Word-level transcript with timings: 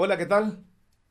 Hola, 0.00 0.16
¿qué 0.16 0.26
tal? 0.26 0.64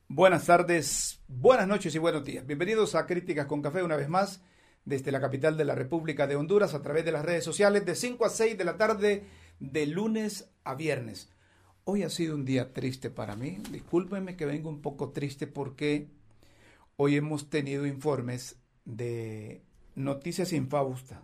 Buenas 0.08 0.46
tardes, 0.46 1.20
buenas 1.28 1.68
noches 1.68 1.94
y 1.94 1.98
buenos 1.98 2.24
días. 2.24 2.48
Bienvenidos 2.48 2.96
a 2.96 3.06
Críticas 3.06 3.46
con 3.46 3.62
Café 3.62 3.84
una 3.84 3.98
vez 3.98 4.08
más 4.08 4.42
desde 4.86 5.12
la 5.12 5.20
capital 5.20 5.58
de 5.58 5.66
la 5.66 5.76
República 5.76 6.26
de 6.26 6.38
Honduras 6.38 6.74
a 6.74 6.82
través 6.82 7.04
de 7.04 7.12
las 7.12 7.26
redes 7.26 7.44
sociales 7.44 7.86
de 7.86 7.96
5 7.96 8.24
a 8.24 8.30
6 8.30 8.58
de 8.58 8.64
la 8.64 8.78
tarde 8.78 9.26
de 9.60 9.88
lunes 9.88 10.54
a 10.64 10.74
viernes. 10.76 11.30
Hoy 11.84 12.04
ha 12.04 12.10
sido 12.10 12.34
un 12.34 12.46
día 12.46 12.72
triste 12.72 13.10
para 13.10 13.36
mí. 13.36 13.58
Discúlpenme 13.72 14.38
que 14.38 14.46
vengo 14.46 14.70
un 14.70 14.82
poco 14.82 15.10
triste 15.10 15.48
porque 15.48 16.08
hoy 16.96 17.18
hemos 17.18 17.50
tenido 17.50 17.86
informes 17.86 18.56
de 18.86 19.66
noticias 19.96 20.54
infausta. 20.54 21.24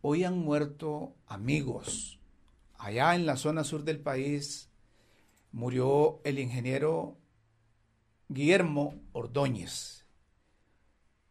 Hoy 0.00 0.24
han 0.24 0.38
muerto 0.38 1.14
amigos. 1.26 2.18
Allá 2.78 3.14
en 3.14 3.26
la 3.26 3.36
zona 3.36 3.64
sur 3.64 3.84
del 3.84 4.00
país 4.00 4.67
murió 5.52 6.20
el 6.24 6.38
ingeniero 6.38 7.16
Guillermo 8.28 8.94
Ordóñez. 9.12 10.04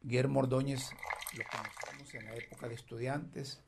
Guillermo 0.01 0.39
Ordóñez 0.39 0.89
lo 1.37 1.43
conocimos 1.51 2.13
en 2.15 2.25
la 2.25 2.35
época 2.35 2.67
de 2.67 2.75
estudiantes. 2.75 3.61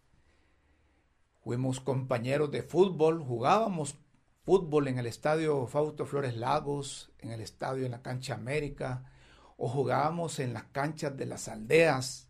Fuimos 1.43 1.79
compañeros 1.79 2.51
de 2.51 2.63
fútbol, 2.63 3.23
jugábamos 3.23 3.95
fútbol 4.43 4.87
en 4.87 4.99
el 4.99 5.05
estadio 5.05 5.67
Fausto 5.67 6.05
Flores 6.05 6.35
Lagos, 6.35 7.11
en 7.19 7.31
el 7.31 7.41
estadio 7.41 7.85
en 7.85 7.91
la 7.91 8.01
cancha 8.01 8.33
América, 8.33 9.11
o 9.57 9.67
jugábamos 9.67 10.39
en 10.39 10.53
las 10.53 10.63
canchas 10.65 11.15
de 11.15 11.25
las 11.25 11.47
aldeas 11.47 12.27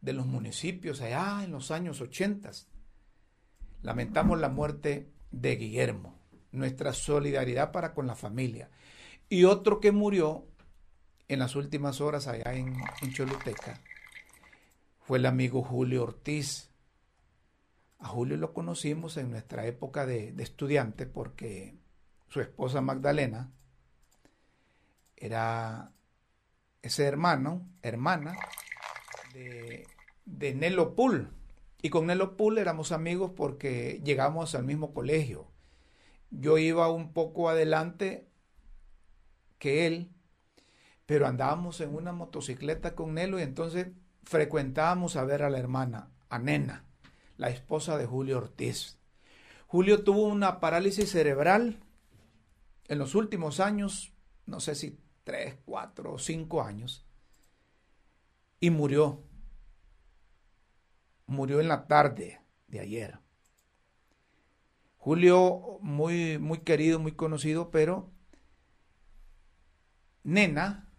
de 0.00 0.12
los 0.12 0.26
municipios 0.26 1.00
allá 1.02 1.44
en 1.44 1.52
los 1.52 1.70
años 1.70 2.00
80. 2.00 2.50
Lamentamos 3.82 4.38
la 4.40 4.48
muerte 4.48 5.12
de 5.30 5.56
Guillermo 5.56 6.19
nuestra 6.52 6.92
solidaridad 6.92 7.72
para 7.72 7.94
con 7.94 8.06
la 8.06 8.14
familia. 8.14 8.70
Y 9.28 9.44
otro 9.44 9.80
que 9.80 9.92
murió 9.92 10.46
en 11.28 11.38
las 11.38 11.54
últimas 11.54 12.00
horas 12.00 12.26
allá 12.26 12.54
en, 12.54 12.74
Choluteca 13.12 13.80
fue 15.00 15.18
el 15.18 15.26
amigo 15.26 15.62
Julio 15.62 16.02
Ortiz. 16.02 16.70
A 17.98 18.08
Julio 18.08 18.36
lo 18.36 18.52
conocimos 18.52 19.16
en 19.16 19.30
nuestra 19.30 19.66
época 19.66 20.06
de, 20.06 20.34
estudiante 20.38 21.06
porque 21.06 21.76
su 22.28 22.40
esposa 22.40 22.80
Magdalena 22.80 23.52
era 25.16 25.92
ese 26.82 27.04
hermano, 27.04 27.68
hermana 27.82 28.34
de, 29.34 29.86
de 30.24 30.54
Nelo 30.54 30.96
Pool. 30.96 31.32
Y 31.82 31.90
con 31.90 32.06
Nelo 32.06 32.36
Pool 32.36 32.58
éramos 32.58 32.90
amigos 32.90 33.32
porque 33.36 34.00
llegamos 34.02 34.54
al 34.54 34.64
mismo 34.64 34.92
colegio 34.92 35.49
yo 36.30 36.58
iba 36.58 36.90
un 36.90 37.12
poco 37.12 37.48
adelante 37.48 38.28
que 39.58 39.86
él, 39.86 40.10
pero 41.06 41.26
andábamos 41.26 41.80
en 41.80 41.94
una 41.94 42.12
motocicleta 42.12 42.94
con 42.94 43.14
Nelo 43.14 43.38
y 43.38 43.42
entonces 43.42 43.88
frecuentábamos 44.22 45.16
a 45.16 45.24
ver 45.24 45.42
a 45.42 45.50
la 45.50 45.58
hermana, 45.58 46.10
a 46.28 46.38
Nena, 46.38 46.84
la 47.36 47.50
esposa 47.50 47.98
de 47.98 48.06
Julio 48.06 48.38
Ortiz. 48.38 48.98
Julio 49.66 50.02
tuvo 50.04 50.24
una 50.24 50.60
parálisis 50.60 51.10
cerebral 51.10 51.80
en 52.88 52.98
los 52.98 53.14
últimos 53.14 53.60
años, 53.60 54.12
no 54.46 54.60
sé 54.60 54.74
si 54.74 54.98
tres, 55.24 55.56
cuatro 55.64 56.14
o 56.14 56.18
cinco 56.18 56.62
años, 56.62 57.06
y 58.58 58.70
murió. 58.70 59.22
Murió 61.26 61.60
en 61.60 61.68
la 61.68 61.86
tarde 61.86 62.40
de 62.66 62.80
ayer. 62.80 63.20
Julio, 65.00 65.78
muy, 65.80 66.38
muy 66.38 66.58
querido, 66.58 66.98
muy 66.98 67.12
conocido, 67.12 67.70
pero 67.70 68.10
Nena, 70.24 70.92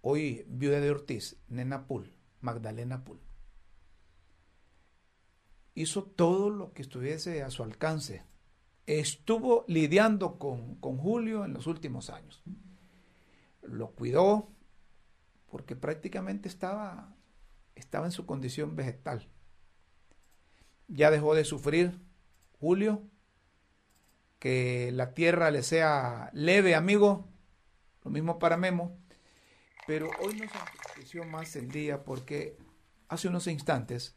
hoy 0.00 0.44
viuda 0.48 0.80
de 0.80 0.90
Ortiz, 0.90 1.36
Nena 1.46 1.86
Pool, 1.86 2.12
Magdalena 2.40 3.04
Pool, 3.04 3.20
hizo 5.76 6.02
todo 6.02 6.50
lo 6.50 6.72
que 6.72 6.82
estuviese 6.82 7.44
a 7.44 7.50
su 7.50 7.62
alcance. 7.62 8.24
Estuvo 8.86 9.64
lidiando 9.68 10.36
con, 10.36 10.74
con 10.80 10.96
Julio 10.98 11.44
en 11.44 11.52
los 11.52 11.68
últimos 11.68 12.10
años. 12.10 12.42
Lo 13.62 13.92
cuidó 13.92 14.48
porque 15.48 15.76
prácticamente 15.76 16.48
estaba, 16.48 17.14
estaba 17.76 18.06
en 18.06 18.12
su 18.12 18.26
condición 18.26 18.74
vegetal. 18.74 19.28
Ya 20.88 21.12
dejó 21.12 21.36
de 21.36 21.44
sufrir 21.44 22.09
Julio. 22.60 23.02
Que 24.38 24.90
la 24.92 25.12
tierra 25.14 25.50
le 25.50 25.62
sea 25.62 26.30
leve, 26.32 26.74
amigo. 26.74 27.28
Lo 28.04 28.10
mismo 28.10 28.38
para 28.38 28.56
Memo. 28.56 28.96
Pero 29.86 30.08
hoy 30.20 30.34
nos 30.34 30.50
entristeció 30.54 31.24
más 31.24 31.56
el 31.56 31.70
día 31.70 32.04
porque 32.04 32.56
hace 33.08 33.28
unos 33.28 33.46
instantes 33.48 34.14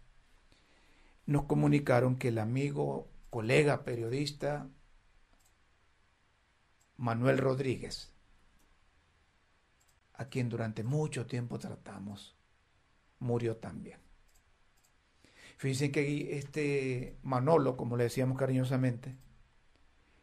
nos 1.25 1.45
comunicaron 1.45 2.17
que 2.17 2.27
el 2.27 2.37
amigo, 2.37 3.09
colega 3.29 3.83
periodista 3.83 4.69
Manuel 6.97 7.37
Rodríguez, 7.37 8.13
a 10.13 10.25
quien 10.25 10.49
durante 10.49 10.83
mucho 10.83 11.25
tiempo 11.25 11.57
tratamos, 11.57 12.37
murió 13.19 13.57
también. 13.57 14.02
Fíjense 15.63 15.93
que 15.93 16.37
este 16.37 17.17
Manolo, 17.23 17.77
como 17.77 17.95
le 17.95 18.03
decíamos 18.03 18.37
cariñosamente, 18.37 19.15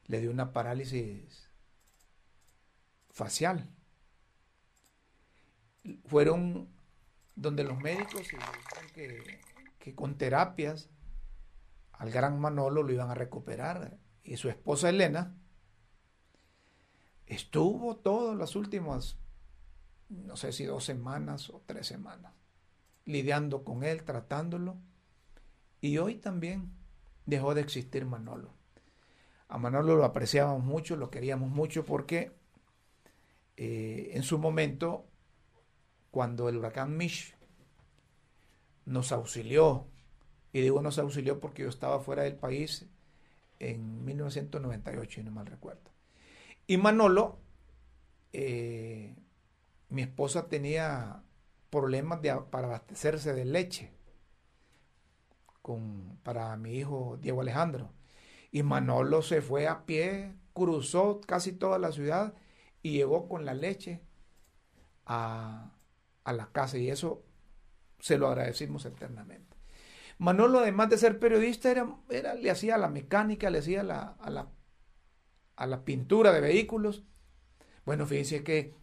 le 0.04 0.20
dio 0.20 0.30
una 0.30 0.52
parálisis 0.52 1.48
facial. 3.08 3.66
Fueron 6.04 6.68
donde 7.36 7.64
los 7.64 7.78
médicos 7.80 8.28
que, 8.92 9.40
que 9.78 9.94
con 9.94 10.18
terapias 10.18 10.90
al 11.92 12.10
gran 12.10 12.38
Manolo 12.38 12.82
lo 12.82 12.92
iban 12.92 13.08
a 13.10 13.14
recuperar. 13.14 13.96
Y 14.22 14.36
su 14.36 14.50
esposa 14.50 14.90
Elena 14.90 15.34
estuvo 17.24 17.96
todas 17.96 18.36
las 18.36 18.56
últimas, 18.56 19.16
no 20.10 20.36
sé 20.36 20.52
si 20.52 20.66
dos 20.66 20.84
semanas 20.84 21.48
o 21.48 21.62
tres 21.64 21.86
semanas, 21.86 22.34
lidiando 23.06 23.64
con 23.64 23.84
él, 23.84 24.04
tratándolo 24.04 24.76
y 25.80 25.98
hoy 25.98 26.16
también 26.16 26.70
dejó 27.26 27.54
de 27.54 27.62
existir 27.62 28.04
Manolo. 28.04 28.52
A 29.48 29.58
Manolo 29.58 29.96
lo 29.96 30.04
apreciábamos 30.04 30.64
mucho, 30.64 30.96
lo 30.96 31.10
queríamos 31.10 31.50
mucho 31.50 31.84
porque 31.84 32.32
eh, 33.56 34.12
en 34.14 34.22
su 34.22 34.38
momento, 34.38 35.06
cuando 36.10 36.48
el 36.48 36.56
huracán 36.56 36.96
Mish 36.96 37.34
nos 38.84 39.12
auxilió, 39.12 39.86
y 40.52 40.60
digo 40.60 40.82
nos 40.82 40.98
auxilió 40.98 41.40
porque 41.40 41.62
yo 41.62 41.68
estaba 41.68 42.00
fuera 42.00 42.22
del 42.22 42.36
país 42.36 42.86
en 43.58 44.04
1998, 44.04 45.20
y 45.20 45.24
no 45.24 45.30
mal 45.30 45.46
recuerdo. 45.46 45.90
Y 46.66 46.76
Manolo, 46.76 47.38
eh, 48.32 49.16
mi 49.88 50.02
esposa 50.02 50.48
tenía 50.48 51.22
problemas 51.70 52.20
para 52.50 52.68
abastecerse 52.68 53.34
de 53.34 53.44
leche 53.44 53.99
para 56.22 56.56
mi 56.56 56.74
hijo 56.74 57.18
Diego 57.20 57.40
Alejandro. 57.40 57.92
Y 58.50 58.62
Manolo 58.62 59.22
se 59.22 59.42
fue 59.42 59.68
a 59.68 59.86
pie, 59.86 60.34
cruzó 60.52 61.20
casi 61.20 61.52
toda 61.52 61.78
la 61.78 61.92
ciudad 61.92 62.34
y 62.82 62.92
llegó 62.92 63.28
con 63.28 63.44
la 63.44 63.54
leche 63.54 64.00
a, 65.06 65.72
la 66.24 66.52
casa 66.52 66.78
y 66.78 66.90
eso 66.90 67.24
se 67.98 68.18
lo 68.18 68.28
agradecimos 68.28 68.84
eternamente. 68.84 69.56
Manolo, 70.18 70.60
además 70.60 70.90
de 70.90 70.98
ser 70.98 71.18
periodista, 71.18 71.70
era, 71.70 71.96
era, 72.10 72.34
le 72.34 72.50
hacía 72.50 72.76
la 72.78 72.88
mecánica, 72.88 73.50
le 73.50 73.58
hacía 73.58 73.82
la, 73.82 74.16
a, 74.20 74.30
la, 74.30 74.50
a 75.56 75.66
la 75.66 75.84
pintura 75.84 76.32
de 76.32 76.40
vehículos. 76.40 77.04
Bueno, 77.84 78.06
fíjense 78.06 78.44
que 78.44 78.74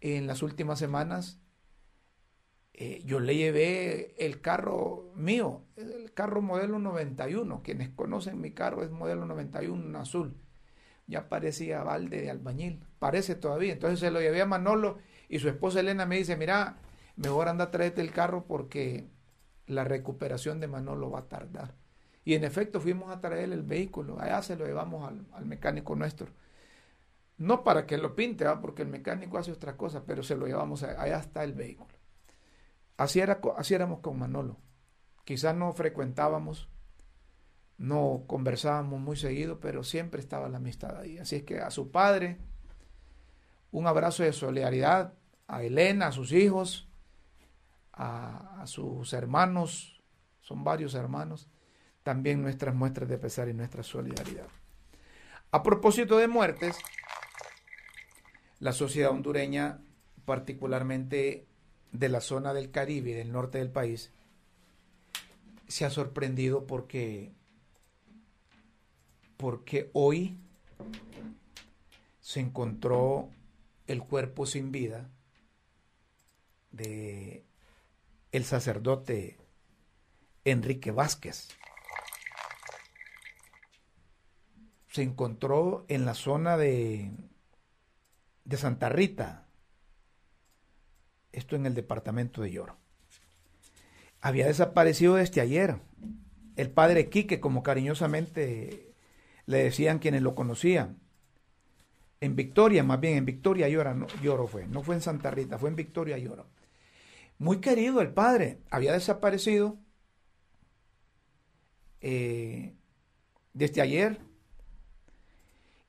en 0.00 0.26
las 0.26 0.42
últimas 0.42 0.78
semanas 0.78 1.41
eh, 2.84 3.00
yo 3.04 3.20
le 3.20 3.36
llevé 3.36 4.12
el 4.18 4.40
carro 4.40 5.12
mío, 5.14 5.62
el 5.76 6.12
carro 6.14 6.42
modelo 6.42 6.80
91. 6.80 7.62
Quienes 7.62 7.90
conocen 7.90 8.40
mi 8.40 8.50
carro 8.50 8.82
es 8.82 8.90
modelo 8.90 9.24
91 9.24 9.96
azul. 10.00 10.34
Ya 11.06 11.28
parecía 11.28 11.84
balde 11.84 12.20
de 12.22 12.30
albañil, 12.30 12.84
parece 12.98 13.36
todavía. 13.36 13.72
Entonces 13.72 14.00
se 14.00 14.10
lo 14.10 14.20
llevé 14.20 14.42
a 14.42 14.46
Manolo 14.46 14.98
y 15.28 15.38
su 15.38 15.48
esposa 15.48 15.78
Elena 15.78 16.06
me 16.06 16.16
dice, 16.16 16.36
mira, 16.36 16.78
mejor 17.14 17.46
anda 17.48 17.66
a 17.66 17.70
traerte 17.70 18.00
el 18.00 18.10
carro 18.10 18.46
porque 18.48 19.06
la 19.68 19.84
recuperación 19.84 20.58
de 20.58 20.66
Manolo 20.66 21.08
va 21.08 21.20
a 21.20 21.28
tardar. 21.28 21.76
Y 22.24 22.34
en 22.34 22.42
efecto 22.42 22.80
fuimos 22.80 23.12
a 23.12 23.20
traer 23.20 23.52
el 23.52 23.62
vehículo, 23.62 24.18
allá 24.20 24.42
se 24.42 24.56
lo 24.56 24.66
llevamos 24.66 25.08
al, 25.32 25.46
mecánico 25.46 25.94
nuestro. 25.94 26.26
No 27.38 27.62
para 27.62 27.86
que 27.86 27.96
lo 27.96 28.16
pinte, 28.16 28.44
porque 28.60 28.82
el 28.82 28.88
mecánico 28.88 29.38
hace 29.38 29.52
otra 29.52 29.76
cosa, 29.76 30.04
pero 30.04 30.24
se 30.24 30.36
lo 30.36 30.46
llevamos, 30.48 30.82
allá 30.82 31.18
está 31.18 31.44
el 31.44 31.52
vehículo. 31.52 32.01
Así, 32.96 33.20
era, 33.20 33.40
así 33.56 33.74
éramos 33.74 34.00
con 34.00 34.18
Manolo. 34.18 34.58
Quizás 35.24 35.54
no 35.54 35.72
frecuentábamos, 35.72 36.68
no 37.78 38.24
conversábamos 38.26 39.00
muy 39.00 39.16
seguido, 39.16 39.60
pero 39.60 39.84
siempre 39.84 40.20
estaba 40.20 40.48
la 40.48 40.58
amistad 40.58 40.98
ahí. 40.98 41.18
Así 41.18 41.36
es 41.36 41.42
que 41.44 41.60
a 41.60 41.70
su 41.70 41.90
padre, 41.90 42.38
un 43.70 43.86
abrazo 43.86 44.22
de 44.22 44.32
solidaridad, 44.32 45.14
a 45.46 45.62
Elena, 45.62 46.08
a 46.08 46.12
sus 46.12 46.32
hijos, 46.32 46.88
a, 47.92 48.62
a 48.62 48.66
sus 48.66 49.12
hermanos, 49.12 50.02
son 50.40 50.64
varios 50.64 50.94
hermanos, 50.94 51.48
también 52.02 52.42
nuestras 52.42 52.74
muestras 52.74 53.08
de 53.08 53.18
pesar 53.18 53.48
y 53.48 53.54
nuestra 53.54 53.82
solidaridad. 53.82 54.46
A 55.50 55.62
propósito 55.62 56.16
de 56.18 56.28
muertes, 56.28 56.78
la 58.58 58.72
sociedad 58.72 59.10
hondureña, 59.10 59.80
particularmente 60.24 61.46
de 61.92 62.08
la 62.08 62.20
zona 62.20 62.52
del 62.52 62.70
Caribe 62.70 63.10
y 63.10 63.14
del 63.14 63.32
norte 63.32 63.58
del 63.58 63.70
país 63.70 64.10
se 65.68 65.84
ha 65.84 65.90
sorprendido 65.90 66.66
porque 66.66 67.32
porque 69.36 69.90
hoy 69.92 70.36
se 72.20 72.40
encontró 72.40 73.28
el 73.86 74.02
cuerpo 74.02 74.46
sin 74.46 74.70
vida 74.70 75.10
de 76.70 77.44
el 78.32 78.44
sacerdote 78.44 79.38
Enrique 80.44 80.90
Vázquez. 80.90 81.48
Se 84.88 85.02
encontró 85.02 85.84
en 85.88 86.04
la 86.04 86.14
zona 86.14 86.56
de, 86.56 87.10
de 88.44 88.56
Santa 88.56 88.88
Rita, 88.88 89.41
esto 91.32 91.56
en 91.56 91.66
el 91.66 91.74
departamento 91.74 92.42
de 92.42 92.52
Lloro. 92.52 92.76
Había 94.20 94.46
desaparecido 94.46 95.16
desde 95.16 95.40
ayer. 95.40 95.76
El 96.56 96.70
padre 96.70 97.08
Quique, 97.08 97.40
como 97.40 97.62
cariñosamente 97.62 98.94
le 99.46 99.64
decían 99.64 99.98
quienes 99.98 100.22
lo 100.22 100.34
conocían. 100.34 100.98
En 102.20 102.36
Victoria, 102.36 102.84
más 102.84 103.00
bien 103.00 103.16
en 103.16 103.24
Victoria 103.24 103.68
Llora, 103.68 103.94
no, 103.94 104.06
Lloro 104.22 104.46
fue, 104.46 104.66
no 104.68 104.82
fue 104.82 104.94
en 104.94 105.00
Santa 105.00 105.30
Rita, 105.30 105.58
fue 105.58 105.70
en 105.70 105.76
Victoria 105.76 106.18
Lloro. 106.18 106.46
Muy 107.38 107.60
querido 107.60 108.00
el 108.00 108.12
padre, 108.12 108.60
había 108.70 108.92
desaparecido 108.92 109.76
eh, 112.00 112.74
desde 113.52 113.80
ayer 113.80 114.20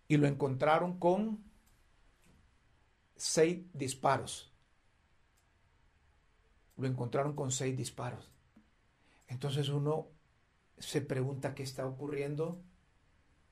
y 0.07 0.17
lo 0.17 0.25
encontraron 0.27 0.97
con 0.97 1.43
seis 3.15 3.59
disparos 3.73 4.52
lo 6.77 6.87
encontraron 6.87 7.35
con 7.35 7.51
seis 7.51 7.75
disparos. 7.77 8.31
Entonces 9.27 9.69
uno 9.69 10.07
se 10.77 11.01
pregunta 11.01 11.55
qué 11.55 11.63
está 11.63 11.85
ocurriendo 11.85 12.61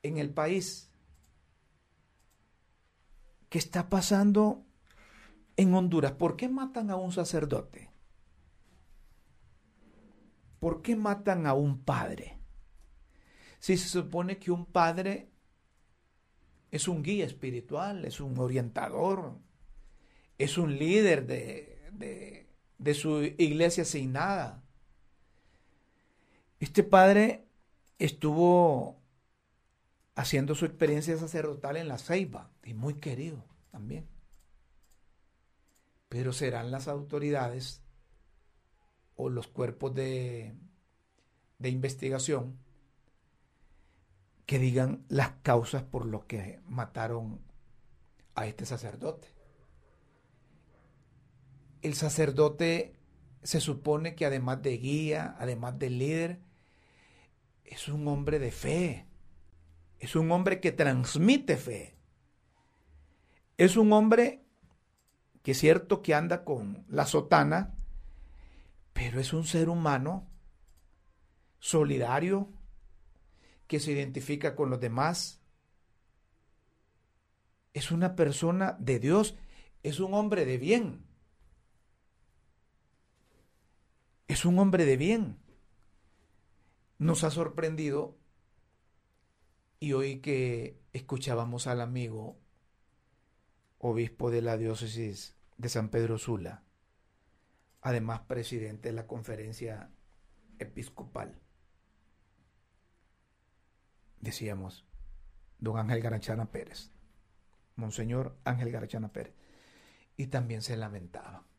en 0.04 0.18
el 0.18 0.34
país. 0.34 0.92
¿Qué 3.50 3.58
está 3.58 3.90
pasando 3.90 4.64
en 5.58 5.74
Honduras? 5.74 6.14
¿Por 6.14 6.36
qué 6.38 6.50
matan 6.50 6.90
a 6.90 6.96
un 6.96 7.12
sacerdote? 7.12 7.92
¿Por 10.60 10.82
qué 10.82 10.96
matan 10.96 11.48
a 11.48 11.54
un 11.54 11.84
padre? 11.84 12.40
Si 13.60 13.78
se 13.78 13.90
supone 13.90 14.38
que 14.38 14.52
un 14.52 14.66
padre 14.66 15.32
es 16.72 16.88
un 16.88 17.04
guía 17.04 17.26
espiritual, 17.26 18.06
es 18.06 18.20
un 18.22 18.38
orientador, 18.40 19.38
es 20.38 20.58
un 20.58 20.78
líder 20.78 21.28
de, 21.28 22.41
de 22.82 22.96
su 22.96 23.22
iglesia 23.22 23.86
sin 23.86 24.14
nada. 24.14 24.64
Este 26.60 26.82
padre 26.84 27.46
estuvo 28.00 29.00
haciendo 30.16 30.56
su 30.56 30.66
experiencia 30.66 31.16
sacerdotal 31.18 31.78
en 31.78 31.88
la 31.88 32.00
Ceiba 32.00 32.50
y 32.64 32.74
muy 32.74 32.96
querido 32.96 33.44
también. 33.70 34.08
Pero 36.10 36.34
serán 36.34 36.72
las 36.72 36.88
autoridades 36.88 37.84
o 39.16 39.30
los 39.30 39.48
cuerpos 39.48 39.94
de, 39.94 40.56
de 41.60 41.70
investigación 41.70 42.58
que 44.48 44.58
digan 44.58 45.06
las 45.08 45.30
causas 45.44 45.84
por 45.84 46.08
lo 46.08 46.26
que 46.26 46.60
mataron 46.66 47.42
a 48.34 48.48
este 48.48 48.66
sacerdote 48.66 49.28
el 51.82 51.94
sacerdote 51.96 52.96
se 53.44 53.60
supone 53.60 54.16
que 54.16 54.26
además 54.26 54.62
de 54.62 54.78
guía, 54.78 55.36
además 55.40 55.80
de 55.80 55.90
líder, 55.90 56.40
es 57.66 57.88
un 57.88 58.08
hombre 58.08 58.40
de 58.40 58.52
fe. 58.52 59.08
Es 60.00 60.16
un 60.16 60.32
hombre 60.32 60.60
que 60.60 60.72
transmite 60.72 61.58
fe. 61.58 61.96
Es 63.58 63.78
un 63.78 63.94
hombre 63.94 64.44
que 65.44 65.52
es 65.52 65.60
cierto 65.60 66.02
que 66.02 66.14
anda 66.14 66.44
con 66.44 66.86
la 66.88 67.06
sotana, 67.06 67.74
pero 68.94 69.20
es 69.20 69.34
un 69.34 69.46
ser 69.46 69.70
humano 69.70 70.28
solidario, 71.60 72.50
que 73.68 73.80
se 73.80 73.94
identifica 73.94 74.56
con 74.56 74.70
los 74.70 74.82
demás. 74.82 75.40
Es 77.74 77.92
una 77.92 78.16
persona 78.16 78.76
de 78.80 79.00
Dios, 79.00 79.38
es 79.82 80.00
un 80.00 80.14
hombre 80.14 80.46
de 80.46 80.58
bien. 80.58 81.06
Es 84.32 84.46
un 84.46 84.58
hombre 84.60 84.86
de 84.86 84.96
bien. 84.96 85.38
Nos 87.00 87.26
ha 87.26 87.32
sorprendido 87.32 88.18
y 89.82 89.92
hoy 89.92 90.22
que 90.22 90.80
escuchábamos 90.94 91.68
al 91.68 91.82
amigo 91.82 92.40
obispo 93.78 94.32
de 94.32 94.42
la 94.42 94.56
diócesis 94.56 95.36
de 95.58 95.68
San 95.68 95.90
Pedro 95.90 96.18
Sula, 96.18 96.64
además 97.82 98.22
presidente 98.22 98.88
de 98.88 98.96
la 98.96 99.06
conferencia 99.06 99.90
episcopal, 100.60 101.38
decíamos, 104.22 104.86
don 105.60 105.78
Ángel 105.78 106.02
Garachana 106.02 106.52
Pérez, 106.52 106.92
Monseñor 107.76 108.38
Ángel 108.46 108.72
Garachana 108.72 109.12
Pérez, 109.12 109.34
y 110.16 110.28
también 110.28 110.62
se 110.62 110.78
lamentaba 110.78 111.51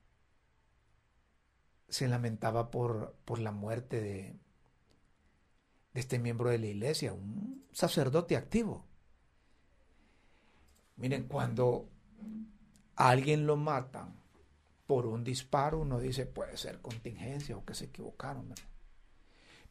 se 1.92 2.08
lamentaba 2.08 2.70
por, 2.70 3.14
por 3.26 3.38
la 3.38 3.52
muerte 3.52 4.00
de, 4.00 4.34
este 5.92 6.18
miembro 6.18 6.48
de 6.48 6.58
la 6.58 6.66
iglesia, 6.66 7.12
un 7.12 7.66
sacerdote 7.70 8.34
activo. 8.34 8.86
Miren, 10.96 11.28
cuando 11.28 11.90
a 12.96 13.10
alguien 13.10 13.46
lo 13.46 13.56
matan 13.56 14.14
por 14.86 15.06
un 15.06 15.22
disparo, 15.22 15.80
uno 15.80 16.00
dice 16.00 16.24
puede 16.24 16.56
ser 16.56 16.80
contingencia 16.80 17.58
o 17.58 17.64
que 17.66 17.74
se 17.74 17.84
equivocaron. 17.86 18.54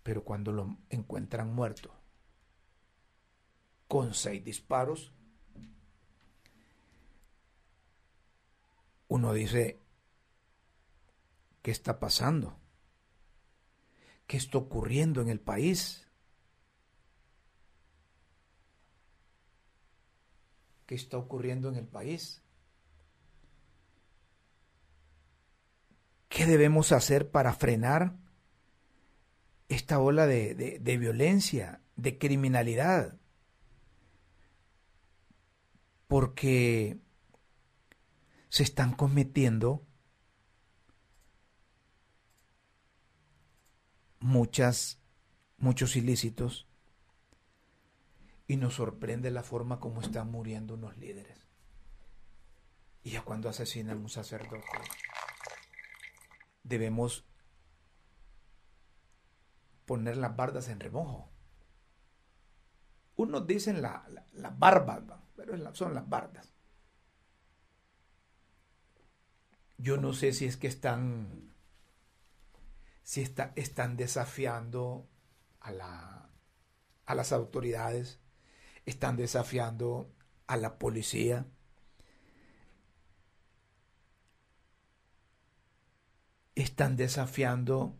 Pero 0.04 0.24
cuando 0.24 0.51
lo 0.51 0.78
encuentran 0.92 1.51
muerto 1.51 1.92
con 3.88 4.13
seis 4.13 4.46
disparos, 4.46 5.12
uno 9.08 9.34
dice, 9.34 9.80
¿Qué 11.62 11.72
está 11.72 12.00
pasando? 12.00 12.60
¿Qué 14.27 14.38
está 14.38 14.58
ocurriendo 14.58 15.22
en 15.22 15.30
el 15.30 15.39
país? 15.39 16.08
¿Qué 20.86 20.96
está 20.96 21.18
ocurriendo 21.18 21.70
en 21.70 21.75
el 21.75 21.88
país? 21.88 22.41
¿Qué 26.27 26.46
debemos 26.46 26.91
hacer 26.91 27.30
para 27.30 27.53
frenar 27.53 28.15
esta 29.68 30.00
ola 30.00 30.27
de, 30.27 30.80
violencia, 31.00 31.82
de 31.96 32.18
criminalidad? 32.18 33.18
Porque 36.08 37.00
se 38.50 38.63
están 38.63 38.94
cometiendo 38.94 39.86
muchas, 44.22 45.01
muchos 45.58 45.96
ilícitos 45.98 46.68
y 48.48 48.56
nos 48.56 48.75
sorprende 48.75 49.32
la 49.32 49.44
forma 49.44 49.80
como 49.80 50.01
están 50.01 50.32
muriendo 50.32 50.75
unos 50.75 50.98
líderes. 50.98 51.48
Y 53.04 53.12
ya 53.12 53.24
cuando 53.24 53.50
asesinan 53.50 53.98
un 53.98 54.10
sacerdote, 54.10 54.66
debemos 56.63 57.25
poner 59.86 60.18
las 60.18 60.36
bardas 60.36 60.70
en 60.70 60.80
remojo. 60.80 61.30
Unos 63.16 63.46
dicen 63.46 63.82
las 63.82 64.60
barbas, 64.60 65.01
pero 65.36 65.74
son 65.74 65.94
las 65.94 66.08
bardas. 66.08 66.54
Yo 69.78 69.98
no 69.98 70.13
sé 70.13 70.32
si 70.34 70.46
es 70.46 70.58
que 70.58 70.68
están, 70.68 71.50
si 73.03 73.22
están 73.55 73.98
desafiando 73.98 75.08
a, 75.60 75.72
la, 75.72 76.29
a 77.05 77.15
las 77.15 77.31
autoridades, 77.31 78.20
están 78.86 79.17
desafiando 79.17 80.12
a 80.48 80.58
la 80.58 80.77
policía. 80.77 81.46
Están 86.55 86.98
desafiando 86.98 87.96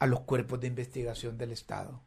a 0.00 0.06
los 0.06 0.20
cuerpos 0.20 0.60
de 0.60 0.66
investigación 0.66 1.38
del 1.38 1.52
Estado. 1.52 2.02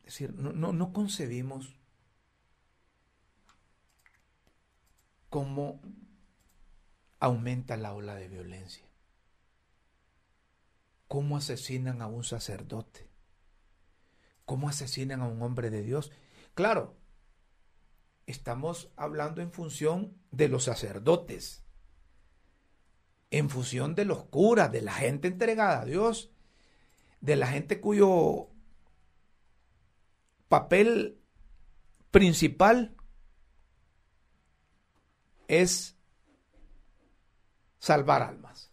Es 0.00 0.18
decir, 0.18 0.34
no, 0.34 0.72
no, 0.72 0.92
concebimos 0.92 1.74
cómo 5.30 5.80
aumenta 7.20 7.76
la 7.76 7.94
ola 7.94 8.16
de 8.16 8.28
violencia, 8.28 8.84
cómo 11.12 11.36
asesinan 11.36 12.00
a 12.00 12.06
un 12.06 12.24
sacerdote, 12.24 13.06
cómo 14.46 14.70
asesinan 14.70 15.20
a 15.20 15.26
un 15.26 15.42
hombre 15.42 15.68
de 15.68 15.82
Dios. 15.82 16.10
Claro, 16.54 16.96
estamos 18.24 18.90
hablando 18.96 19.42
en 19.42 19.52
función 19.52 20.16
de 20.30 20.48
los 20.48 20.64
sacerdotes, 20.64 21.66
en 23.30 23.50
función 23.50 23.94
de 23.94 24.06
los 24.06 24.24
curas, 24.24 24.72
de 24.72 24.80
la 24.80 24.94
gente 24.94 25.28
entregada 25.28 25.82
a 25.82 25.84
Dios, 25.84 26.30
de 27.20 27.36
la 27.36 27.48
gente 27.48 27.78
cuyo 27.78 28.48
papel 30.48 31.20
principal 32.10 32.96
es 35.46 35.94
salvar 37.80 38.22
almas. 38.22 38.71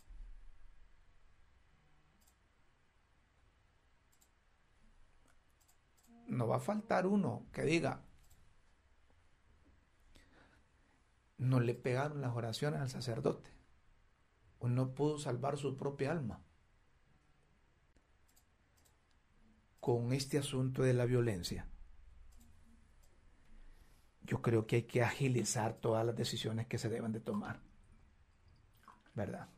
No 6.39 6.47
va 6.47 6.55
a 6.55 6.61
faltar 6.61 7.05
uno 7.05 7.47
que 7.51 7.63
diga, 7.63 8.01
no 11.37 11.59
le 11.59 11.75
pegaron 11.75 12.21
las 12.21 12.33
oraciones 12.33 12.79
al 12.79 12.89
sacerdote 12.89 13.49
o 14.59 14.69
no 14.69 14.93
pudo 14.93 15.19
salvar 15.19 15.57
su 15.57 15.75
propia 15.75 16.11
alma. 16.11 16.39
Con 19.81 20.13
este 20.13 20.37
asunto 20.37 20.81
de 20.81 20.93
la 20.93 21.03
violencia, 21.03 21.67
yo 24.23 24.41
creo 24.41 24.65
que 24.65 24.77
hay 24.77 24.83
que 24.83 25.03
agilizar 25.03 25.73
todas 25.73 26.05
las 26.05 26.15
decisiones 26.15 26.67
que 26.67 26.77
se 26.77 26.87
deben 26.87 27.11
de 27.11 27.19
tomar. 27.19 27.59
¿Verdad? 29.13 29.49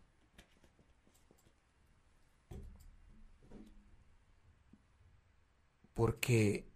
Porque 5.93 6.70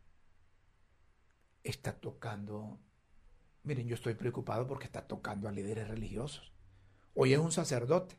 está 1.66 2.00
tocando, 2.00 2.80
miren, 3.64 3.88
yo 3.88 3.96
estoy 3.96 4.14
preocupado 4.14 4.68
porque 4.68 4.86
está 4.86 5.08
tocando 5.08 5.50
a 5.50 5.52
líderes 5.52 5.88
religiosos. 5.88 6.54
Hoy 7.16 7.34
es 7.34 7.40
un 7.40 7.52
sacerdote. 7.52 8.16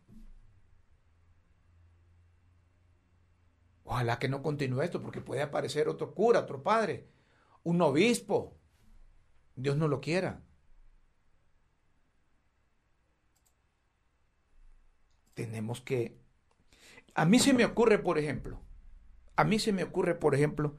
Ojalá 3.85 4.19
que 4.19 4.29
no 4.29 4.43
continúe 4.43 4.83
esto 4.83 5.01
porque 5.01 5.21
puede 5.21 5.43
aparecer 5.43 5.89
otro 5.89 6.13
cura, 6.13 6.41
otro 6.41 6.63
padre, 6.63 7.09
un 7.63 7.81
obispo. 7.81 8.59
Dios 9.55 9.77
no 9.77 9.87
lo 9.87 10.01
quiera. 10.01 10.43
Tenemos 15.35 15.81
que... 15.81 16.19
A 17.15 17.25
mí 17.25 17.39
se 17.39 17.53
me 17.53 17.65
ocurre, 17.65 17.99
por 17.99 18.19
ejemplo, 18.19 18.61
a 19.37 19.45
mí 19.45 19.59
se 19.59 19.73
me 19.73 19.85
ocurre, 19.85 20.15
por 20.15 20.35
ejemplo, 20.35 20.77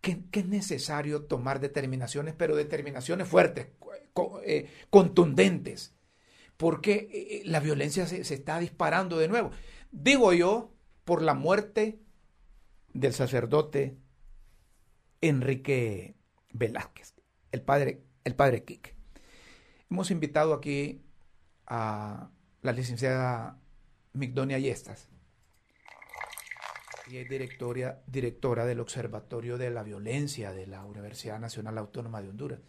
que, 0.00 0.22
es 0.32 0.46
necesario 0.46 1.24
tomar 1.24 1.60
determinaciones, 1.60 2.34
pero 2.36 2.56
determinaciones 2.56 3.28
fuertes, 3.28 3.68
eh, 4.44 4.70
contundentes 4.90 5.94
porque 6.58 6.92
eh, 6.92 7.08
eh, 7.12 7.42
la 7.46 7.60
violencia 7.60 8.06
se, 8.06 8.20
está 8.20 8.58
disparando 8.58 9.16
de 9.16 9.28
nuevo. 9.28 9.50
Digo 9.90 10.34
yo, 10.34 10.74
por 11.04 11.22
la 11.22 11.32
muerte 11.32 12.02
del 12.92 13.14
sacerdote 13.14 13.96
Enrique 15.22 16.16
Velázquez, 16.52 17.14
el 17.52 17.62
padre, 17.62 18.02
el 18.24 18.34
padre 18.34 18.64
Quique. 18.64 18.94
Hemos 19.88 20.10
invitado 20.10 20.52
aquí 20.52 21.02
a 21.66 22.30
la 22.60 22.72
licenciada 22.72 23.58
Migdonia 24.12 24.58
Yestas. 24.58 25.08
Y 27.10 27.18
es 27.18 27.28
directora, 27.28 28.00
directora 28.06 28.66
del 28.66 28.80
Observatorio 28.80 29.56
de 29.58 29.70
la 29.70 29.82
Violencia 29.82 30.52
de 30.52 30.66
la 30.66 30.84
Universidad 30.84 31.38
Nacional 31.38 31.78
Autónoma 31.78 32.20
de 32.20 32.28
Honduras. 32.28 32.60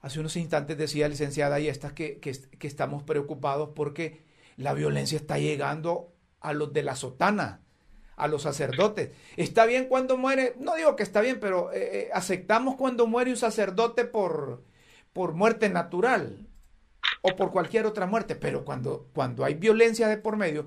Hace 0.00 0.20
unos 0.20 0.36
instantes 0.36 0.76
decía, 0.76 1.08
licenciada, 1.08 1.58
y 1.60 1.68
estas 1.68 1.94
que, 1.94 2.18
que, 2.20 2.66
estamos 2.66 3.02
preocupados 3.04 3.70
porque 3.74 4.22
la 4.56 4.74
violencia 4.74 5.16
está 5.16 5.38
llegando 5.38 6.12
a 6.40 6.52
los 6.52 6.74
de 6.74 6.82
la 6.82 6.94
sotana, 6.94 7.62
a 8.16 8.28
los 8.28 8.42
sacerdotes. 8.42 9.12
Está 9.36 9.64
bien 9.64 9.86
cuando 9.86 10.18
muere, 10.18 10.56
no 10.60 10.74
digo 10.74 10.94
que 10.94 11.02
está 11.02 11.22
bien, 11.22 11.40
pero 11.40 11.72
eh, 11.72 11.78
eh, 11.92 12.10
aceptamos 12.12 12.76
cuando 12.76 13.06
muere 13.06 13.30
un 13.30 13.38
sacerdote 13.38 14.04
por, 14.04 14.62
por 15.14 15.32
muerte 15.32 15.70
natural 15.70 16.48
o 17.22 17.34
por 17.34 17.50
cualquier 17.50 17.86
otra 17.86 18.06
muerte, 18.06 18.36
pero 18.36 18.64
cuando, 18.64 19.08
cuando 19.14 19.42
hay 19.42 19.54
violencia 19.54 20.06
de 20.06 20.18
por 20.18 20.36
medio, 20.36 20.66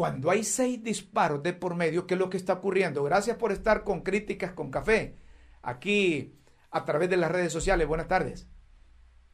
cuando 0.00 0.30
hay 0.30 0.44
seis 0.44 0.82
disparos 0.82 1.42
de 1.42 1.52
por 1.52 1.74
medio, 1.74 2.06
¿qué 2.06 2.14
es 2.14 2.18
lo 2.18 2.30
que 2.30 2.38
está 2.38 2.54
ocurriendo? 2.54 3.04
Gracias 3.04 3.36
por 3.36 3.52
estar 3.52 3.84
con 3.84 4.00
Críticas 4.00 4.52
con 4.52 4.70
Café, 4.70 5.14
aquí 5.60 6.32
a 6.70 6.86
través 6.86 7.10
de 7.10 7.18
las 7.18 7.30
redes 7.30 7.52
sociales. 7.52 7.86
Buenas 7.86 8.08
tardes. 8.08 8.48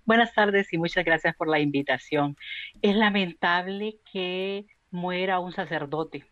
Buenas 0.04 0.35
tardes 0.35 0.73
y 0.73 0.78
muchas 0.78 1.04
gracias 1.04 1.37
por 1.37 1.46
la 1.46 1.61
invitación. 1.61 2.37
Es 2.82 2.96
lamentable 2.96 4.00
que 4.11 4.66
muera 4.90 5.38
un 5.38 5.52
sacerdote, 5.52 6.25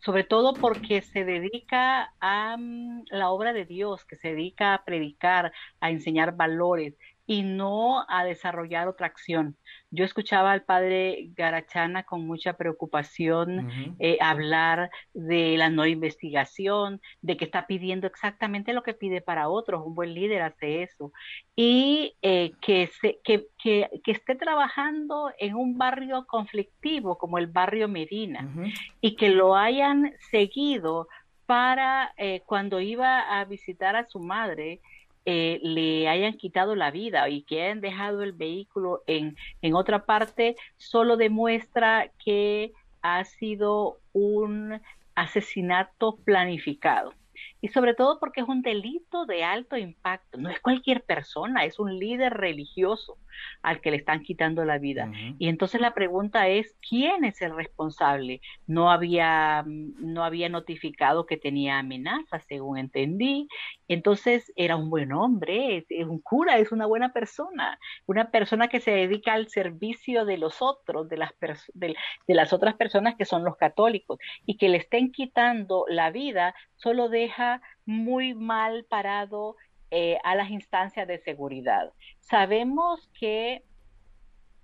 sobre 0.00 0.24
todo 0.24 0.52
porque 0.52 1.00
se 1.00 1.24
dedica 1.24 2.12
a 2.20 2.58
mm, 2.58 3.04
la 3.12 3.30
obra 3.30 3.54
de 3.54 3.64
Dios, 3.64 4.04
que 4.04 4.16
se 4.16 4.28
dedica 4.28 4.74
a 4.74 4.84
predicar, 4.84 5.52
a 5.80 5.90
enseñar 5.90 6.36
valores 6.36 6.98
y 7.30 7.42
no 7.44 8.04
a 8.08 8.24
desarrollar 8.24 8.88
otra 8.88 9.06
acción. 9.06 9.56
Yo 9.92 10.04
escuchaba 10.04 10.50
al 10.50 10.64
padre 10.64 11.30
Garachana 11.36 12.02
con 12.02 12.26
mucha 12.26 12.54
preocupación 12.54 13.70
eh, 14.00 14.18
hablar 14.20 14.90
de 15.14 15.56
la 15.56 15.70
no 15.70 15.86
investigación, 15.86 17.00
de 17.22 17.36
que 17.36 17.44
está 17.44 17.68
pidiendo 17.68 18.08
exactamente 18.08 18.72
lo 18.72 18.82
que 18.82 18.94
pide 18.94 19.20
para 19.20 19.48
otros. 19.48 19.86
Un 19.86 19.94
buen 19.94 20.12
líder 20.12 20.42
hace 20.42 20.82
eso. 20.82 21.12
Y 21.54 22.16
eh, 22.20 22.50
que, 22.60 22.88
se, 23.00 23.20
que, 23.22 23.46
que, 23.62 23.88
esté 24.06 24.34
trabajando 24.34 25.30
en 25.38 25.54
un 25.54 25.78
barrio 25.78 26.26
conflictivo 26.26 27.16
como 27.16 27.38
el 27.38 27.46
barrio 27.46 27.86
Medina 27.86 28.52
y 29.00 29.14
que 29.14 29.28
lo 29.28 29.54
hayan 29.54 30.14
seguido 30.32 31.06
para 31.46 32.12
eh, 32.16 32.42
cuando 32.44 32.80
iba 32.80 33.38
a 33.38 33.44
visitar 33.44 33.94
a 33.94 34.08
su 34.08 34.18
madre 34.18 34.80
eh, 35.24 35.60
le 35.62 36.08
hayan 36.08 36.34
quitado 36.34 36.74
la 36.74 36.90
vida 36.90 37.28
y 37.28 37.42
que 37.42 37.62
hayan 37.62 37.80
dejado 37.80 38.22
el 38.22 38.32
vehículo 38.32 39.02
en, 39.06 39.36
en 39.62 39.74
otra 39.74 40.06
parte, 40.06 40.56
solo 40.76 41.16
demuestra 41.16 42.10
que 42.24 42.72
ha 43.02 43.24
sido 43.24 43.98
un 44.12 44.80
asesinato 45.14 46.16
planificado. 46.24 47.12
Y 47.60 47.68
sobre 47.68 47.94
todo 47.94 48.18
porque 48.18 48.40
es 48.40 48.48
un 48.48 48.62
delito 48.62 49.26
de 49.26 49.44
alto 49.44 49.76
impacto. 49.76 50.38
No 50.38 50.50
es 50.50 50.60
cualquier 50.60 51.02
persona, 51.02 51.64
es 51.64 51.78
un 51.78 51.98
líder 51.98 52.34
religioso 52.34 53.18
al 53.62 53.80
que 53.80 53.90
le 53.90 53.96
están 53.98 54.22
quitando 54.22 54.64
la 54.64 54.78
vida. 54.78 55.10
Y 55.38 55.48
entonces 55.48 55.80
la 55.80 55.94
pregunta 55.94 56.48
es, 56.48 56.76
¿quién 56.86 57.24
es 57.24 57.40
el 57.42 57.54
responsable? 57.54 58.40
No 58.66 58.90
había, 58.90 59.64
no 59.66 60.24
había 60.24 60.48
notificado 60.48 61.26
que 61.26 61.36
tenía 61.36 61.78
amenazas, 61.78 62.44
según 62.46 62.78
entendí. 62.78 63.48
Entonces 63.88 64.52
era 64.56 64.76
un 64.76 64.90
buen 64.90 65.12
hombre, 65.12 65.84
es, 65.88 66.06
un 66.06 66.20
cura, 66.20 66.58
es 66.58 66.72
una 66.72 66.86
buena 66.86 67.12
persona, 67.12 67.78
una 68.06 68.30
persona 68.30 68.68
que 68.68 68.80
se 68.80 68.92
dedica 68.92 69.32
al 69.32 69.48
servicio 69.48 70.24
de 70.24 70.38
los 70.38 70.62
otros, 70.62 71.08
de 71.08 71.16
las, 71.16 71.32
de, 71.74 71.96
de 72.26 72.34
las 72.34 72.52
otras 72.52 72.74
personas 72.74 73.16
que 73.16 73.24
son 73.24 73.44
los 73.44 73.56
católicos, 73.56 74.18
y 74.46 74.56
que 74.56 74.68
le 74.68 74.78
estén 74.78 75.12
quitando 75.12 75.84
la 75.88 76.10
vida 76.10 76.54
solo 76.76 77.08
deja 77.08 77.49
muy 77.84 78.34
mal 78.34 78.84
parado 78.88 79.56
eh, 79.90 80.18
a 80.22 80.34
las 80.34 80.50
instancias 80.50 81.08
de 81.08 81.18
seguridad. 81.18 81.92
Sabemos 82.20 83.10
que 83.18 83.64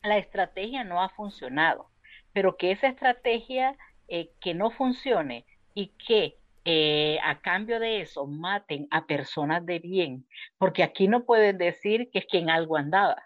la 0.02 0.19
estrategia 0.19 0.85
no 0.85 1.02
ha 1.02 1.09
funcionado, 1.09 1.90
pero 2.33 2.57
que 2.57 2.71
esa 2.71 2.87
estrategia 2.87 3.76
eh, 4.09 4.31
que 4.40 4.55
no 4.55 4.71
funcione 4.71 5.45
y 5.75 5.88
que 6.07 6.37
eh, 6.64 7.19
a 7.25 7.40
cambio 7.40 7.81
de 7.81 8.00
eso 8.00 8.26
maten 8.26 8.87
a 8.90 9.07
personas 9.07 9.64
de 9.66 9.78
bien, 9.78 10.26
porque 10.59 10.83
aquí 10.83 11.09
no 11.09 11.25
pueden 11.25 11.59
decir 11.59 12.11
que 12.12 12.21
es 12.21 12.26
quien 12.26 12.50
algo 12.50 12.76
andaba. 12.76 13.23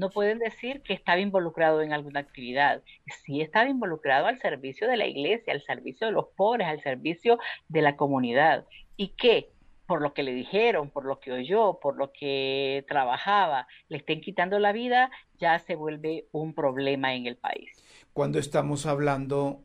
No 0.00 0.08
pueden 0.08 0.38
decir 0.38 0.80
que 0.80 0.94
estaba 0.94 1.20
involucrado 1.20 1.82
en 1.82 1.92
alguna 1.92 2.20
actividad. 2.20 2.82
Sí 3.22 3.42
estaba 3.42 3.68
involucrado 3.68 4.28
al 4.28 4.40
servicio 4.40 4.88
de 4.88 4.96
la 4.96 5.06
iglesia, 5.06 5.52
al 5.52 5.60
servicio 5.60 6.06
de 6.06 6.14
los 6.14 6.28
pobres, 6.34 6.68
al 6.68 6.82
servicio 6.82 7.38
de 7.68 7.82
la 7.82 7.96
comunidad. 7.96 8.66
Y 8.96 9.08
que 9.08 9.50
por 9.84 10.00
lo 10.00 10.14
que 10.14 10.22
le 10.22 10.32
dijeron, 10.32 10.88
por 10.88 11.04
lo 11.04 11.20
que 11.20 11.32
oyó, 11.32 11.80
por 11.82 11.98
lo 11.98 12.12
que 12.12 12.82
trabajaba, 12.88 13.66
le 13.88 13.98
estén 13.98 14.22
quitando 14.22 14.58
la 14.58 14.72
vida, 14.72 15.10
ya 15.38 15.58
se 15.58 15.74
vuelve 15.74 16.28
un 16.32 16.54
problema 16.54 17.14
en 17.14 17.26
el 17.26 17.36
país. 17.36 17.70
Cuando 18.14 18.38
estamos 18.38 18.86
hablando 18.86 19.60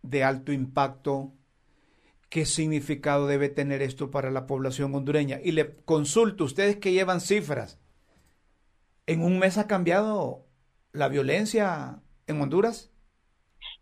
de 0.00 0.24
alto 0.24 0.52
impacto, 0.52 1.34
¿qué 2.30 2.46
significado 2.46 3.26
debe 3.26 3.50
tener 3.50 3.82
esto 3.82 4.10
para 4.10 4.30
la 4.30 4.46
población 4.46 4.94
hondureña? 4.94 5.38
Y 5.44 5.52
le 5.52 5.76
consulto, 5.84 6.44
ustedes 6.44 6.76
que 6.76 6.92
llevan 6.92 7.20
cifras, 7.20 7.83
¿en 9.06 9.22
un 9.22 9.38
mes 9.38 9.58
ha 9.58 9.66
cambiado 9.66 10.46
la 10.92 11.08
violencia 11.08 12.02
en 12.26 12.40
Honduras? 12.40 12.90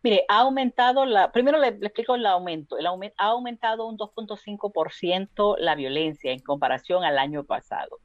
Mire, 0.02 0.24
ha 0.28 0.40
aumentado 0.40 1.04
la, 1.04 1.30
primero 1.30 1.58
le, 1.58 1.68
explico 1.68 2.16
el 2.16 2.26
aumento, 2.26 2.76
el 2.76 2.86
ha 2.86 3.24
aumentado 3.26 3.86
un 3.86 3.96
2.5% 3.96 5.56
la 5.58 5.74
violencia 5.76 6.32
en 6.32 6.40
comparación 6.40 7.04
al 7.04 7.18
año 7.18 7.44
pasado. 7.44 7.98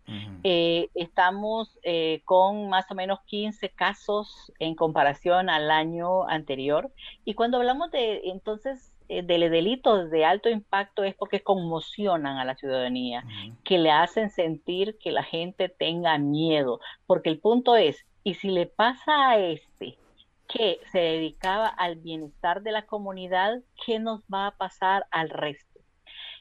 Eh, 0.43 0.89
estamos 0.93 1.79
eh, 1.83 2.21
con 2.25 2.69
más 2.69 2.89
o 2.91 2.95
menos 2.95 3.19
15 3.25 3.69
casos 3.69 4.51
en 4.59 4.75
comparación 4.75 5.49
al 5.49 5.71
año 5.71 6.27
anterior. 6.29 6.91
Y 7.25 7.33
cuando 7.33 7.57
hablamos 7.57 7.89
de 7.91 8.21
entonces 8.25 8.93
de 9.07 9.49
delitos 9.49 10.09
de 10.09 10.25
alto 10.25 10.49
impacto 10.49 11.03
es 11.03 11.15
porque 11.15 11.41
conmocionan 11.41 12.37
a 12.37 12.45
la 12.45 12.55
ciudadanía, 12.55 13.23
que 13.63 13.77
le 13.77 13.91
hacen 13.91 14.29
sentir 14.29 14.97
que 14.99 15.11
la 15.11 15.23
gente 15.23 15.69
tenga 15.69 16.17
miedo, 16.17 16.79
porque 17.05 17.29
el 17.29 17.39
punto 17.39 17.75
es, 17.75 18.05
¿y 18.23 18.35
si 18.35 18.49
le 18.49 18.65
pasa 18.65 19.29
a 19.29 19.39
este? 19.39 19.97
que 20.47 20.79
se 20.91 20.99
dedicaba 20.99 21.67
al 21.67 21.97
bienestar 21.97 22.61
de 22.61 22.71
la 22.71 22.85
comunidad, 22.85 23.59
¿qué 23.85 23.99
nos 23.99 24.21
va 24.33 24.47
a 24.47 24.57
pasar 24.57 25.05
al 25.11 25.29
resto? 25.29 25.79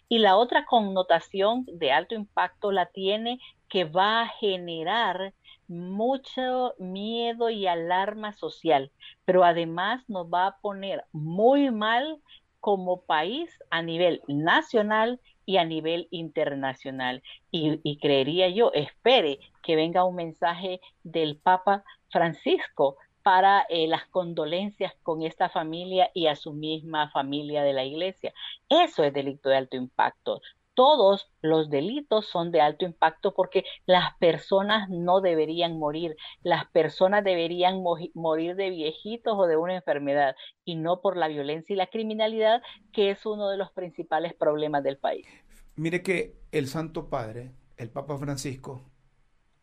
Y 0.09 0.19
la 0.19 0.37
otra 0.37 0.65
connotación 0.65 1.65
de 1.67 1.91
alto 1.91 2.15
impacto 2.15 2.71
la 2.71 2.87
tiene 2.87 3.41
que 3.69 3.85
va 3.85 4.23
a 4.23 4.29
generar 4.29 5.35
mucho 5.67 6.75
miedo 6.79 7.51
y 7.51 7.67
alarma 7.67 8.33
social, 8.35 8.93
pero 9.25 9.43
además 9.43 10.09
nos 10.09 10.27
va 10.29 10.47
a 10.47 10.59
poner 10.59 11.05
muy 11.11 11.73
mal 11.73 12.21
como 12.67 13.03
país 13.03 13.49
a 13.71 13.81
nivel 13.81 14.23
nacional 14.27 15.21
y 15.45 15.59
a 15.59 15.65
nivel 15.65 16.09
internacional. 16.11 17.23
Y, 17.53 17.99
creería 17.99 18.49
yo, 18.49 18.73
espere 18.75 19.39
que 19.63 19.77
venga 19.77 20.03
un 20.03 20.17
mensaje 20.17 20.81
del 21.05 21.37
Papa 21.37 21.85
Francisco 22.11 22.97
para 23.23 23.65
eh, 23.69 23.87
las 23.87 24.07
condolencias 24.07 24.93
con 25.05 25.23
esta 25.23 25.49
familia 25.49 26.11
y 26.13 26.27
a 26.27 26.35
su 26.35 26.55
misma 26.55 27.09
familia 27.11 27.63
de 27.63 27.73
la 27.73 27.85
iglesia. 27.85 28.35
Eso 28.69 29.05
es 29.05 29.13
delito 29.13 29.49
de 29.49 29.59
alto 29.59 29.77
impacto. 29.77 30.41
Todos 30.77 31.33
los 31.41 31.71
delitos 31.71 32.27
son 32.27 32.53
de 32.53 32.61
alto 32.61 32.85
impacto 32.85 33.35
porque 33.35 33.65
las 33.87 34.15
personas 34.19 34.89
no 34.89 35.21
deberían 35.21 35.79
morir, 35.79 36.15
las 36.43 36.67
personas 36.71 37.25
deberían 37.25 37.83
morir 38.15 38.55
de 38.55 38.71
viejitos 38.71 39.35
o 39.37 39.47
de 39.47 39.57
una 39.57 39.75
enfermedad 39.75 40.37
y 40.65 40.77
no 40.77 41.01
por 41.01 41.17
la 41.17 41.27
violencia 41.27 41.73
y 41.73 41.77
la 41.77 41.89
criminalidad, 41.89 42.63
que 42.93 43.11
es 43.11 43.27
uno 43.27 43.49
de 43.49 43.57
los 43.57 43.73
principales 43.73 44.35
problemas 44.35 44.85
del 44.85 44.99
país. 44.99 45.27
Mire 45.75 46.03
que 46.03 46.37
el 46.53 46.69
Santo 46.69 47.09
Padre, 47.09 47.53
el 47.77 47.91
Papa 47.91 48.19
Francisco, 48.19 48.85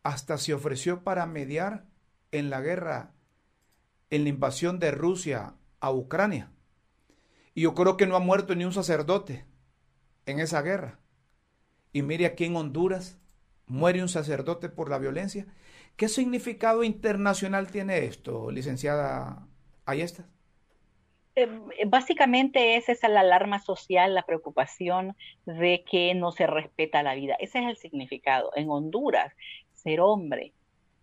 hasta 0.02 0.36
se 0.36 0.52
ofreció 0.52 1.04
para 1.04 1.26
mediar 1.26 1.86
en 2.32 2.50
la 2.50 2.60
guerra 2.60 3.14
en 4.10 4.24
la 4.24 4.30
invasión 4.30 4.78
de 4.78 4.90
Rusia 4.90 5.54
a 5.80 5.92
Ucrania. 5.92 6.52
Y 7.54 7.62
yo 7.62 7.74
creo 7.74 7.96
que 7.96 8.06
no 8.06 8.16
ha 8.16 8.20
muerto 8.20 8.54
ni 8.54 8.64
un 8.64 8.72
sacerdote 8.72 9.44
en 10.26 10.40
esa 10.40 10.62
guerra. 10.62 11.00
Y 11.94 12.02
mire 12.02 12.26
aquí 12.26 12.44
en 12.44 12.56
Honduras, 12.56 13.18
muere 13.66 14.02
un 14.02 14.08
sacerdote 14.08 14.68
por 14.68 14.90
la 14.90 14.98
violencia. 14.98 15.46
¿Qué 15.96 16.08
significado 16.08 16.82
internacional 16.82 17.70
tiene 17.70 18.04
esto, 18.04 18.50
licenciada 18.50 19.46
Ayesta? 19.86 20.26
Eh, 21.36 21.48
básicamente 21.86 22.76
es 22.76 22.88
esa 22.88 23.06
la 23.08 23.20
alarma 23.20 23.60
social, 23.60 24.12
la 24.12 24.26
preocupación 24.26 25.16
de 25.46 25.84
que 25.88 26.14
no 26.14 26.32
se 26.32 26.48
respeta 26.48 27.04
la 27.04 27.14
vida. 27.14 27.36
Ese 27.38 27.60
es 27.60 27.66
el 27.66 27.76
significado. 27.76 28.50
En 28.56 28.68
Honduras, 28.70 29.32
ser 29.72 30.00
hombre 30.00 30.52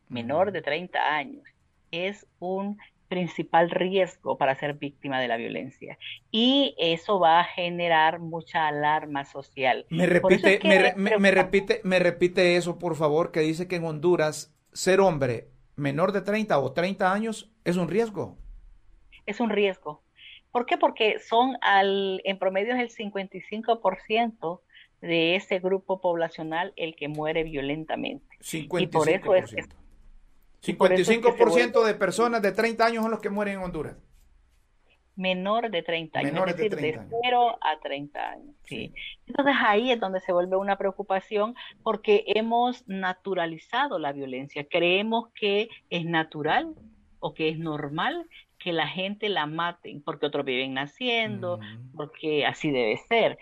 menor 0.09 0.51
de 0.51 0.61
30 0.61 0.99
años 0.99 1.43
es 1.91 2.27
un 2.39 2.77
principal 3.11 3.69
riesgo 3.69 4.37
para 4.37 4.55
ser 4.55 4.75
víctima 4.75 5.19
de 5.19 5.27
la 5.27 5.35
violencia. 5.35 5.97
Y 6.31 6.75
eso 6.77 7.19
va 7.19 7.41
a 7.41 7.43
generar 7.43 8.19
mucha 8.19 8.69
alarma 8.69 9.25
social. 9.25 9.85
Me 9.89 10.05
repite, 10.05 10.61
me, 10.95 11.31
repite, 11.31 11.81
me 11.83 11.99
repite 11.99 12.55
eso, 12.55 12.79
por 12.79 12.95
favor, 12.95 13.33
que 13.33 13.41
dice 13.41 13.67
que 13.67 13.75
en 13.75 13.83
Honduras 13.83 14.55
ser 14.71 15.01
hombre 15.01 15.49
menor 15.75 16.13
de 16.13 16.21
30 16.21 16.57
o 16.57 16.71
30 16.71 17.11
años 17.11 17.51
es 17.65 17.75
un 17.75 17.89
riesgo. 17.89 18.37
Es 19.25 19.41
un 19.41 19.49
riesgo. 19.49 20.01
¿Por 20.53 20.65
qué? 20.65 20.77
Porque 20.77 21.19
son 21.19 21.57
al, 21.59 22.21
en 22.23 22.39
promedio 22.39 22.73
es 22.75 22.97
el 22.97 23.11
55% 23.11 24.61
de 25.01 25.35
ese 25.35 25.59
grupo 25.59 25.99
poblacional 25.99 26.71
el 26.77 26.95
que 26.95 27.09
muere 27.09 27.43
violentamente. 27.43 28.37
55%. 28.39 28.81
Y 28.81 28.87
por 28.87 29.09
eso 29.09 29.35
es, 29.35 29.53
55% 30.61 31.83
de 31.83 31.93
personas 31.95 32.41
de 32.41 32.51
30 32.51 32.85
años 32.85 33.01
son 33.03 33.11
los 33.11 33.19
que 33.19 33.29
mueren 33.29 33.55
en 33.55 33.63
Honduras. 33.63 33.97
Menor 35.15 35.69
de 35.69 35.83
30 35.83 36.19
años, 36.19 36.47
es 36.47 36.55
decir, 36.55 36.75
de, 36.75 36.99
0 37.23 37.57
a 37.61 37.79
30 37.79 38.29
años. 38.29 38.55
Sí. 38.63 38.93
Entonces 39.27 39.55
ahí 39.59 39.91
es 39.91 39.99
donde 39.99 40.19
se 40.21 40.31
vuelve 40.31 40.55
una 40.55 40.77
preocupación 40.77 41.55
porque 41.83 42.23
hemos 42.27 42.87
naturalizado 42.87 43.99
la 43.99 44.13
violencia. 44.13 44.65
Creemos 44.69 45.29
que 45.33 45.69
es 45.89 46.05
natural 46.05 46.73
o 47.19 47.33
que 47.33 47.49
es 47.49 47.59
normal 47.59 48.27
que 48.63 48.73
la 48.73 48.87
gente 48.87 49.29
la 49.29 49.45
maten 49.45 50.01
porque 50.01 50.25
otros 50.25 50.45
viven 50.45 50.73
naciendo, 50.73 51.59
porque 51.95 52.45
así 52.45 52.71
debe 52.71 52.97
ser. 52.97 53.37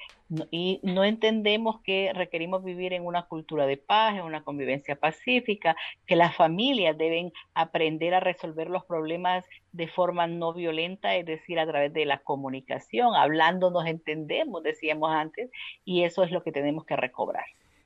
y 0.52 0.80
no 0.84 1.04
entendemos 1.04 1.82
que 1.82 2.12
requerimos 2.14 2.64
vivir 2.64 2.94
en 2.94 3.06
una 3.06 3.24
cultura 3.24 3.66
de 3.66 3.78
paz, 3.78 4.16
en 4.16 4.22
una 4.22 4.44
convivencia 4.44 4.96
pacífica, 4.96 5.76
que 6.06 6.16
las 6.16 6.36
familias 6.36 6.98
deben 6.98 7.34
aprender 7.56 8.14
a 8.14 8.20
resolver 8.20 8.70
los 8.70 8.86
problemas 8.86 9.44
de 9.72 9.88
forma 9.88 10.28
no 10.28 10.54
violenta, 10.54 11.16
es 11.16 11.26
decir, 11.26 11.60
a 11.60 11.68
través 11.68 11.92
de 11.94 12.06
la 12.06 12.20
comunicación, 12.20 13.16
hablando 13.16 13.72
nos 13.72 13.88
entendemos, 13.88 14.62
decíamos 14.64 15.12
antes, 15.12 15.50
y 15.84 16.04
eso 16.04 16.24
es 16.24 16.32
lo 16.32 16.44
que 16.44 16.52
tenemos 16.52 16.86
que 16.86 16.96
recobrar. 16.96 17.46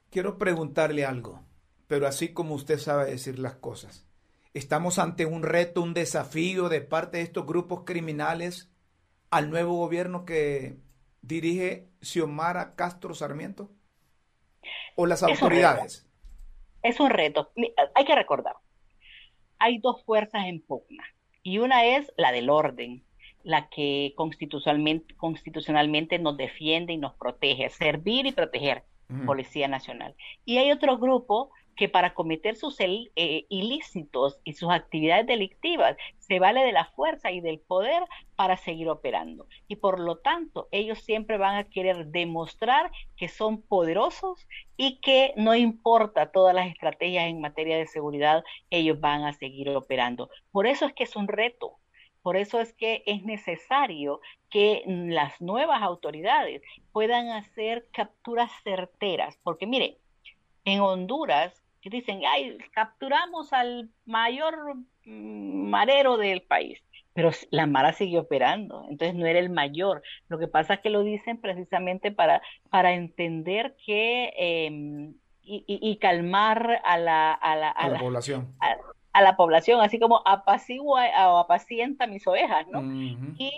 Quiero 0.09 0.37
preguntarle 0.37 1.05
algo, 1.05 1.39
pero 1.87 2.07
así 2.07 2.33
como 2.33 2.55
usted 2.55 2.77
sabe 2.77 3.09
decir 3.09 3.39
las 3.39 3.55
cosas. 3.55 4.05
Estamos 4.53 4.99
ante 4.99 5.25
un 5.25 5.41
reto, 5.41 5.81
un 5.81 5.95
desafío 5.95 6.69
de 6.69 6.81
parte 6.81 7.17
de 7.17 7.23
estos 7.23 7.45
grupos 7.45 7.83
criminales 7.85 8.71
al 9.31 9.49
nuevo 9.49 9.75
gobierno 9.75 10.25
que 10.25 10.77
dirige 11.23 11.89
Xiomara 12.01 12.75
Castro 12.75 13.15
Sarmiento 13.15 13.71
o 14.95 15.07
las 15.07 15.23
autoridades. 15.23 16.07
Es 16.83 16.99
un 16.99 17.09
reto. 17.09 17.51
Hay 17.95 18.05
que 18.05 18.13
recordar, 18.13 18.55
hay 19.57 19.79
dos 19.79 20.03
fuerzas 20.05 20.45
en 20.45 20.61
pugna 20.61 21.03
y 21.41 21.57
una 21.57 21.85
es 21.85 22.11
la 22.15 22.31
del 22.31 22.51
orden, 22.51 23.03
la 23.41 23.69
que 23.69 24.13
constitucionalmente, 24.15 25.15
constitucionalmente 25.15 26.19
nos 26.19 26.37
defiende 26.37 26.93
y 26.93 26.97
nos 26.97 27.15
protege, 27.15 27.69
servir 27.69 28.27
y 28.27 28.33
proteger, 28.33 28.83
Policía 29.25 29.67
Nacional. 29.67 30.15
Y 30.45 30.57
hay 30.57 30.71
otro 30.71 30.97
grupo 30.97 31.51
que 31.75 31.89
para 31.89 32.13
cometer 32.13 32.55
sus 32.55 32.79
eh, 32.79 33.45
ilícitos 33.49 34.39
y 34.43 34.53
sus 34.53 34.71
actividades 34.71 35.25
delictivas 35.25 35.97
se 36.19 36.39
vale 36.39 36.63
de 36.63 36.71
la 36.71 36.85
fuerza 36.85 37.31
y 37.31 37.41
del 37.41 37.59
poder 37.59 38.03
para 38.35 38.57
seguir 38.57 38.89
operando. 38.89 39.47
Y 39.67 39.77
por 39.77 39.99
lo 39.99 40.17
tanto, 40.17 40.67
ellos 40.71 40.99
siempre 40.99 41.37
van 41.37 41.55
a 41.55 41.63
querer 41.65 42.07
demostrar 42.07 42.91
que 43.17 43.27
son 43.27 43.61
poderosos 43.61 44.47
y 44.77 44.99
que 45.01 45.33
no 45.37 45.55
importa 45.55 46.31
todas 46.31 46.55
las 46.55 46.67
estrategias 46.67 47.25
en 47.25 47.41
materia 47.41 47.77
de 47.77 47.87
seguridad, 47.87 48.43
ellos 48.69 48.99
van 48.99 49.23
a 49.23 49.33
seguir 49.33 49.69
operando. 49.69 50.29
Por 50.51 50.67
eso 50.67 50.85
es 50.85 50.93
que 50.93 51.03
es 51.03 51.15
un 51.15 51.27
reto. 51.27 51.77
Por 52.21 52.37
eso 52.37 52.61
es 52.61 52.73
que 52.73 53.03
es 53.05 53.23
necesario 53.23 54.21
que 54.49 54.83
las 54.87 55.41
nuevas 55.41 55.81
autoridades 55.81 56.61
puedan 56.93 57.27
hacer 57.27 57.85
capturas 57.91 58.49
certeras, 58.63 59.37
porque 59.43 59.67
mire, 59.67 59.99
en 60.65 60.79
Honduras 60.79 61.62
dicen, 61.89 62.21
ay, 62.25 62.57
capturamos 62.73 63.53
al 63.53 63.89
mayor 64.05 64.75
mm, 65.05 65.69
marero 65.69 66.17
del 66.17 66.41
país, 66.41 66.81
pero 67.13 67.31
la 67.51 67.67
Mara 67.67 67.93
siguió 67.93 68.21
operando, 68.21 68.85
entonces 68.89 69.15
no 69.15 69.25
era 69.25 69.39
el 69.39 69.49
mayor. 69.49 70.01
Lo 70.29 70.39
que 70.39 70.47
pasa 70.47 70.75
es 70.75 70.79
que 70.79 70.89
lo 70.89 71.03
dicen 71.03 71.39
precisamente 71.39 72.11
para, 72.11 72.41
para 72.69 72.93
entender 72.93 73.75
que 73.85 74.33
em, 74.37 75.13
y, 75.45 75.97
calmar 75.97 76.81
a 76.83 76.97
la, 76.97 77.33
a 77.33 77.55
la, 77.55 77.69
a 77.69 77.89
la, 77.89 77.99
población. 77.99 78.55
A, 79.11 79.21
la 79.21 79.35
población, 79.35 79.81
así 79.81 79.99
como 79.99 80.21
apacigua 80.25 81.05
o 81.29 81.37
apacienta 81.37 82.07
mis 82.07 82.25
ovejas, 82.25 82.65
¿no? 82.69 82.81
Y 83.37 83.51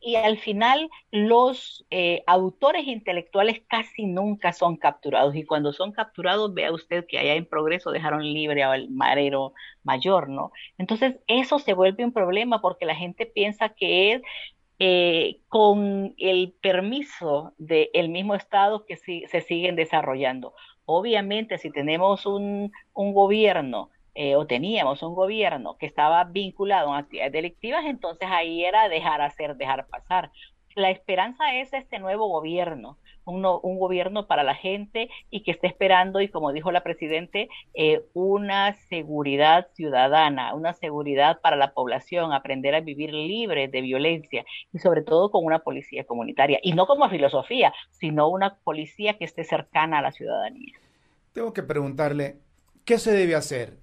y 0.00 0.16
al 0.16 0.38
final 0.38 0.90
los 1.10 1.84
eh, 1.90 2.22
autores 2.26 2.86
intelectuales 2.86 3.62
casi 3.68 4.06
nunca 4.06 4.52
son 4.52 4.76
capturados 4.76 5.34
y 5.36 5.44
cuando 5.44 5.72
son 5.72 5.92
capturados 5.92 6.54
vea 6.54 6.72
usted 6.72 7.06
que 7.06 7.18
allá 7.18 7.34
en 7.34 7.46
progreso 7.46 7.90
dejaron 7.90 8.24
libre 8.24 8.62
al 8.62 8.90
marero 8.90 9.52
mayor, 9.82 10.28
¿no? 10.28 10.52
Entonces 10.78 11.16
eso 11.26 11.58
se 11.58 11.74
vuelve 11.74 12.04
un 12.04 12.12
problema 12.12 12.60
porque 12.60 12.86
la 12.86 12.94
gente 12.94 13.26
piensa 13.26 13.70
que 13.70 14.12
es 14.12 14.22
eh, 14.78 15.40
con 15.48 16.14
el 16.16 16.54
permiso 16.62 17.52
del 17.58 18.08
mismo 18.08 18.34
Estado 18.34 18.86
que 18.86 18.96
se 18.96 19.40
siguen 19.42 19.76
desarrollando. 19.76 20.54
Obviamente 20.86 21.58
si 21.58 21.70
tenemos 21.70 22.24
un, 22.24 22.72
un 22.94 23.12
gobierno 23.12 23.90
eh, 24.22 24.36
o 24.36 24.46
teníamos 24.46 25.02
un 25.02 25.14
gobierno 25.14 25.78
que 25.78 25.86
estaba 25.86 26.24
vinculado 26.24 26.92
a 26.92 26.98
actividades 26.98 27.32
delictivas, 27.32 27.86
entonces 27.86 28.28
ahí 28.30 28.62
era 28.62 28.90
dejar 28.90 29.22
hacer, 29.22 29.56
dejar 29.56 29.86
pasar. 29.86 30.30
La 30.74 30.90
esperanza 30.90 31.54
es 31.54 31.72
este 31.72 31.98
nuevo 31.98 32.28
gobierno, 32.28 32.98
un, 33.24 33.46
un 33.46 33.78
gobierno 33.78 34.26
para 34.26 34.42
la 34.42 34.54
gente 34.54 35.08
y 35.30 35.42
que 35.42 35.52
esté 35.52 35.68
esperando, 35.68 36.20
y 36.20 36.28
como 36.28 36.52
dijo 36.52 36.70
la 36.70 36.82
Presidente, 36.82 37.48
eh, 37.72 38.02
una 38.12 38.74
seguridad 38.90 39.68
ciudadana, 39.72 40.54
una 40.54 40.74
seguridad 40.74 41.40
para 41.40 41.56
la 41.56 41.72
población, 41.72 42.34
aprender 42.34 42.74
a 42.74 42.82
vivir 42.82 43.14
libre 43.14 43.68
de 43.68 43.80
violencia 43.80 44.44
y 44.70 44.80
sobre 44.80 45.00
todo 45.00 45.30
con 45.30 45.46
una 45.46 45.60
policía 45.60 46.04
comunitaria. 46.04 46.58
Y 46.62 46.74
no 46.74 46.86
como 46.86 47.08
filosofía, 47.08 47.72
sino 47.88 48.28
una 48.28 48.56
policía 48.64 49.16
que 49.16 49.24
esté 49.24 49.44
cercana 49.44 50.00
a 50.00 50.02
la 50.02 50.12
ciudadanía. 50.12 50.74
Tengo 51.32 51.54
que 51.54 51.62
preguntarle, 51.62 52.36
¿qué 52.84 52.98
se 52.98 53.12
debe 53.12 53.34
hacer? 53.34 53.78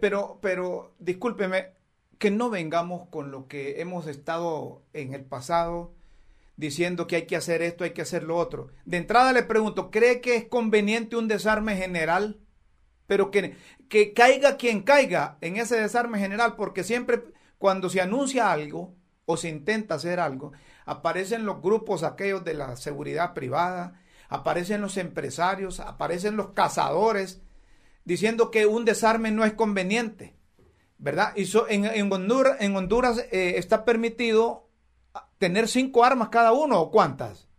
Pero, 0.00 0.38
pero, 0.40 0.94
discúlpeme, 0.98 1.72
que 2.18 2.30
no 2.30 2.50
vengamos 2.50 3.08
con 3.08 3.30
lo 3.30 3.46
que 3.46 3.80
hemos 3.80 4.06
estado 4.06 4.82
en 4.92 5.12
el 5.12 5.24
pasado 5.24 5.92
diciendo 6.56 7.06
que 7.06 7.16
hay 7.16 7.26
que 7.26 7.36
hacer 7.36 7.62
esto, 7.62 7.84
hay 7.84 7.90
que 7.90 8.02
hacer 8.02 8.22
lo 8.22 8.36
otro. 8.36 8.68
De 8.84 8.96
entrada 8.96 9.32
le 9.32 9.42
pregunto, 9.42 9.90
¿cree 9.90 10.20
que 10.20 10.36
es 10.36 10.44
conveniente 10.46 11.16
un 11.16 11.28
desarme 11.28 11.76
general? 11.76 12.40
Pero 13.06 13.30
que, 13.30 13.56
que 13.88 14.14
caiga 14.14 14.56
quien 14.56 14.82
caiga 14.82 15.36
en 15.42 15.56
ese 15.56 15.80
desarme 15.80 16.18
general, 16.18 16.56
porque 16.56 16.82
siempre 16.82 17.22
cuando 17.58 17.88
se 17.90 18.00
anuncia 18.00 18.50
algo 18.50 18.94
o 19.26 19.36
se 19.36 19.48
intenta 19.48 19.96
hacer 19.96 20.18
algo, 20.18 20.52
aparecen 20.86 21.44
los 21.44 21.60
grupos 21.60 22.02
aquellos 22.02 22.44
de 22.44 22.54
la 22.54 22.76
seguridad 22.76 23.34
privada, 23.34 24.00
aparecen 24.28 24.80
los 24.80 24.96
empresarios, 24.96 25.80
aparecen 25.80 26.36
los 26.36 26.50
cazadores, 26.50 27.42
diciendo 28.06 28.50
que 28.50 28.64
un 28.64 28.86
desarme 28.86 29.30
no 29.32 29.44
es 29.44 29.52
conveniente, 29.52 30.32
¿verdad? 30.96 31.34
Y 31.36 31.44
en, 31.68 31.84
en, 31.84 32.10
Honduras, 32.10 32.56
en 32.60 32.74
Honduras 32.74 33.18
eh, 33.32 33.54
está 33.56 33.84
permitido 33.84 34.68
tener 35.38 35.68
cinco 35.68 36.04
armas 36.04 36.28
cada 36.30 36.52
uno 36.52 36.80
o 36.80 36.90
cuántas. 36.90 37.50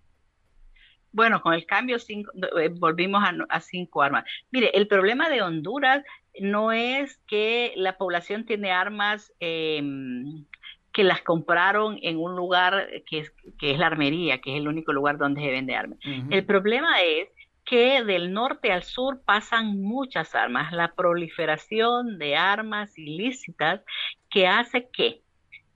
Bueno, 1.11 1.41
con 1.41 1.53
el 1.53 1.65
cambio 1.65 1.99
cinco, 1.99 2.31
eh, 2.59 2.69
volvimos 2.69 3.23
a, 3.49 3.59
cinco 3.59 4.01
armas. 4.01 4.23
Mire, 4.51 4.71
el 4.73 4.87
problema 4.87 5.29
de 5.29 5.41
Honduras 5.41 6.03
no 6.39 6.71
es 6.71 7.17
que 7.27 7.73
la 7.75 7.97
población 7.97 8.45
tiene 8.45 8.71
armas 8.71 9.33
em, 9.39 10.45
que 10.93 11.03
las 11.03 11.21
compraron 11.23 11.99
en 12.01 12.17
un 12.17 12.35
lugar 12.35 12.87
que 13.09 13.19
es, 13.19 13.33
que 13.59 13.71
es 13.71 13.79
la 13.79 13.87
armería, 13.87 14.39
que 14.39 14.53
es 14.53 14.57
el 14.57 14.67
único 14.67 14.93
lugar 14.93 15.17
donde 15.17 15.41
se 15.41 15.51
vende 15.51 15.75
armas. 15.75 15.99
El 16.29 16.45
problema 16.45 17.01
es 17.01 17.27
que 17.67 18.03
del 18.03 18.31
norte 18.31 18.71
al 18.71 18.83
sur 18.83 19.21
pasan 19.25 19.81
muchas 19.81 20.33
armas, 20.35 20.71
la 20.71 20.93
proliferación 20.95 22.17
de 22.17 22.37
armas 22.37 22.97
ilícitas 22.97 23.81
que 24.29 24.47
hace 24.47 24.89
que 24.89 25.21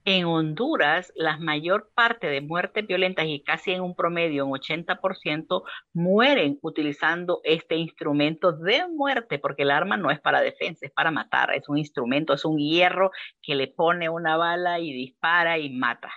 en 0.04 0.24
Honduras 0.24 1.12
la 1.14 1.36
mayor 1.36 1.90
parte 1.94 2.28
de 2.28 2.40
muertes 2.40 2.86
violentas 2.86 3.26
y 3.28 3.40
casi 3.42 3.72
en 3.72 3.82
un 3.82 3.94
promedio 3.94 4.46
un 4.46 4.52
80% 4.52 5.62
mueren 5.92 6.58
utilizando 6.62 7.40
este 7.44 7.76
instrumento 7.76 8.52
de 8.52 8.88
muerte, 8.88 9.38
porque 9.38 9.62
el 9.62 9.70
arma 9.70 9.98
no 9.98 10.10
es 10.10 10.18
para 10.18 10.40
defensa, 10.40 10.86
es 10.86 10.92
para 10.92 11.10
matar, 11.10 11.54
es 11.54 11.68
un 11.68 11.78
instrumento, 11.78 12.32
es 12.32 12.44
un 12.44 12.58
hierro 12.58 13.10
que 13.42 13.54
le 13.54 13.68
pone 13.68 14.08
una 14.08 14.36
bala 14.38 14.80
y 14.80 14.92
dispara 14.92 15.58
y 15.58 15.70
mata 15.70 16.10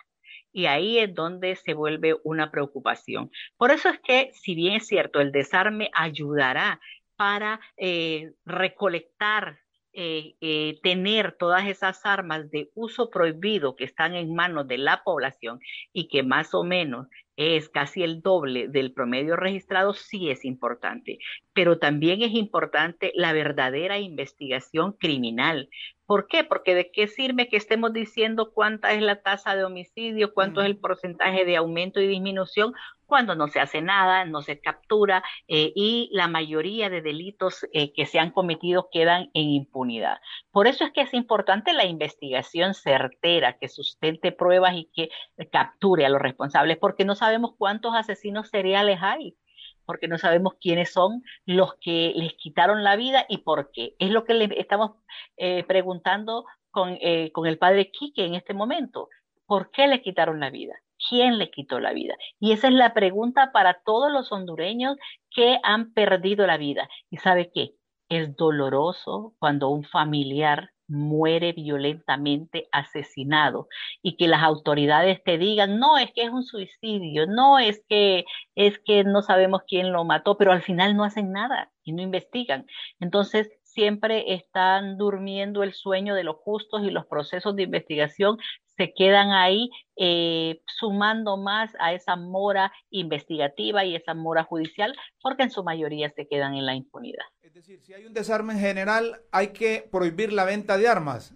y 0.55 0.67
ahí 0.67 0.99
es 0.99 1.13
donde 1.13 1.57
se 1.57 1.73
vuelve 1.73 2.15
una 2.23 2.49
preocupación. 2.49 3.29
Por 3.57 3.71
eso 3.71 3.89
es 3.89 3.99
que, 3.99 4.31
si 4.33 4.55
bien 4.55 4.75
es 4.75 4.87
cierto, 4.87 5.19
el 5.19 5.33
desarme 5.33 5.91
ayudará 5.93 6.79
para 7.17 7.59
eh, 7.75 8.31
recolectar, 8.45 9.59
eh, 9.91 10.35
eh, 10.39 10.79
tener 10.81 11.33
todas 11.33 11.67
esas 11.67 12.05
armas 12.05 12.49
de 12.51 12.69
uso 12.73 13.09
prohibido 13.09 13.75
que 13.75 13.83
están 13.83 14.15
en 14.15 14.33
manos 14.33 14.65
de 14.69 14.77
la 14.77 15.03
población 15.03 15.59
y 15.91 16.07
que 16.07 16.23
más 16.23 16.53
o 16.53 16.63
menos 16.63 17.07
es 17.35 17.67
casi 17.67 18.03
el 18.03 18.21
doble 18.21 18.69
del 18.69 18.93
promedio 18.93 19.35
registrado, 19.35 19.93
sí 19.93 20.29
es 20.29 20.45
importante. 20.45 21.19
Pero 21.51 21.79
también 21.79 22.21
es 22.21 22.31
importante 22.31 23.11
la 23.13 23.33
verdadera 23.33 23.99
investigación 23.99 24.93
criminal, 24.93 25.69
¿Por 26.05 26.27
qué? 26.27 26.43
Porque 26.43 26.75
de 26.75 26.91
qué 26.91 27.07
sirve 27.07 27.47
que 27.47 27.57
estemos 27.57 27.91
diciendo 27.91 28.51
cuánta 28.53 28.93
es 28.93 29.01
la 29.01 29.21
tasa 29.21 29.55
de 29.55 29.63
homicidio, 29.63 30.33
cuánto 30.33 30.61
es 30.61 30.67
el 30.67 30.77
porcentaje 30.77 31.45
de 31.45 31.57
aumento 31.57 31.99
y 31.99 32.07
disminución, 32.07 32.73
cuando 33.07 33.35
no 33.35 33.47
se 33.47 33.59
hace 33.59 33.81
nada, 33.81 34.25
no 34.25 34.41
se 34.41 34.59
captura 34.59 35.23
eh, 35.47 35.71
y 35.75 36.09
la 36.11 36.27
mayoría 36.27 36.89
de 36.89 37.01
delitos 37.01 37.65
eh, 37.73 37.91
que 37.93 38.05
se 38.05 38.19
han 38.19 38.31
cometido 38.31 38.89
quedan 38.91 39.31
en 39.33 39.49
impunidad. 39.49 40.19
Por 40.51 40.67
eso 40.67 40.85
es 40.85 40.91
que 40.91 41.01
es 41.01 41.13
importante 41.13 41.73
la 41.73 41.85
investigación 41.85 42.73
certera, 42.75 43.57
que 43.57 43.67
sustente 43.67 44.31
pruebas 44.31 44.75
y 44.75 44.89
que 44.93 45.09
capture 45.51 46.05
a 46.05 46.09
los 46.09 46.21
responsables, 46.21 46.77
porque 46.77 47.05
no 47.05 47.15
sabemos 47.15 47.55
cuántos 47.57 47.95
asesinos 47.95 48.49
seriales 48.49 48.99
hay 49.01 49.35
porque 49.85 50.07
no 50.07 50.17
sabemos 50.17 50.55
quiénes 50.59 50.91
son 50.91 51.23
los 51.45 51.75
que 51.75 52.13
les 52.15 52.33
quitaron 52.33 52.83
la 52.83 52.95
vida 52.95 53.25
y 53.29 53.39
por 53.39 53.71
qué. 53.71 53.95
Es 53.99 54.09
lo 54.11 54.25
que 54.25 54.33
le 54.33 54.59
estamos 54.59 54.91
eh, 55.37 55.63
preguntando 55.63 56.45
con, 56.71 56.97
eh, 57.01 57.31
con 57.31 57.47
el 57.47 57.57
padre 57.57 57.91
Quique 57.91 58.25
en 58.25 58.35
este 58.35 58.53
momento. 58.53 59.09
¿Por 59.45 59.71
qué 59.71 59.87
le 59.87 60.01
quitaron 60.01 60.39
la 60.39 60.49
vida? 60.49 60.75
¿Quién 61.09 61.37
le 61.37 61.51
quitó 61.51 61.79
la 61.79 61.93
vida? 61.93 62.15
Y 62.39 62.51
esa 62.51 62.67
es 62.67 62.73
la 62.73 62.93
pregunta 62.93 63.51
para 63.51 63.81
todos 63.85 64.11
los 64.11 64.31
hondureños 64.31 64.97
que 65.29 65.59
han 65.63 65.93
perdido 65.93 66.47
la 66.47 66.57
vida. 66.57 66.89
¿Y 67.09 67.17
sabe 67.17 67.51
qué? 67.53 67.75
Es 68.09 68.35
doloroso 68.35 69.35
cuando 69.39 69.69
un 69.69 69.83
familiar 69.83 70.71
muere 70.87 71.53
violentamente 71.53 72.67
asesinado 72.71 73.67
y 74.01 74.17
que 74.17 74.27
las 74.27 74.43
autoridades 74.43 75.23
te 75.23 75.37
digan, 75.37 75.79
no, 75.79 75.97
es 75.97 76.11
que 76.13 76.23
es 76.23 76.29
un 76.29 76.43
suicidio, 76.43 77.25
no, 77.27 77.59
es 77.59 77.83
que 77.87 78.25
es 78.55 78.79
que 78.79 79.03
no 79.03 79.21
sabemos 79.21 79.61
quién 79.67 79.91
lo 79.91 80.05
mató, 80.05 80.37
pero 80.37 80.51
al 80.51 80.61
final 80.61 80.95
no 80.95 81.03
hacen 81.03 81.31
nada 81.31 81.71
y 81.83 81.93
no 81.93 82.01
investigan. 82.01 82.65
Entonces, 82.99 83.49
siempre 83.63 84.33
están 84.33 84.97
durmiendo 84.97 85.61
el 85.61 85.73
sueño 85.73 86.15
de 86.15 86.23
los 86.23 86.37
justos 86.37 86.83
y 86.83 86.91
los 86.91 87.05
procesos 87.07 87.55
de 87.55 87.63
investigación 87.63 88.37
se 88.77 88.93
quedan 88.93 89.31
ahí 89.31 89.69
eh, 89.97 90.61
sumando 90.65 91.37
más 91.37 91.73
a 91.79 91.93
esa 91.93 92.15
mora 92.15 92.71
investigativa 92.89 93.85
y 93.85 93.95
esa 93.95 94.13
mora 94.13 94.43
judicial, 94.43 94.95
porque 95.21 95.43
en 95.43 95.51
su 95.51 95.63
mayoría 95.63 96.09
se 96.11 96.27
quedan 96.27 96.55
en 96.55 96.65
la 96.65 96.75
impunidad. 96.75 97.25
Es 97.55 97.65
decir, 97.65 97.79
si 97.85 97.93
hay 97.93 98.05
un 98.05 98.13
desarme 98.13 98.51
en 98.51 98.59
general, 98.59 99.21
hay 99.31 99.53
que 99.53 99.87
prohibir 99.89 100.33
la 100.33 100.43
venta 100.43 100.77
de 100.77 100.89
armas. 100.89 101.33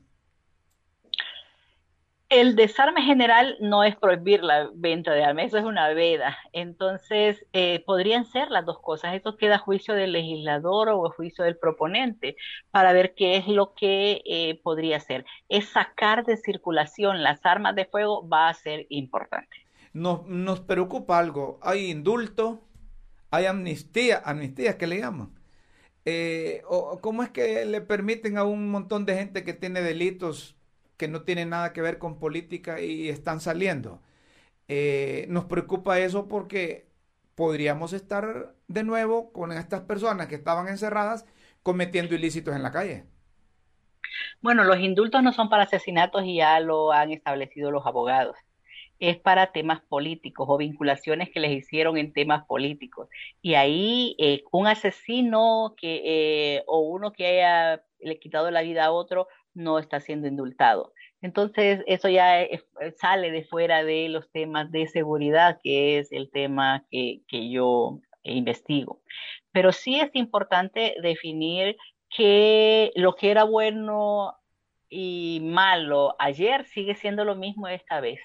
El 2.27 2.57
desarme 2.57 3.03
general 3.03 3.55
no 3.61 3.85
es 3.85 3.95
prohibir 3.95 4.43
la 4.43 4.69
venta 4.73 5.13
de 5.13 5.23
armas, 5.23 5.45
eso 5.45 5.59
es 5.59 5.63
una 5.63 5.87
veda. 5.93 6.37
Entonces, 6.51 7.45
eh, 7.53 7.85
podrían 7.85 8.25
ser 8.25 8.51
las 8.51 8.65
dos 8.65 8.81
cosas. 8.81 9.15
Esto 9.15 9.37
queda 9.37 9.55
a 9.55 9.59
juicio 9.59 9.93
del 9.93 10.11
legislador 10.11 10.89
o 10.89 11.07
a 11.07 11.11
juicio 11.11 11.45
del 11.45 11.55
proponente 11.55 12.35
para 12.69 12.91
ver 12.91 13.15
qué 13.15 13.37
es 13.37 13.47
lo 13.47 13.73
que 13.73 14.21
eh, 14.25 14.59
podría 14.61 14.99
ser. 14.99 15.25
Es 15.47 15.69
sacar 15.69 16.25
de 16.25 16.35
circulación 16.35 17.23
las 17.23 17.45
armas 17.45 17.75
de 17.75 17.85
fuego 17.85 18.27
va 18.27 18.49
a 18.49 18.53
ser 18.53 18.87
importante. 18.89 19.55
Nos, 19.93 20.27
nos 20.27 20.59
preocupa 20.59 21.17
algo. 21.17 21.59
Hay 21.61 21.89
indulto, 21.89 22.59
hay 23.31 23.45
amnistía, 23.45 24.21
amnistía 24.25 24.77
que 24.77 24.85
le 24.85 24.99
llaman. 24.99 25.38
Eh, 26.05 26.63
o, 26.67 26.99
¿Cómo 27.01 27.23
es 27.23 27.29
que 27.29 27.65
le 27.65 27.81
permiten 27.81 28.37
a 28.37 28.43
un 28.43 28.69
montón 28.71 29.05
de 29.05 29.15
gente 29.15 29.43
que 29.43 29.53
tiene 29.53 29.81
delitos 29.81 30.55
que 30.99 31.07
no 31.07 31.21
tienen 31.21 31.49
nada 31.49 31.71
que 31.71 31.81
ver 31.81 31.97
con 31.97 32.19
política 32.19 32.81
y 32.81 33.07
están 33.07 33.39
saliendo. 33.39 34.01
Eh, 34.67 35.25
nos 35.29 35.45
preocupa 35.45 35.97
eso 35.97 36.27
porque 36.27 36.89
podríamos 37.35 37.93
estar 37.93 38.53
de 38.67 38.83
nuevo 38.83 39.31
con 39.31 39.53
estas 39.53 39.81
personas 39.81 40.27
que 40.27 40.35
estaban 40.35 40.67
encerradas 40.67 41.25
cometiendo 41.63 42.15
ilícitos 42.15 42.53
en 42.53 42.63
la 42.63 42.71
calle. 42.73 43.05
Bueno, 44.41 44.65
los 44.65 44.77
indultos 44.79 45.23
no 45.23 45.31
son 45.31 45.49
para 45.49 45.63
asesinatos 45.63 46.23
y 46.25 46.35
ya 46.35 46.59
lo 46.59 46.91
han 46.91 47.11
establecido 47.11 47.71
los 47.71 47.85
abogados. 47.85 48.35
Es 48.99 49.17
para 49.17 49.51
temas 49.51 49.81
políticos 49.81 50.47
o 50.49 50.57
vinculaciones 50.57 51.29
que 51.29 51.39
les 51.39 51.51
hicieron 51.51 51.97
en 51.97 52.13
temas 52.13 52.45
políticos. 52.45 53.09
Y 53.41 53.55
ahí 53.55 54.15
eh, 54.19 54.43
un 54.51 54.67
asesino 54.67 55.75
que, 55.77 56.01
eh, 56.57 56.63
o 56.67 56.79
uno 56.79 57.13
que 57.13 57.25
haya 57.27 57.83
le 57.99 58.19
quitado 58.19 58.49
la 58.51 58.61
vida 58.61 58.85
a 58.85 58.91
otro 58.91 59.27
no 59.53 59.79
está 59.79 59.99
siendo 59.99 60.27
indultado. 60.27 60.93
Entonces, 61.21 61.83
eso 61.87 62.07
ya 62.07 62.47
sale 62.97 63.31
de 63.31 63.43
fuera 63.43 63.83
de 63.83 64.07
los 64.09 64.31
temas 64.31 64.71
de 64.71 64.87
seguridad, 64.87 65.59
que 65.61 65.99
es 65.99 66.11
el 66.13 66.29
tema 66.31 66.85
que 66.89 67.49
yo 67.49 67.99
investigo. 68.23 69.01
Pero 69.51 69.71
sí 69.71 69.99
es 69.99 70.09
importante 70.13 70.95
definir 71.01 71.77
que 72.09 72.91
lo 72.95 73.15
que 73.15 73.31
era 73.31 73.43
bueno 73.43 74.35
y 74.89 75.39
malo 75.43 76.15
ayer 76.19 76.65
sigue 76.65 76.95
siendo 76.95 77.23
lo 77.25 77.35
mismo 77.35 77.67
esta 77.67 77.99
vez 78.01 78.19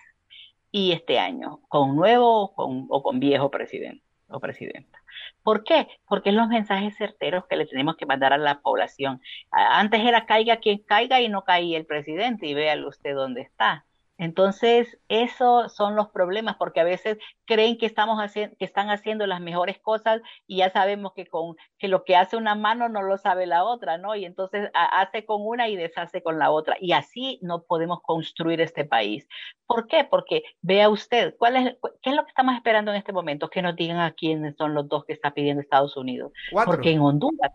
y 0.75 0.91
este 0.91 1.21
año, 1.21 1.61
con 1.69 1.95
nuevo 1.95 2.47
o 2.47 2.53
con, 2.53 2.87
o 2.89 3.01
con 3.01 3.21
viejo 3.21 3.49
presidente 3.49 4.03
o 4.27 4.41
presidenta. 4.41 4.99
¿Por 5.45 5.63
qué? 5.63 5.87
Porque 6.09 6.31
es 6.31 6.35
los 6.35 6.49
mensajes 6.49 6.97
certeros 6.97 7.47
que 7.47 7.55
le 7.55 7.67
tenemos 7.67 7.95
que 7.97 8.07
mandar 8.07 8.33
a 8.33 8.39
la 8.39 8.61
población. 8.61 9.21
Antes 9.53 10.01
era 10.01 10.27
caiga 10.27 10.57
quien 10.57 10.79
caiga 10.79 11.21
y 11.21 11.29
no 11.29 11.45
caía 11.45 11.79
el 11.79 11.87
presidente 11.87 12.49
y 12.49 12.55
véalo 12.55 12.89
usted 12.89 13.15
dónde 13.15 13.43
está. 13.43 13.87
Entonces, 14.17 14.97
esos 15.09 15.75
son 15.75 15.97
los 15.97 16.09
problemas, 16.09 16.57
porque 16.57 16.81
a 16.81 16.85
veces 16.85 17.19
creen 17.47 17.77
que 17.79 17.87
estamos 17.87 18.19
haciendo, 18.21 18.57
que 18.57 18.65
están 18.65 18.91
haciendo 18.91 19.27
las 19.27 19.41
mejores 19.41 19.79
cosas 19.81 20.23
y 20.47 20.59
ya 20.59 20.71
sabemos 20.71 21.13
que 21.15 21.27
con 21.27 21.57
que 21.79 21.89
lo 21.89 22.05
que 22.05 22.15
hace 22.15 22.37
una 22.37 22.55
mano 22.55 22.89
no 22.89 23.03
lo 23.03 23.19
sabe 23.19 23.47
la 23.47 23.65
otra, 23.65 23.99
¿no? 23.99 24.15
Y 24.15 24.25
entonces 24.25 24.71
hace 24.73 25.25
con 25.25 25.45
una 25.45 25.69
y 25.69 25.77
deshace 25.77 26.23
con 26.23 26.39
la 26.39 26.51
otra. 26.51 26.77
Y 26.81 26.93
así 26.93 27.39
no 27.43 27.63
podemos 27.63 28.01
construir 28.03 28.61
este 28.61 28.85
país. 28.85 29.27
¿Por 29.67 29.89
qué? 29.89 30.05
Porque 30.05 30.45
vea 30.63 30.89
usted, 30.89 31.35
¿cuál 31.37 31.57
es, 31.57 31.77
¿qué 32.01 32.11
es 32.11 32.17
lo 32.17 32.25
que 32.25 32.31
estamos 32.31 32.55
esperando 32.55 32.93
en 32.93 32.99
este 32.99 33.13
momento? 33.13 33.49
Que 33.49 33.63
nos 33.63 33.75
digan 33.75 33.99
a 33.99 34.13
quiénes 34.13 34.57
son 34.57 34.75
los 34.75 34.89
dos 34.89 35.05
que 35.05 35.13
está 35.13 35.33
pidiendo 35.33 35.61
Estados 35.61 35.97
Unidos. 35.97 36.33
Porque 36.65 36.93
en 36.93 37.01
Honduras 37.01 37.51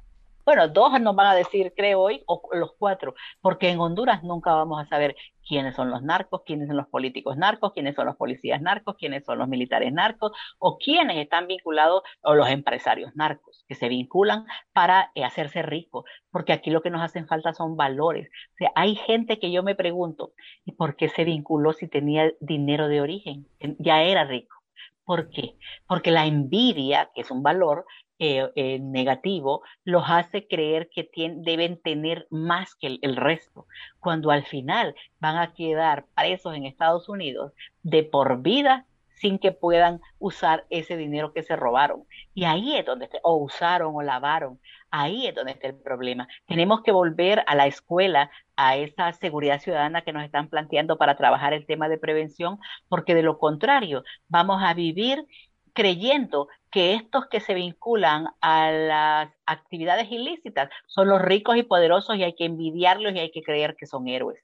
bueno, 0.50 0.68
dos 0.68 1.00
nos 1.00 1.16
van 1.16 1.28
a 1.28 1.36
decir, 1.36 1.74
creo 1.78 2.02
hoy, 2.02 2.24
o 2.26 2.42
los 2.54 2.72
cuatro, 2.80 3.14
porque 3.40 3.70
en 3.70 3.80
Honduras 3.80 4.24
nunca 4.24 4.52
vamos 4.56 4.82
a 4.82 4.88
saber 4.88 5.16
quiénes 5.48 5.76
son 5.76 5.92
los 5.92 6.02
narcos, 6.02 6.42
quiénes 6.44 6.68
son 6.68 6.78
los 6.78 6.88
políticos 6.88 7.38
narcos, 7.38 7.72
quiénes 7.72 7.94
son 7.94 8.08
los 8.08 8.16
policías 8.16 8.60
narcos, 8.60 8.96
quiénes 8.98 9.24
son 9.26 9.38
los 9.38 9.48
militares 9.48 9.94
narcos, 9.94 10.32
o 10.58 10.80
quiénes 10.80 11.18
están 11.18 11.46
vinculados, 11.46 12.02
o 12.24 12.34
los 12.34 12.50
empresarios 12.50 13.16
narcos, 13.16 13.64
que 13.68 13.76
se 13.76 13.90
vinculan 13.90 14.48
para 14.74 15.12
eh, 15.14 15.24
hacerse 15.24 15.62
ricos, 15.62 16.06
porque 16.32 16.52
aquí 16.52 16.72
lo 16.72 16.82
que 16.82 16.90
nos 16.90 17.04
hacen 17.04 17.28
falta 17.28 17.54
son 17.54 17.78
valores. 17.78 18.28
Hay 18.74 18.96
gente 18.96 19.38
que 19.38 19.52
yo 19.52 19.62
me 19.62 19.76
pregunto, 19.76 20.32
¿y 20.66 20.72
por 20.72 20.96
qué 20.96 21.10
se 21.10 21.26
vinculó 21.26 21.74
si 21.74 21.88
tenía 21.88 22.32
dinero 22.40 22.88
de 22.88 23.02
origen? 23.02 23.48
Ya 23.78 24.02
era 24.02 24.24
rico. 24.24 24.56
¿Por 25.04 25.30
qué? 25.30 25.58
Porque 25.88 26.10
la 26.10 26.26
envidia, 26.26 27.12
que 27.14 27.22
es 27.22 27.30
un 27.30 27.44
valor, 27.44 27.86
eh, 28.20 28.52
eh, 28.56 28.80
negativo 28.80 29.62
los 29.86 30.04
hace 30.08 30.46
creer 30.46 30.90
que 30.90 31.10
deben 31.38 31.82
tener 31.82 32.28
más 32.30 32.76
que 32.76 33.00
el, 33.02 33.16
resto, 33.16 33.66
cuando 34.02 34.30
al 34.30 34.46
final 34.46 34.94
van 35.20 35.38
a 35.38 35.54
quedar 35.54 36.06
presos 36.16 36.54
en 36.54 36.66
Estados 36.66 37.08
Unidos 37.08 37.54
de 37.82 38.04
por 38.04 38.42
vida 38.42 38.86
sin 39.20 39.38
que 39.40 39.52
puedan 39.52 40.02
usar 40.18 40.66
ese 40.70 40.98
dinero 40.98 41.34
que 41.34 41.44
se 41.44 41.56
robaron. 41.56 42.06
Y 42.34 42.46
ahí 42.46 42.76
es 42.78 42.86
donde, 42.86 43.10
o 43.24 43.36
usaron 43.38 43.96
o 43.96 44.02
lavaron, 44.02 44.60
ahí 44.92 45.28
es 45.28 45.36
donde 45.36 45.54
está 45.54 45.68
el 45.68 45.76
problema. 45.76 46.28
Tenemos 46.46 46.82
que 46.84 46.92
volver 46.92 47.44
a 47.48 47.56
la 47.56 47.68
escuela, 47.68 48.32
a 48.56 48.76
esa 48.76 49.14
seguridad 49.14 49.62
ciudadana 49.62 50.02
que 50.02 50.14
nos 50.14 50.24
están 50.24 50.50
planteando 50.50 50.98
para 50.98 51.16
trabajar 51.16 51.54
el 51.54 51.66
tema 51.66 51.90
de 51.90 51.98
prevención, 51.98 52.60
porque 52.88 53.16
de 53.16 53.24
lo 53.24 53.38
contrario, 53.38 54.04
vamos 54.28 54.62
a 54.64 54.74
vivir 54.74 55.26
creyendo 55.74 56.48
que 56.72 56.94
estos 56.94 57.28
que 57.28 57.40
se 57.40 57.54
vinculan 57.54 58.28
a 58.42 58.72
las 58.72 59.30
actividades 59.46 60.12
ilícitas 60.12 60.70
son 60.88 61.10
los 61.10 61.22
ricos 61.22 61.58
y 61.58 61.64
poderosos 61.64 62.16
y 62.16 62.24
hay 62.24 62.36
que 62.36 62.46
envidiarlos 62.46 63.14
y 63.14 63.20
hay 63.20 63.32
que 63.32 63.44
creer 63.44 63.76
que 63.76 63.88
son 63.88 64.08
héroes 64.08 64.44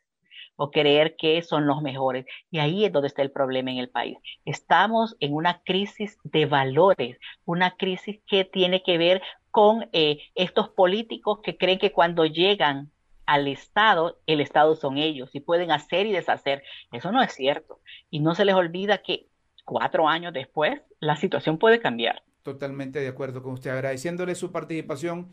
o 0.58 0.72
creer 0.72 1.16
que 1.18 1.42
son 1.42 1.68
los 1.68 1.82
mejores. 1.82 2.26
Y 2.50 2.60
ahí 2.60 2.86
es 2.86 2.92
donde 2.92 3.08
está 3.08 3.22
el 3.22 3.32
problema 3.32 3.72
en 3.72 3.78
el 3.78 3.90
país. 3.90 4.18
Estamos 4.46 5.16
en 5.20 5.34
una 5.34 5.62
crisis 5.64 6.18
de 6.24 6.46
valores, 6.46 7.18
una 7.46 7.76
crisis 7.76 8.20
que 8.28 8.46
tiene 8.46 8.82
que 8.84 8.98
ver 8.98 9.22
con 9.52 9.90
eh, 9.94 10.20
estos 10.36 10.70
políticos 10.70 11.40
que 11.44 11.58
creen 11.58 11.80
que 11.80 11.92
cuando 11.92 12.26
llegan 12.26 12.92
al 13.26 13.48
Estado, 13.48 14.20
el 14.28 14.40
Estado 14.40 14.76
son 14.76 14.98
ellos 14.98 15.34
y 15.34 15.40
pueden 15.40 15.72
hacer 15.72 16.06
y 16.06 16.12
deshacer. 16.12 16.64
Eso 16.92 17.12
no 17.12 17.22
es 17.22 17.34
cierto. 17.34 17.80
Y 18.10 18.20
no 18.20 18.36
se 18.36 18.46
les 18.46 18.56
olvida 18.56 19.00
que 19.00 19.28
cuatro 19.66 20.08
años 20.08 20.32
después, 20.32 20.80
la 21.00 21.18
situación 21.18 21.58
puede 21.58 21.80
cambiar. 21.80 22.24
Totalmente 22.44 23.00
de 23.00 23.08
acuerdo 23.08 23.44
con 23.44 23.54
usted. 23.54 23.72
Agradeciéndole 23.72 24.36
su 24.36 24.52
participación. 24.52 25.28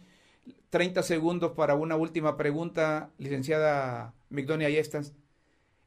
30 0.71 1.03
segundos 1.03 1.53
para 1.53 1.75
una 1.75 1.95
última 1.95 2.37
pregunta, 2.37 3.11
licenciada 3.19 4.15
Migdonia 4.31 4.71
Yestas. 4.71 5.15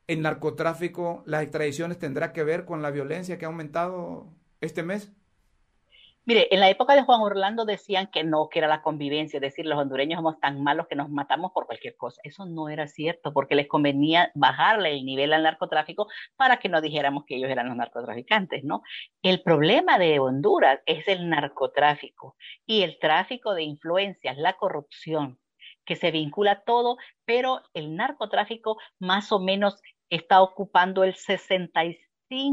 ¿El 0.08 0.22
narcotráfico, 0.22 1.24
las 1.26 1.42
extradiciones 1.42 1.98
tendrá 1.98 2.32
que 2.32 2.44
ver 2.44 2.66
con 2.66 2.84
la 2.84 2.92
violencia 2.92 3.38
que 3.38 3.46
ha 3.46 3.48
aumentado 3.48 4.28
este 4.62 4.84
mes? 4.84 5.12
Mire, 6.28 6.48
en 6.52 6.60
la 6.60 6.70
época 6.70 6.96
de 6.96 7.04
Juan 7.04 7.22
Orlando 7.22 7.66
decían 7.66 8.08
que 8.08 8.24
no, 8.24 8.50
que 8.50 8.58
era 8.58 8.68
la 8.68 8.82
convivencia, 8.82 9.38
es 9.38 9.42
decir, 9.42 9.68
los 9.68 9.78
hondureños 9.78 10.18
somos 10.18 10.40
tan 10.40 10.64
malos 10.64 10.88
que 10.88 10.96
nos 10.96 11.08
matamos 11.08 11.52
por 11.52 11.68
cualquier 11.68 11.96
cosa. 11.96 12.20
Eso 12.24 12.48
no 12.48 12.68
era 12.68 12.88
cierto, 12.88 13.32
porque 13.32 13.54
les 13.54 13.68
convenía 13.68 14.32
bajarle 14.34 14.92
el 14.92 15.06
nivel 15.06 15.34
al 15.34 15.44
narcotráfico 15.44 16.08
para 16.36 16.58
que 16.58 16.68
no 16.68 16.82
dijéramos 16.82 17.26
que 17.26 17.36
ellos 17.36 17.52
eran 17.52 17.68
los 17.68 17.78
narcotraficantes, 17.78 18.64
¿no? 18.64 18.82
El 19.22 19.44
problema 19.44 20.00
de 20.00 20.20
Honduras 20.20 20.80
es 20.88 21.08
el 21.08 21.30
narcotráfico 21.30 22.36
y 22.66 22.82
el 22.82 22.98
tráfico 22.98 23.54
de 23.54 23.62
influencias, 23.62 24.36
la 24.38 24.54
corrupción, 24.54 25.40
que 25.86 25.96
se 25.96 26.10
vincula 26.10 26.64
todo, 26.64 26.98
pero 27.26 27.62
el 27.76 27.96
narcotráfico 27.96 28.78
más 28.98 29.32
o 29.32 29.40
menos 29.40 29.80
está 30.10 30.42
ocupando 30.42 31.04
el 31.04 31.14
66 31.14 32.00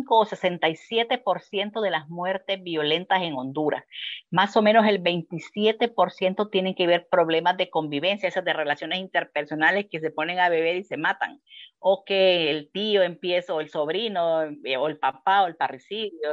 o 0.08 0.24
67% 0.24 1.80
de 1.80 1.90
las 1.90 2.08
muertes 2.08 2.62
violentas 2.62 3.22
en 3.22 3.34
Honduras. 3.34 3.84
Más 4.30 4.56
o 4.56 4.62
menos 4.62 4.86
el 4.86 5.02
27% 5.02 6.50
tienen 6.50 6.74
que 6.74 6.86
ver 6.86 7.08
problemas 7.10 7.56
de 7.56 7.70
convivencia, 7.70 8.28
esas 8.28 8.44
de 8.44 8.52
relaciones 8.52 8.98
interpersonales 8.98 9.86
que 9.90 10.00
se 10.00 10.10
ponen 10.10 10.38
a 10.40 10.48
beber 10.48 10.76
y 10.76 10.84
se 10.84 10.96
matan. 10.96 11.40
O 11.78 12.04
que 12.04 12.50
el 12.50 12.70
tío 12.70 13.02
empieza, 13.02 13.54
o 13.54 13.60
el 13.60 13.68
sobrino, 13.68 14.42
eh, 14.64 14.76
o 14.76 14.88
el 14.88 14.98
papá, 14.98 15.42
o 15.42 15.46
el 15.46 15.56
parricidio. 15.56 16.30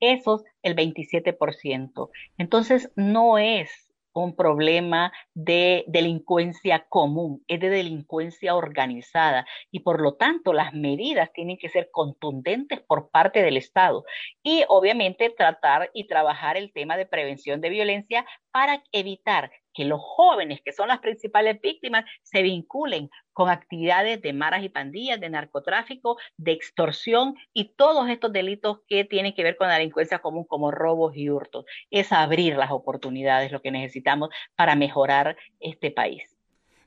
Esos, 0.00 0.44
el 0.62 0.74
27%. 0.74 2.10
Entonces, 2.38 2.90
no 2.96 3.38
es 3.38 3.87
un 4.20 4.36
problema 4.36 5.12
de 5.34 5.84
delincuencia 5.86 6.86
común, 6.88 7.44
es 7.48 7.60
de 7.60 7.70
delincuencia 7.70 8.54
organizada 8.54 9.46
y 9.70 9.80
por 9.80 10.00
lo 10.00 10.14
tanto 10.14 10.52
las 10.52 10.74
medidas 10.74 11.32
tienen 11.32 11.58
que 11.58 11.68
ser 11.68 11.90
contundentes 11.90 12.80
por 12.80 13.10
parte 13.10 13.42
del 13.42 13.56
Estado 13.56 14.04
y 14.42 14.64
obviamente 14.68 15.30
tratar 15.30 15.90
y 15.94 16.06
trabajar 16.06 16.56
el 16.56 16.72
tema 16.72 16.96
de 16.96 17.06
prevención 17.06 17.60
de 17.60 17.70
violencia 17.70 18.26
para 18.50 18.82
evitar 18.92 19.50
que 19.78 19.84
los 19.84 20.00
jóvenes, 20.02 20.60
que 20.64 20.72
son 20.72 20.88
las 20.88 20.98
principales 20.98 21.60
víctimas, 21.60 22.04
se 22.22 22.42
vinculen 22.42 23.10
con 23.32 23.48
actividades 23.48 24.20
de 24.20 24.32
maras 24.32 24.64
y 24.64 24.68
pandillas, 24.68 25.20
de 25.20 25.30
narcotráfico, 25.30 26.16
de 26.36 26.50
extorsión 26.50 27.36
y 27.52 27.76
todos 27.76 28.10
estos 28.10 28.32
delitos 28.32 28.80
que 28.88 29.04
tienen 29.04 29.36
que 29.36 29.44
ver 29.44 29.56
con 29.56 29.68
la 29.68 29.74
delincuencia 29.74 30.18
común 30.18 30.42
como 30.42 30.72
robos 30.72 31.16
y 31.16 31.30
hurtos. 31.30 31.64
Es 31.92 32.10
abrir 32.10 32.56
las 32.56 32.72
oportunidades, 32.72 33.52
lo 33.52 33.62
que 33.62 33.70
necesitamos 33.70 34.30
para 34.56 34.74
mejorar 34.74 35.36
este 35.60 35.92
país. 35.92 36.36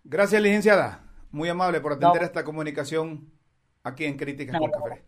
Gracias, 0.04 0.42
licenciada. 0.42 1.06
Muy 1.32 1.48
amable 1.48 1.80
por 1.80 1.94
atender 1.94 2.24
esta 2.24 2.44
comunicación. 2.44 3.32
aquí 3.84 4.04
en 4.04 4.18
Críticas 4.18 4.60
con 4.60 4.70
Café. 4.70 5.06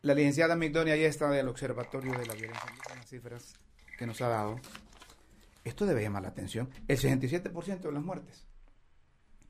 La 0.00 0.14
licenciada 0.14 0.56
Migdonia 0.56 0.96
ya 0.96 1.06
está 1.06 1.30
del 1.30 1.46
Observatorio 1.46 2.10
de 2.18 2.26
la 2.26 2.34
Violencia, 2.34 2.72
las 2.96 3.08
cifras 3.08 3.54
que 3.96 4.04
nos 4.04 4.20
ha 4.20 4.26
dado. 4.26 4.58
Esto 5.64 5.86
debe 5.86 6.02
llamar 6.02 6.22
la 6.22 6.28
atención. 6.28 6.70
El 6.88 6.98
67% 6.98 7.80
de 7.80 7.92
las 7.92 8.02
muertes 8.02 8.46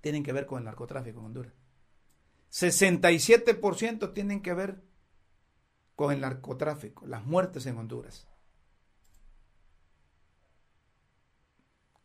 tienen 0.00 0.22
que 0.22 0.32
ver 0.32 0.46
con 0.46 0.58
el 0.58 0.64
narcotráfico 0.64 1.20
en 1.20 1.26
Honduras. 1.26 1.52
67% 2.50 4.12
tienen 4.12 4.42
que 4.42 4.52
ver 4.52 4.82
con 5.96 6.12
el 6.12 6.20
narcotráfico, 6.20 7.06
las 7.06 7.24
muertes 7.24 7.64
en 7.66 7.78
Honduras. 7.78 8.28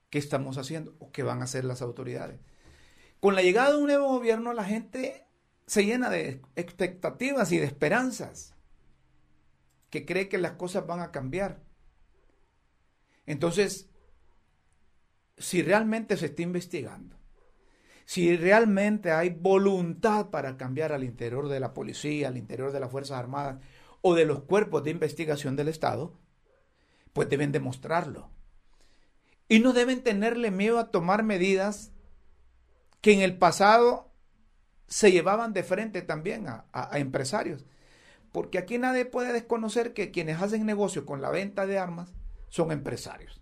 ¿Qué 0.09 0.19
estamos 0.19 0.57
haciendo 0.57 0.95
o 0.99 1.11
qué 1.11 1.23
van 1.23 1.41
a 1.41 1.45
hacer 1.45 1.65
las 1.65 1.81
autoridades? 1.81 2.39
Con 3.19 3.35
la 3.35 3.41
llegada 3.41 3.71
de 3.71 3.77
un 3.77 3.87
nuevo 3.87 4.07
gobierno, 4.07 4.53
la 4.53 4.63
gente 4.63 5.27
se 5.65 5.83
llena 5.83 6.09
de 6.09 6.41
expectativas 6.55 7.51
y 7.51 7.57
de 7.57 7.65
esperanzas, 7.65 8.55
que 9.89 10.05
cree 10.05 10.29
que 10.29 10.37
las 10.37 10.53
cosas 10.53 10.87
van 10.87 11.01
a 11.01 11.11
cambiar. 11.11 11.61
Entonces, 13.25 13.86
si 15.37 15.61
realmente 15.61 16.17
se 16.17 16.27
está 16.27 16.41
investigando, 16.41 17.17
si 18.05 18.37
realmente 18.37 19.11
hay 19.11 19.29
voluntad 19.29 20.29
para 20.29 20.57
cambiar 20.57 20.93
al 20.93 21.03
interior 21.03 21.49
de 21.49 21.59
la 21.59 21.73
policía, 21.73 22.29
al 22.29 22.37
interior 22.37 22.71
de 22.71 22.79
las 22.79 22.91
Fuerzas 22.91 23.19
Armadas 23.19 23.59
o 24.01 24.15
de 24.15 24.25
los 24.25 24.43
cuerpos 24.43 24.83
de 24.83 24.91
investigación 24.91 25.55
del 25.55 25.67
Estado, 25.67 26.17
pues 27.13 27.29
deben 27.29 27.51
demostrarlo. 27.51 28.29
Y 29.49 29.59
no 29.59 29.73
deben 29.73 30.03
tenerle 30.03 30.51
miedo 30.51 30.79
a 30.79 30.91
tomar 30.91 31.23
medidas 31.23 31.91
que 33.01 33.13
en 33.13 33.21
el 33.21 33.37
pasado 33.37 34.11
se 34.87 35.11
llevaban 35.11 35.53
de 35.53 35.63
frente 35.63 36.01
también 36.01 36.47
a, 36.47 36.89
empresarios. 36.93 37.65
Porque 38.31 38.57
aquí 38.57 38.77
nadie 38.77 39.05
puede 39.05 39.33
desconocer 39.33 39.93
que 39.93 40.11
quienes 40.11 40.41
hacen 40.41 40.65
negocio 40.65 41.05
con 41.05 41.21
la 41.21 41.29
venta 41.29 41.65
de 41.65 41.77
armas 41.77 42.13
son 42.49 42.71
empresarios. 42.71 43.41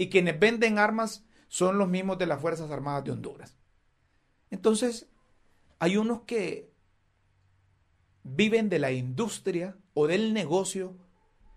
Y 0.00 0.08
quienes 0.08 0.40
venden 0.40 0.78
armas 0.78 1.26
son 1.48 1.76
los 1.76 1.86
mismos 1.86 2.16
de 2.16 2.24
las 2.24 2.40
Fuerzas 2.40 2.70
Armadas 2.70 3.04
de 3.04 3.10
Honduras. 3.10 3.58
Entonces, 4.48 5.10
hay 5.78 5.98
unos 5.98 6.22
que 6.22 6.72
viven 8.22 8.70
de 8.70 8.78
la 8.78 8.92
industria 8.92 9.76
o 9.92 10.06
del 10.06 10.32
negocio 10.32 10.96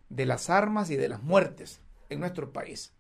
de 0.10 0.26
las 0.26 0.50
armas 0.50 0.90
y 0.90 0.98
de 0.98 1.08
las 1.08 1.24
muertes 1.24 1.80
en 2.10 2.20
nuestro 2.20 2.52
país. 2.52 2.94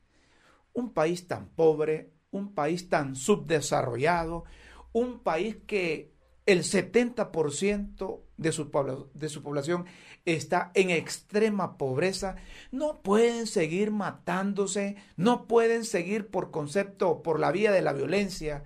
Un 0.72 0.94
país 0.94 1.28
tan 1.28 1.50
pobre, 1.50 2.14
un 2.32 2.54
país 2.54 2.88
tan 2.88 3.18
subdesarrollado, 3.18 4.46
un 4.94 5.20
país 5.20 5.58
que 5.68 6.14
el 6.46 6.64
70% 6.64 8.22
de 8.44 8.52
su, 8.52 8.70
de 9.16 9.30
su 9.30 9.42
población 9.42 9.86
está 10.26 10.72
en 10.76 10.92
extrema 10.92 11.78
pobreza, 11.78 12.36
no 12.72 13.02
pueden 13.02 13.48
seguir 13.48 13.90
matándose, 13.90 14.98
no 15.18 15.48
pueden 15.48 15.86
seguir 15.86 16.30
por 16.30 16.52
concepto, 16.52 17.24
por 17.24 17.40
la 17.40 17.52
vía 17.52 17.72
de 17.72 17.82
la 17.82 17.94
violencia, 17.94 18.66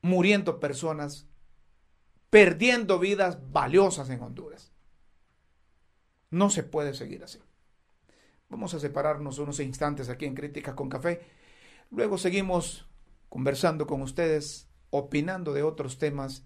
muriendo 0.00 0.60
personas, 0.60 1.26
perdiendo 2.30 3.00
vidas 3.00 3.50
valiosas 3.50 4.08
en 4.10 4.22
Honduras. 4.22 4.72
No 6.30 6.50
se 6.50 6.62
puede 6.62 6.94
seguir 6.94 7.24
así. 7.24 7.40
Vamos 8.48 8.74
a 8.74 8.78
separarnos 8.78 9.38
unos 9.38 9.58
instantes 9.58 10.08
aquí 10.08 10.24
en 10.26 10.34
Críticas 10.34 10.74
con 10.74 10.88
Café 10.88 11.38
Luego 11.90 12.18
seguimos 12.18 12.86
conversando 13.30 13.86
con 13.86 14.02
ustedes, 14.02 14.68
opinando 14.90 15.54
de 15.54 15.62
otros 15.62 15.98
temas 15.98 16.44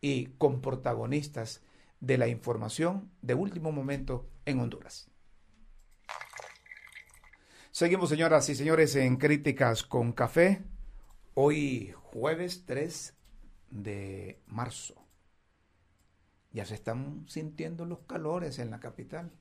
y 0.00 0.26
con 0.38 0.60
protagonistas 0.60 1.62
de 2.00 2.18
la 2.18 2.28
información 2.28 3.10
de 3.22 3.34
último 3.34 3.72
momento 3.72 4.28
en 4.44 4.60
Honduras. 4.60 5.10
Seguimos, 7.70 8.08
señoras 8.08 8.48
y 8.48 8.54
señores, 8.54 8.96
en 8.96 9.16
Críticas 9.16 9.82
con 9.82 10.12
Café. 10.12 10.64
Hoy 11.34 11.94
jueves 11.96 12.64
3 12.66 13.14
de 13.70 14.40
marzo. 14.46 14.94
Ya 16.52 16.64
se 16.64 16.74
están 16.74 17.24
sintiendo 17.28 17.84
los 17.84 18.00
calores 18.00 18.58
en 18.58 18.70
la 18.70 18.80
capital 18.80 19.32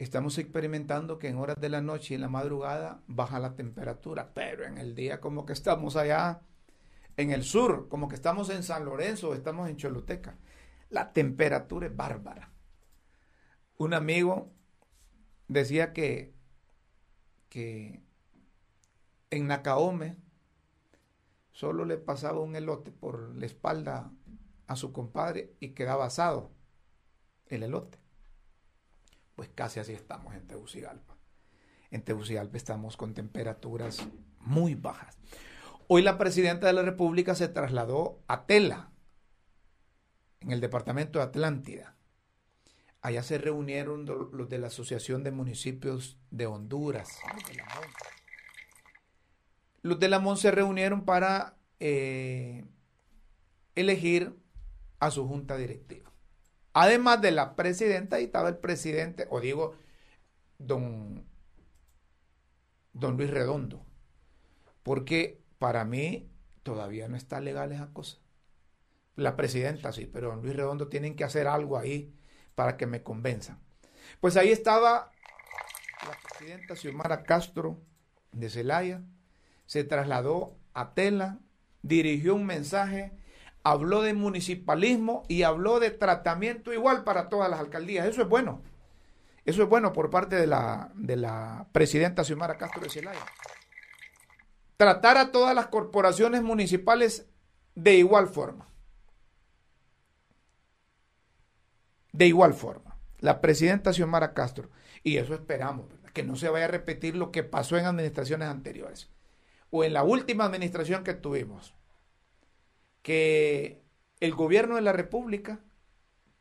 estamos 0.00 0.38
experimentando 0.38 1.18
que 1.18 1.28
en 1.28 1.36
horas 1.36 1.60
de 1.60 1.68
la 1.68 1.82
noche 1.82 2.14
y 2.14 2.16
en 2.16 2.22
la 2.22 2.28
madrugada 2.28 3.02
baja 3.06 3.38
la 3.38 3.54
temperatura, 3.54 4.30
pero 4.32 4.64
en 4.64 4.78
el 4.78 4.94
día 4.94 5.20
como 5.20 5.44
que 5.44 5.52
estamos 5.52 5.94
allá 5.94 6.40
en 7.22 7.32
el 7.32 7.44
sur, 7.44 7.88
como 7.88 8.08
que 8.08 8.14
estamos 8.14 8.50
en 8.50 8.62
San 8.62 8.84
Lorenzo, 8.84 9.34
estamos 9.34 9.68
en 9.68 9.76
Choluteca. 9.76 10.38
La 10.88 11.12
temperatura 11.12 11.86
es 11.86 11.96
bárbara. 11.96 12.52
Un 13.76 13.94
amigo 13.94 14.52
decía 15.48 15.92
que, 15.92 16.34
que 17.48 18.02
en 19.30 19.46
Nacaome 19.46 20.16
solo 21.52 21.84
le 21.84 21.96
pasaba 21.96 22.40
un 22.40 22.56
elote 22.56 22.90
por 22.90 23.34
la 23.36 23.46
espalda 23.46 24.12
a 24.66 24.76
su 24.76 24.92
compadre 24.92 25.54
y 25.60 25.70
quedaba 25.70 26.06
asado 26.06 26.50
el 27.46 27.62
elote 27.62 28.00
pues 29.40 29.48
casi 29.54 29.80
así 29.80 29.94
estamos 29.94 30.34
en 30.34 30.46
Tegucigalpa. 30.46 31.16
En 31.90 32.02
Tegucigalpa 32.02 32.58
estamos 32.58 32.98
con 32.98 33.14
temperaturas 33.14 34.06
muy 34.40 34.74
bajas. 34.74 35.16
Hoy 35.92 36.02
la 36.02 36.18
presidenta 36.18 36.68
de 36.68 36.72
la 36.72 36.82
República 36.82 37.34
se 37.34 37.48
trasladó 37.48 38.22
a 38.28 38.46
Tela, 38.46 38.92
en 40.38 40.52
el 40.52 40.60
departamento 40.60 41.18
de 41.18 41.24
Atlántida. 41.24 41.96
Allá 43.00 43.24
se 43.24 43.38
reunieron 43.38 44.06
los 44.06 44.48
de 44.48 44.58
la 44.58 44.68
Asociación 44.68 45.24
de 45.24 45.32
Municipios 45.32 46.16
de 46.30 46.46
Honduras. 46.46 47.18
Los 49.82 49.98
de 49.98 50.08
la 50.08 50.20
MON 50.20 50.36
se 50.36 50.52
reunieron 50.52 51.04
para 51.04 51.56
eh, 51.80 52.64
elegir 53.74 54.36
a 55.00 55.10
su 55.10 55.26
junta 55.26 55.56
directiva. 55.56 56.12
Además 56.72 57.20
de 57.20 57.32
la 57.32 57.56
presidenta, 57.56 58.14
ahí 58.14 58.26
estaba 58.26 58.48
el 58.48 58.58
presidente, 58.58 59.26
o 59.28 59.40
digo, 59.40 59.74
don, 60.56 61.26
don 62.92 63.16
Luis 63.16 63.30
Redondo. 63.30 63.84
Porque 64.84 65.39
para 65.60 65.84
mí 65.84 66.28
todavía 66.64 67.06
no 67.06 67.16
está 67.16 67.38
legal 67.38 67.70
esa 67.70 67.92
cosa. 67.92 68.18
La 69.14 69.36
presidenta 69.36 69.92
sí, 69.92 70.10
pero 70.12 70.30
don 70.30 70.42
Luis 70.42 70.56
Redondo 70.56 70.88
tienen 70.88 71.14
que 71.14 71.22
hacer 71.22 71.46
algo 71.46 71.78
ahí 71.78 72.12
para 72.56 72.76
que 72.76 72.86
me 72.86 73.04
convenzan. 73.04 73.60
Pues 74.20 74.36
ahí 74.36 74.50
estaba 74.50 75.12
la 76.02 76.18
presidenta 76.28 76.74
Xiomara 76.74 77.22
Castro 77.22 77.78
de 78.32 78.50
Celaya, 78.50 79.02
se 79.66 79.84
trasladó 79.84 80.56
a 80.74 80.94
Tela, 80.94 81.38
dirigió 81.82 82.34
un 82.34 82.46
mensaje 82.46 83.12
habló 83.62 84.02
de 84.02 84.14
municipalismo 84.14 85.24
y 85.28 85.42
habló 85.42 85.80
de 85.80 85.90
tratamiento 85.90 86.72
igual 86.72 87.04
para 87.04 87.28
todas 87.28 87.50
las 87.50 87.60
alcaldías. 87.60 88.06
Eso 88.06 88.22
es 88.22 88.28
bueno. 88.28 88.62
Eso 89.44 89.62
es 89.62 89.68
bueno 89.68 89.92
por 89.92 90.10
parte 90.10 90.36
de 90.36 90.46
la, 90.46 90.90
de 90.94 91.16
la 91.16 91.66
presidenta 91.72 92.24
Xiomara 92.24 92.56
Castro 92.56 92.82
de 92.82 92.90
Celaya. 92.90 93.20
Tratar 94.80 95.18
a 95.18 95.30
todas 95.30 95.54
las 95.54 95.66
corporaciones 95.66 96.42
municipales 96.42 97.28
de 97.74 97.96
igual 97.96 98.28
forma. 98.28 98.66
De 102.12 102.26
igual 102.26 102.54
forma. 102.54 102.96
La 103.18 103.42
presidenta 103.42 103.92
Xiomara 103.92 104.32
Castro. 104.32 104.70
Y 105.02 105.18
eso 105.18 105.34
esperamos, 105.34 105.84
que 106.14 106.22
no 106.22 106.34
se 106.34 106.48
vaya 106.48 106.64
a 106.64 106.68
repetir 106.68 107.14
lo 107.14 107.30
que 107.30 107.42
pasó 107.42 107.76
en 107.76 107.84
administraciones 107.84 108.48
anteriores. 108.48 109.10
O 109.68 109.84
en 109.84 109.92
la 109.92 110.02
última 110.02 110.46
administración 110.46 111.04
que 111.04 111.12
tuvimos 111.12 111.74
que 113.02 113.82
el 114.20 114.34
gobierno 114.34 114.76
de 114.76 114.80
la 114.80 114.94
República, 114.94 115.60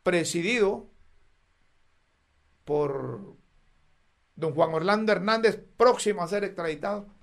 presidido 0.02 0.90
por 2.64 3.36
don 4.38 4.56
Juan 4.56 4.74
Orlando 4.74 5.12
Hernández, 5.12 5.62
próximo 5.76 6.24
a 6.24 6.30
ser 6.30 6.46
extraditado, 6.46 7.19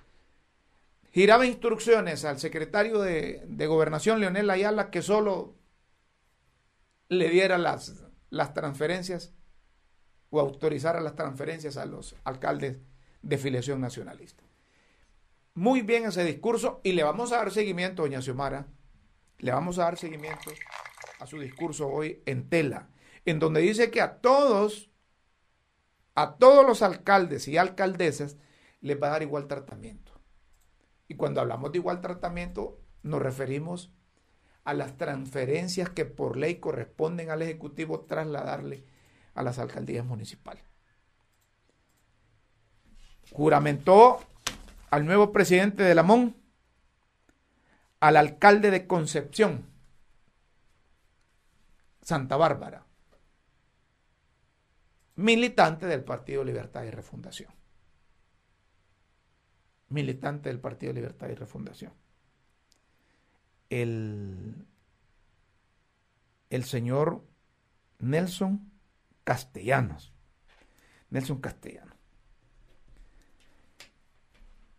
giraba 1.16 1.46
instrucciones 1.46 2.26
al 2.26 2.38
secretario 2.38 2.98
de, 3.00 3.66
Gobernación, 3.66 4.20
Leonel 4.20 4.50
Ayala, 4.50 4.90
que 4.90 5.00
solo 5.00 5.56
le 7.08 7.30
diera 7.30 7.56
las, 7.56 8.04
las 8.28 8.52
transferencias 8.52 9.32
o 10.28 10.40
autorizara 10.40 11.00
las 11.00 11.16
transferencias 11.16 11.78
a 11.78 11.86
los 11.86 12.16
alcaldes 12.24 12.80
de 13.22 13.38
filiación 13.38 13.80
nacionalista. 13.80 14.44
Muy 15.54 15.80
bien 15.80 16.04
ese 16.04 16.22
discurso 16.22 16.82
y 16.84 16.92
le 16.92 17.02
vamos 17.02 17.32
a 17.32 17.38
dar 17.38 17.50
seguimiento, 17.50 18.02
doña 18.02 18.20
Xiomara, 18.20 18.66
le 19.38 19.52
vamos 19.52 19.78
a 19.78 19.84
dar 19.84 19.96
seguimiento 19.96 20.50
a 21.18 21.26
su 21.26 21.40
discurso 21.40 21.88
hoy 21.88 22.22
en 22.26 22.50
tela, 22.50 22.90
en 23.24 23.38
donde 23.38 23.62
dice 23.62 23.90
que 23.90 24.02
a 24.02 24.18
todos, 24.18 24.90
a 26.14 26.36
todos 26.36 26.66
los 26.66 26.82
alcaldes 26.82 27.48
y 27.48 27.56
alcaldesas 27.56 28.36
les 28.82 29.02
va 29.02 29.06
a 29.06 29.12
dar 29.12 29.22
igual 29.22 29.46
tratamiento. 29.46 30.15
Y 31.08 31.14
cuando 31.14 31.40
hablamos 31.40 31.72
de 31.72 31.78
igual 31.78 32.00
tratamiento, 32.00 32.78
nos 33.02 33.22
referimos 33.22 33.92
a 34.64 34.74
las 34.74 34.96
transferencias 34.96 35.90
que 35.90 36.04
por 36.04 36.36
ley 36.36 36.56
corresponden 36.56 37.30
al 37.30 37.42
Ejecutivo 37.42 38.00
trasladarle 38.00 38.84
a 39.34 39.42
las 39.42 39.58
alcaldías 39.58 40.04
municipales. 40.04 40.64
Juramentó 43.30 44.20
al 44.90 45.04
nuevo 45.06 45.32
presidente 45.32 45.82
de 45.82 45.94
Lamón, 45.94 46.36
al 48.00 48.16
alcalde 48.16 48.70
de 48.70 48.86
Concepción, 48.86 49.66
Santa 52.02 52.36
Bárbara, 52.36 52.86
militante 55.16 55.86
del 55.86 56.04
Partido 56.04 56.44
Libertad 56.44 56.84
y 56.84 56.90
Refundación. 56.90 57.55
Militante 59.88 60.48
del 60.48 60.60
Partido 60.60 60.92
Libertad 60.92 61.28
y 61.28 61.34
Refundación. 61.34 61.92
El, 63.70 64.66
el 66.50 66.64
señor 66.64 67.24
Nelson 67.98 68.70
Castellanos. 69.24 70.12
Nelson 71.10 71.40
Castellanos. 71.40 71.96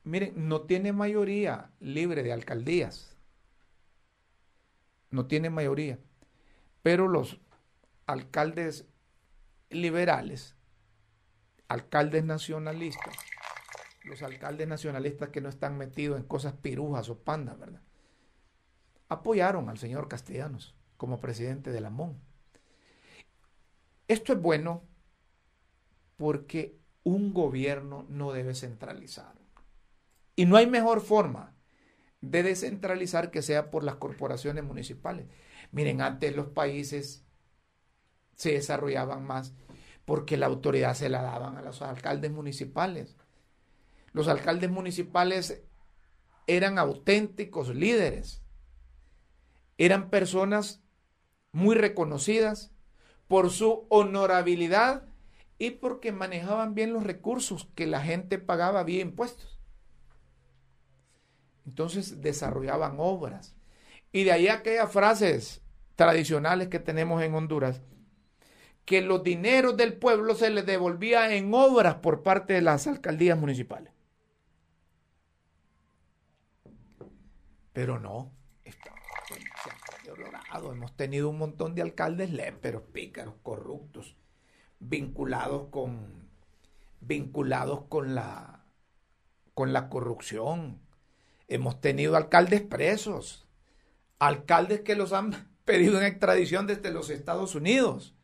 Miren, 0.03 0.47
no 0.47 0.61
tiene 0.61 0.93
mayoría 0.93 1.69
libre 1.79 2.23
de 2.23 2.31
alcaldías. 2.31 3.17
No 5.11 5.25
tiene 5.27 5.49
mayoría. 5.49 5.99
Pero 6.81 7.07
los 7.07 7.39
alcaldes 8.05 8.85
liberales, 9.69 10.55
alcaldes 11.67 12.23
nacionalistas, 12.23 13.15
los 14.07 14.23
alcaldes 14.23 14.67
nacionalistas 14.67 15.29
que 15.29 15.41
no 15.41 15.49
están 15.49 15.77
metidos 15.77 16.17
en 16.17 16.25
cosas 16.25 16.53
pirujas 16.53 17.09
o 17.09 17.19
pandas, 17.19 17.59
¿verdad? 17.59 17.81
Apoyaron 19.09 19.69
al 19.69 19.77
señor 19.77 20.07
Castellanos 20.07 20.75
como 20.97 21.19
presidente 21.19 21.71
de 21.71 21.81
la 21.81 21.89
MON. 21.89 22.19
Esto 24.07 24.33
es 24.33 24.41
bueno 24.41 24.83
porque 26.15 26.79
un 27.03 27.33
gobierno 27.33 28.05
no 28.09 28.31
debe 28.31 28.55
centralizar. 28.55 29.35
Y 30.35 30.45
no 30.45 30.57
hay 30.57 30.67
mejor 30.67 31.01
forma 31.01 31.55
de 32.21 32.43
descentralizar 32.43 33.31
que 33.31 33.41
sea 33.41 33.69
por 33.69 33.83
las 33.83 33.95
corporaciones 33.95 34.63
municipales. 34.63 35.27
Miren, 35.71 36.01
antes 36.01 36.35
los 36.35 36.47
países 36.47 37.25
se 38.35 38.51
desarrollaban 38.53 39.25
más 39.25 39.53
porque 40.05 40.37
la 40.37 40.45
autoridad 40.45 40.93
se 40.93 41.09
la 41.09 41.21
daban 41.21 41.57
a 41.57 41.61
los 41.61 41.81
alcaldes 41.81 42.31
municipales. 42.31 43.17
Los 44.17 44.27
alcaldes 44.27 44.71
municipales 44.71 45.61
eran 46.47 46.79
auténticos 46.79 47.75
líderes, 47.75 48.41
eran 49.77 50.09
personas 50.09 50.81
muy 51.51 51.75
reconocidas 51.75 52.71
por 53.27 53.51
su 53.51 53.85
honorabilidad 53.89 55.03
y 55.59 55.69
porque 55.69 56.11
manejaban 56.11 56.73
bien 56.73 56.93
los 56.93 57.03
recursos 57.03 57.69
que 57.75 57.85
la 57.85 58.01
gente 58.01 58.39
pagaba 58.39 58.83
vía 58.83 59.01
impuestos. 59.01 59.59
Entonces 61.67 62.19
desarrollaban 62.19 62.95
obras. 62.97 63.55
Y 64.11 64.23
de 64.23 64.31
ahí 64.31 64.47
aquellas 64.47 64.91
frases 64.91 65.61
tradicionales 65.95 66.69
que 66.69 66.79
tenemos 66.79 67.21
en 67.21 67.35
Honduras, 67.35 67.83
que 68.83 69.01
los 69.01 69.21
dineros 69.21 69.77
del 69.77 69.93
pueblo 69.93 70.33
se 70.33 70.49
les 70.49 70.65
devolvía 70.65 71.35
en 71.35 71.53
obras 71.53 71.97
por 71.97 72.23
parte 72.23 72.53
de 72.53 72.63
las 72.63 72.87
alcaldías 72.87 73.37
municipales. 73.37 73.93
Pero 77.77 77.99
no, 77.99 78.31
Hemos 80.51 80.97
tenido 80.97 81.29
un 81.29 81.37
montón 81.37 81.75
de 81.75 81.83
alcaldes 81.83 82.31
léperos, 82.31 82.81
pícaros, 82.91 83.35
corruptos, 83.43 84.15
vinculados 84.79 85.67
con, 85.69 86.27
vinculados 87.01 87.83
con 87.87 88.15
la, 88.15 88.65
con 89.53 89.73
la 89.73 89.89
corrupción. 89.89 90.81
Hemos 91.47 91.79
tenido 91.79 92.17
alcaldes 92.17 92.61
presos, 92.61 93.47
alcaldes 94.17 94.81
que 94.81 94.95
los 94.95 95.13
han 95.13 95.47
pedido 95.63 95.99
en 95.99 96.07
extradición 96.07 96.65
desde 96.65 96.89
los 96.89 97.11
Estados 97.11 97.53
Unidos. 97.53 98.15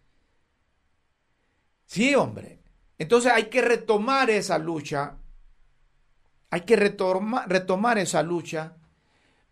Sí, 1.86 2.16
hombre. 2.16 2.60
Entonces 2.97 3.32
hay 3.32 3.51
que 3.51 3.62
retomar 3.62 4.32
esa 4.32 4.58
lucha. 4.58 5.18
Hay 6.49 6.62
que 6.62 6.76
retomar 6.76 7.99
esa 7.99 8.24
lucha 8.24 8.78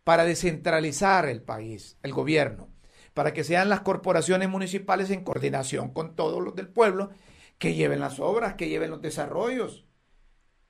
para 0.04 0.26
descentralizar 0.26 1.28
el 1.28 1.42
país, 1.42 1.98
el 2.04 2.14
gobierno, 2.14 2.70
para 3.14 3.34
que 3.34 3.44
sean 3.44 3.70
las 3.70 3.82
corporaciones 3.82 4.50
municipales 4.50 5.10
en 5.10 5.24
coordinación 5.24 5.92
con 5.92 6.16
todos 6.16 6.44
los 6.44 6.56
del 6.56 6.70
pueblo 6.70 7.12
que 7.58 7.76
lleven 7.76 8.00
las 8.00 8.20
obras, 8.20 8.56
que 8.56 8.70
lleven 8.70 8.90
los 8.90 9.02
desarrollos, 9.02 9.86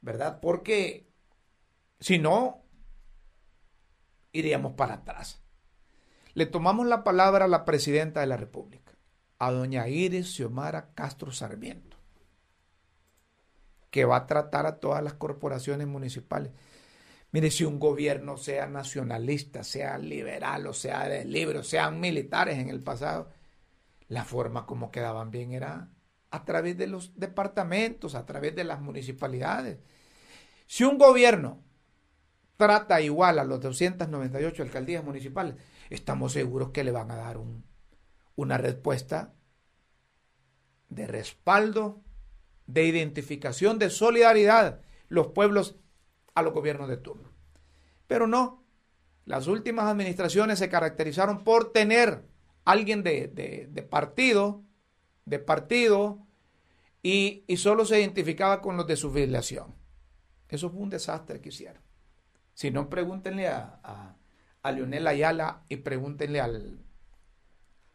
¿verdad? 0.02 0.40
Porque 0.42 1.08
si 2.00 2.20
no, 2.20 2.66
iríamos 4.34 4.74
para 4.74 4.96
atrás. 4.96 5.42
Le 6.34 6.46
tomamos 6.46 6.88
la 6.88 7.04
palabra 7.04 7.46
a 7.46 7.48
la 7.48 7.66
presidenta 7.66 8.22
de 8.22 8.28
la 8.28 8.38
República, 8.38 8.94
a 9.38 9.52
doña 9.52 9.88
Iris 9.88 10.34
Xiomara 10.34 10.94
Castro 10.94 11.32
Sarmiento, 11.32 11.98
que 13.90 14.06
va 14.06 14.18
a 14.18 14.28
tratar 14.28 14.66
a 14.66 14.80
todas 14.80 15.04
las 15.04 15.14
corporaciones 15.14 15.88
municipales 15.88 16.52
Mire, 17.32 17.50
si 17.50 17.64
un 17.64 17.80
gobierno 17.80 18.38
sea 18.38 18.68
nacionalista, 18.68 19.64
sea 19.64 19.98
liberal, 19.98 20.68
o 20.68 20.74
sea 20.74 21.08
de 21.08 21.24
libre, 21.24 21.64
sean 21.64 22.00
militares 22.00 22.58
en 22.58 22.70
el 22.70 22.82
pasado, 22.84 23.30
la 24.10 24.26
forma 24.26 24.66
como 24.66 24.92
quedaban 24.92 25.32
bien 25.32 25.54
era 25.54 25.90
a 26.30 26.46
través 26.46 26.78
de 26.78 26.88
los 26.88 27.18
departamentos, 27.18 28.16
a 28.16 28.26
través 28.26 28.56
de 28.56 28.66
las 28.66 28.82
municipalidades. 28.82 29.80
Si 30.68 30.84
un 30.84 30.98
gobierno 30.98 31.64
trata 32.58 33.02
igual 33.02 33.40
a 33.40 33.44
los 33.44 33.60
298 33.62 34.64
alcaldías 34.64 35.04
municipales, 35.04 35.56
estamos 35.90 36.34
seguros 36.34 36.72
que 36.72 36.84
le 36.84 36.92
van 36.92 37.12
a 37.12 37.16
dar 37.16 37.38
un, 37.38 37.66
una 38.36 38.58
respuesta 38.58 39.34
de 40.90 41.08
respaldo, 41.08 42.04
de 42.68 42.86
identificación, 42.86 43.80
de 43.80 43.90
solidaridad, 43.90 44.82
los 45.08 45.28
pueblos 45.28 45.81
a 46.34 46.42
los 46.42 46.54
gobiernos 46.54 46.90
de 46.90 46.98
turno. 46.98 47.30
Pero 48.08 48.28
no, 48.28 48.64
las 49.26 49.48
últimas 49.48 49.86
administraciones 49.86 50.60
se 50.60 50.70
caracterizaron 50.70 51.44
por 51.44 51.72
tener 51.72 52.26
alguien 52.66 53.04
de, 53.04 53.88
partido, 53.90 54.64
de 55.26 55.40
partido, 55.40 56.28
y, 57.04 57.46
solo 57.58 57.86
se 57.86 58.00
identificaba 58.00 58.62
con 58.62 58.78
los 58.78 58.88
de 58.88 58.96
su 58.96 59.12
filiación. 59.12 59.74
Eso 60.50 60.70
fue 60.70 60.82
un 60.82 60.90
desastre 60.90 61.42
que 61.42 61.50
hicieron. 61.50 61.82
Si 62.54 62.72
no, 62.72 62.90
pregúntenle 62.90 63.48
a, 63.48 64.18
a, 64.62 64.72
Leonel 64.72 65.08
Ayala 65.08 65.64
y 65.70 65.78
pregúntenle 65.78 66.42
al, 66.42 66.84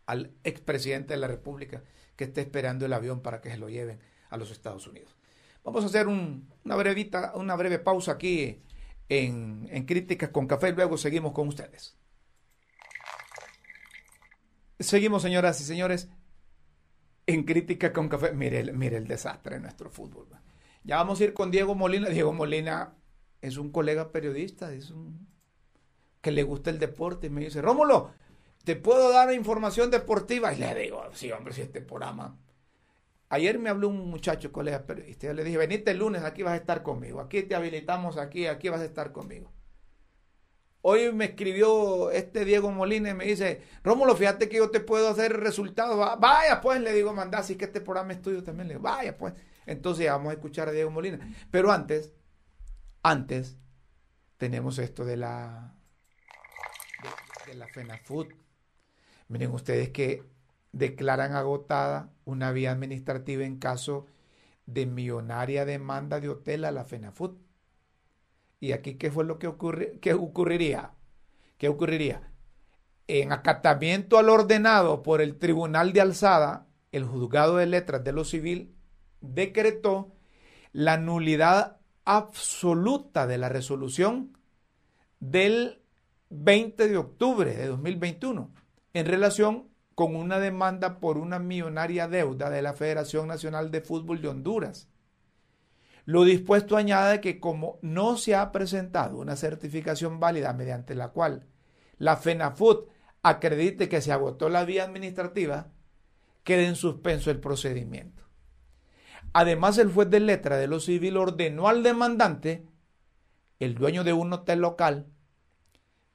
al 0.07 0.33
expresidente 0.43 1.15
de 1.15 1.21
la 1.21 1.29
República 1.29 1.85
que 2.17 2.25
esté 2.25 2.41
esperando 2.41 2.87
el 2.87 2.93
avión 2.93 3.21
para 3.21 3.41
que 3.41 3.51
se 3.51 3.59
lo 3.59 3.69
lleven 3.69 4.01
a 4.31 4.37
los 4.37 4.51
Estados 4.51 4.87
Unidos. 4.87 5.15
Vamos 5.63 5.85
a 5.85 5.87
hacer 5.87 6.07
una, 6.67 6.75
brevita, 6.75 7.33
una 7.37 7.55
breve 7.55 7.79
pausa 7.79 8.13
aquí 8.13 8.61
en, 9.09 9.87
Críticas 9.87 10.31
con 10.31 10.49
Café 10.49 10.73
luego 10.73 10.99
seguimos 10.99 11.33
con 11.33 11.47
ustedes. 11.49 11.97
Seguimos, 14.81 15.23
señoras 15.23 15.61
y 15.61 15.65
señores, 15.65 16.09
en 17.27 17.45
Críticas 17.45 17.93
con 17.93 18.09
Café. 18.09 18.33
Mire, 18.33 18.73
mire 18.73 18.97
el 18.97 19.07
desastre 19.07 19.55
de 19.55 19.61
nuestro 19.63 19.91
fútbol. 19.91 20.27
Ya 20.83 20.97
vamos 20.97 21.21
a 21.21 21.25
ir 21.25 21.35
con 21.35 21.53
Diego 21.53 21.77
Molina. 21.77 22.09
Diego 22.09 22.33
Molina 22.33 22.95
es 23.41 23.57
un 23.57 23.71
colega 23.71 24.11
periodista, 24.11 24.73
es 24.73 24.91
un 24.91 25.29
que 26.21 26.33
le 26.33 26.43
gusta 26.43 26.71
el 26.71 26.81
deporte 26.81 27.29
y 27.29 27.31
me 27.31 27.43
dice, 27.43 27.63
Rómulo, 27.63 28.11
¿te 28.65 28.75
puedo 28.75 29.13
dar 29.13 29.33
información 29.33 29.93
deportiva? 29.93 30.53
Y 30.53 30.59
le 30.59 30.75
digo, 30.75 31.05
sí, 31.13 31.31
hombre, 31.31 31.55
si 31.55 31.61
este 31.61 31.81
programa 31.81 32.37
Ayer 33.29 33.59
me 33.59 33.71
habló 33.71 33.89
un 33.89 34.09
muchacho, 34.09 34.53
colega 34.53 34.87
periodista, 34.87 35.27
yo 35.27 35.35
le 35.35 35.45
dije, 35.45 35.59
venite 35.59 35.91
el 35.91 35.99
lunes, 35.99 36.23
aquí 36.23 36.43
vas 36.43 36.53
a 36.53 36.57
estar 36.57 36.83
conmigo, 36.83 37.21
aquí 37.21 37.43
te 37.43 37.55
habilitamos, 37.57 38.19
aquí, 38.19 38.47
aquí 38.47 38.69
vas 38.69 38.81
a 38.81 38.85
estar 38.85 39.13
conmigo. 39.13 39.53
hoy 40.89 41.13
me 41.13 41.25
escribió 41.25 42.13
este 42.13 42.45
Diego 42.45 42.71
Molina 42.71 43.11
y 43.11 43.15
me 43.15 43.25
dice, 43.25 43.61
Rómulo, 43.83 44.15
fíjate 44.15 44.49
que 44.49 44.59
yo 44.59 44.71
te 44.71 44.79
puedo 44.79 45.09
hacer 45.09 45.33
resultados. 45.41 45.99
Vaya, 46.21 46.61
pues, 46.61 46.81
le 46.81 46.93
digo, 46.93 47.13
manda, 47.13 47.39
así 47.39 47.57
que 47.57 47.65
este 47.65 47.81
programa 47.81 48.13
es 48.13 48.23
tuyo 48.23 48.45
también. 48.45 48.69
Le 48.69 48.75
digo, 48.75 48.85
vaya, 48.85 49.19
pues. 49.19 49.35
Entonces 49.67 50.07
vamos 50.07 50.31
a 50.31 50.35
escuchar 50.35 50.69
a 50.69 50.73
Diego 50.73 50.91
Molina. 50.93 51.19
Pero 51.51 51.73
antes, 51.73 52.13
antes, 53.03 53.57
tenemos 54.37 54.79
esto 54.79 55.05
de 55.05 55.17
la, 55.17 55.75
de, 57.03 57.51
de 57.51 57.59
la 57.59 57.67
FENAFUT. 57.67 58.33
Miren 59.27 59.51
ustedes 59.51 59.89
que 59.91 60.23
declaran 60.77 61.35
agotada 61.35 62.11
una 62.27 62.53
vía 62.53 62.71
administrativa 62.71 63.45
en 63.45 63.59
caso 63.59 64.07
de 64.67 64.85
millonaria 64.85 65.65
demanda 65.65 66.21
de 66.21 66.29
hotel 66.29 66.65
a 66.65 66.71
la 66.71 66.85
FENAFUT. 66.85 67.39
¿Y 68.61 68.73
aquí 68.73 68.95
qué 68.95 69.11
fue 69.11 69.25
lo 69.25 69.39
que, 69.39 69.47
ocurre, 69.47 69.99
qué 70.01 70.13
ocurriría? 70.13 70.93
¿Qué 71.57 71.69
ocurriría? 71.69 72.31
En 73.07 73.33
acatamiento 73.33 74.19
al 74.19 74.29
ordenado 74.29 75.03
por 75.03 75.23
el 75.23 75.39
Tribunal 75.39 75.93
de 75.93 76.03
Alzada, 76.03 76.67
el 76.93 77.05
Juzgado 77.05 77.57
de 77.57 77.67
Letras 77.67 78.05
de 78.05 78.13
lo 78.13 78.25
Civil 78.25 78.75
decretó 79.21 80.13
la 80.73 80.99
nulidad 80.99 81.79
absoluta 82.05 83.27
de 83.27 83.39
la 83.39 83.49
resolución 83.49 84.37
del 85.21 85.81
20 86.29 86.89
de 86.89 86.97
octubre 86.99 87.55
de 87.55 87.67
2021 87.67 88.51
en 88.93 89.07
relación 89.07 89.69
con 89.97 90.15
una 90.15 90.39
demanda 90.39 91.01
por 91.01 91.17
una 91.17 91.39
millonaria 91.39 92.07
deuda 92.07 92.51
de 92.51 92.61
la 92.61 92.75
Federación 92.75 93.29
Nacional 93.29 93.71
de 93.71 93.81
Fútbol 93.81 94.21
de 94.21 94.29
Honduras. 94.29 94.91
Lo 96.05 96.25
dispuesto 96.25 96.77
añade 96.77 97.23
que 97.23 97.41
como 97.41 97.79
no 97.81 98.19
se 98.19 98.35
ha 98.35 98.53
presentado 98.53 99.17
una 99.17 99.37
certificación 99.37 100.21
válida 100.21 100.53
mediante 100.53 100.95
la 100.95 101.09
cual 101.09 101.47
la 101.97 102.19
FENAFUT 102.19 102.91
acredite 103.23 103.89
que 103.89 104.03
se 104.03 104.13
agotó 104.13 104.51
la 104.51 104.67
vía 104.67 104.85
administrativa, 104.85 105.73
quede 106.45 106.67
en 106.67 106.77
suspenso 106.77 107.31
el 107.31 107.41
procedimiento. 107.41 108.23
Además, 109.33 109.79
el 109.79 109.91
juez 109.91 110.11
de 110.11 110.21
letra 110.21 110.59
de 110.59 110.67
lo 110.67 110.79
civil 110.79 111.17
ordenó 111.17 111.69
al 111.69 111.83
demandante, 111.83 112.67
el 113.61 113.75
dueño 113.75 114.05
de 114.05 114.13
un 114.13 114.31
hotel 114.31 114.61
local, 114.61 115.07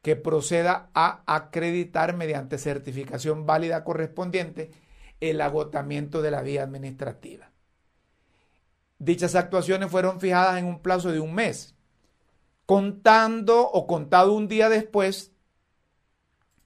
que 0.01 0.15
proceda 0.15 0.89
a 0.93 1.23
acreditar 1.27 2.15
mediante 2.15 2.57
certificación 2.57 3.45
válida 3.45 3.83
correspondiente 3.83 4.71
el 5.19 5.41
agotamiento 5.41 6.21
de 6.21 6.31
la 6.31 6.41
vía 6.41 6.63
administrativa. 6.63 7.51
Dichas 8.97 9.35
actuaciones 9.35 9.91
fueron 9.91 10.19
fijadas 10.19 10.57
en 10.57 10.65
un 10.65 10.81
plazo 10.81 11.11
de 11.11 11.19
un 11.19 11.33
mes, 11.33 11.75
contando 12.65 13.69
o 13.69 13.85
contado 13.85 14.33
un 14.33 14.47
día 14.47 14.69
después 14.69 15.31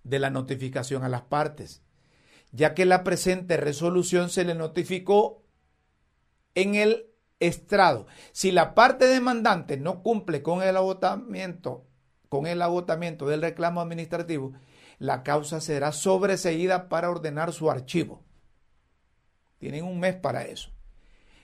de 0.04 0.20
la 0.20 0.30
notificación 0.30 1.04
a 1.04 1.10
las 1.10 1.24
partes, 1.24 1.82
ya 2.52 2.74
que 2.74 2.86
la 2.86 3.04
presente 3.04 3.58
resolución 3.58 4.30
se 4.30 4.46
le 4.46 4.56
notificó 4.56 5.44
en 6.54 6.76
el 6.76 7.08
estrado. 7.40 8.08
Si 8.32 8.52
la 8.52 8.76
parte 8.76 9.08
demandante 9.08 9.78
no 9.78 10.04
cumple 10.04 10.42
con 10.42 10.64
el 10.64 10.78
agotamiento 10.78 11.86
con 12.36 12.48
el 12.48 12.62
agotamiento 12.62 13.28
del 13.28 13.42
reclamo 13.42 13.80
administrativo, 13.80 14.52
la 15.00 15.24
causa 15.24 15.62
será 15.62 15.94
sobreseída 15.94 16.90
para 16.90 17.10
ordenar 17.10 17.54
su 17.54 17.72
archivo. 17.72 18.26
Tienen 19.58 19.86
un 19.86 20.02
mes 20.02 20.16
para 20.16 20.44
eso. 20.44 20.72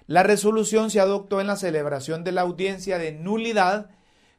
La 0.06 0.24
resolución 0.24 0.92
se 0.92 1.00
adoptó 1.00 1.40
en 1.40 1.48
la 1.48 1.56
celebración 1.56 2.26
de 2.26 2.34
la 2.34 2.42
audiencia 2.42 2.98
de 2.98 3.14
nulidad 3.14 3.92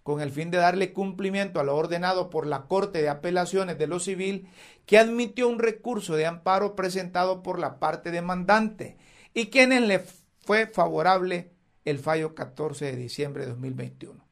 con 0.03 0.21
el 0.21 0.31
fin 0.31 0.51
de 0.51 0.59
darle 0.59 0.93
cumplimiento 0.93 1.59
a 1.59 1.65
lo 1.65 1.75
ordenado 1.75 2.29
por 2.29 2.47
la 2.47 2.67
Corte 2.67 3.01
de 3.01 3.09
Apelaciones 3.09 3.79
de 3.79 3.87
lo 3.87 3.99
Civil, 3.99 4.47
que 4.85 4.99
admitió 4.99 5.49
un 5.49 5.59
recurso 5.59 6.17
de 6.17 6.27
amparo 6.27 6.77
presentado 6.77 7.43
por 7.43 7.59
la 7.59 7.79
parte 7.79 8.11
demandante 8.11 8.99
y 9.33 9.47
quienes 9.47 9.81
le 9.81 10.05
fue 10.41 10.67
favorable 10.67 11.51
el 11.87 11.99
fallo 11.99 12.35
14 12.35 12.85
de 12.85 12.97
diciembre 12.97 13.45
de 13.45 13.53
2021. 13.53 14.32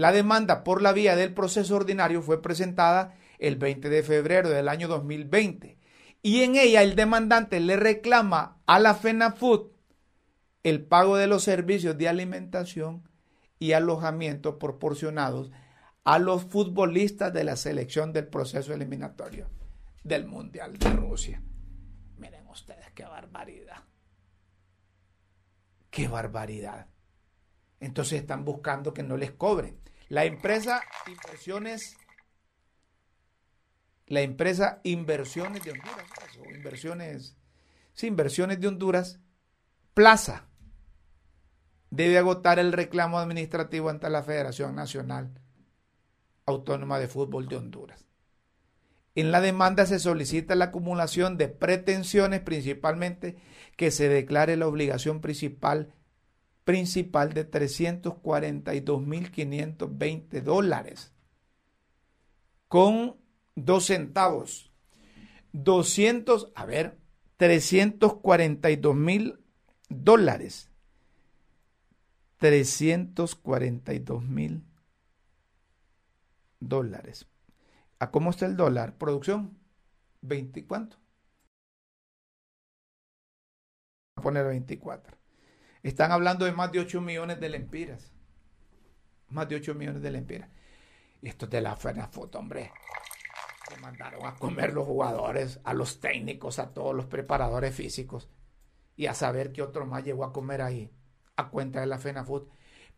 La 0.00 0.12
demanda 0.12 0.64
por 0.64 0.80
la 0.80 0.94
vía 0.94 1.14
del 1.14 1.34
proceso 1.34 1.76
ordinario 1.76 2.22
fue 2.22 2.40
presentada 2.40 3.18
el 3.38 3.56
20 3.56 3.90
de 3.90 4.02
febrero 4.02 4.48
del 4.48 4.70
año 4.70 4.88
2020 4.88 5.76
y 6.22 6.40
en 6.40 6.56
ella 6.56 6.82
el 6.82 6.96
demandante 6.96 7.60
le 7.60 7.76
reclama 7.76 8.62
a 8.64 8.78
la 8.78 8.94
FENAFUT 8.94 9.74
el 10.62 10.86
pago 10.86 11.18
de 11.18 11.26
los 11.26 11.42
servicios 11.42 11.98
de 11.98 12.08
alimentación 12.08 13.10
y 13.58 13.72
alojamiento 13.72 14.58
proporcionados 14.58 15.50
a 16.04 16.18
los 16.18 16.44
futbolistas 16.44 17.30
de 17.34 17.44
la 17.44 17.56
selección 17.56 18.14
del 18.14 18.26
proceso 18.26 18.72
eliminatorio 18.72 19.50
del 20.02 20.26
Mundial 20.26 20.78
de 20.78 20.92
Rusia. 20.92 21.42
Miren 22.16 22.48
ustedes 22.48 22.90
qué 22.94 23.04
barbaridad. 23.04 23.84
Qué 25.90 26.08
barbaridad. 26.08 26.86
Entonces 27.80 28.22
están 28.22 28.46
buscando 28.46 28.94
que 28.94 29.02
no 29.02 29.18
les 29.18 29.32
cobren. 29.32 29.79
La 30.10 30.24
empresa 30.24 30.82
Inversiones, 31.06 31.96
la 34.08 34.22
empresa 34.22 34.80
Inversiones 34.82 35.62
de 35.62 35.70
Honduras, 35.70 36.04
o 36.40 36.50
inversiones, 36.50 37.36
sí, 37.94 38.08
Inversiones 38.08 38.60
de 38.60 38.66
Honduras, 38.66 39.20
Plaza, 39.94 40.48
debe 41.90 42.18
agotar 42.18 42.58
el 42.58 42.72
reclamo 42.72 43.20
administrativo 43.20 43.88
ante 43.88 44.10
la 44.10 44.24
Federación 44.24 44.74
Nacional 44.74 45.30
Autónoma 46.44 46.98
de 46.98 47.06
Fútbol 47.06 47.46
de 47.46 47.58
Honduras. 47.58 48.04
En 49.14 49.30
la 49.30 49.40
demanda 49.40 49.86
se 49.86 50.00
solicita 50.00 50.56
la 50.56 50.66
acumulación 50.66 51.36
de 51.36 51.46
pretensiones, 51.46 52.40
principalmente 52.40 53.36
que 53.76 53.92
se 53.92 54.08
declare 54.08 54.56
la 54.56 54.66
obligación 54.66 55.20
principal 55.20 55.94
principal 56.70 57.34
de 57.34 57.50
342.520 57.50 60.40
dólares 60.40 61.12
con 62.68 63.16
dos 63.56 63.86
centavos. 63.86 64.70
200, 65.52 66.52
a 66.54 66.64
ver, 66.66 66.96
342 67.38 68.94
mil 68.94 69.40
dólares. 69.88 70.70
342 72.36 74.22
mil 74.22 74.62
dólares. 76.60 77.26
¿A 77.98 78.12
cómo 78.12 78.30
está 78.30 78.46
el 78.46 78.56
dólar? 78.56 78.96
Producción, 78.96 79.58
20, 80.20 80.68
¿cuánto? 80.68 80.98
a 84.14 84.22
poner 84.22 84.46
24. 84.46 85.19
Están 85.82 86.12
hablando 86.12 86.44
de 86.44 86.52
más 86.52 86.70
de 86.72 86.80
8 86.80 87.00
millones 87.00 87.40
de 87.40 87.48
lempiras. 87.48 88.12
Más 89.28 89.48
de 89.48 89.56
8 89.56 89.74
millones 89.74 90.02
de 90.02 90.10
lempiras. 90.10 90.48
Y 91.22 91.28
esto 91.28 91.46
es 91.46 91.50
de 91.50 91.60
la 91.60 91.76
foto, 91.76 92.38
hombre. 92.38 92.72
Se 93.68 93.80
mandaron 93.80 94.26
a 94.26 94.34
comer 94.34 94.72
los 94.72 94.86
jugadores, 94.86 95.60
a 95.64 95.74
los 95.74 96.00
técnicos, 96.00 96.58
a 96.58 96.74
todos 96.74 96.94
los 96.94 97.06
preparadores 97.06 97.74
físicos. 97.74 98.28
Y 98.96 99.06
a 99.06 99.14
saber 99.14 99.52
qué 99.52 99.62
otro 99.62 99.86
más 99.86 100.04
llegó 100.04 100.24
a 100.24 100.32
comer 100.32 100.60
ahí. 100.60 100.90
A 101.36 101.48
cuenta 101.48 101.80
de 101.80 101.86
la 101.86 101.98
FENAFUT. 101.98 102.50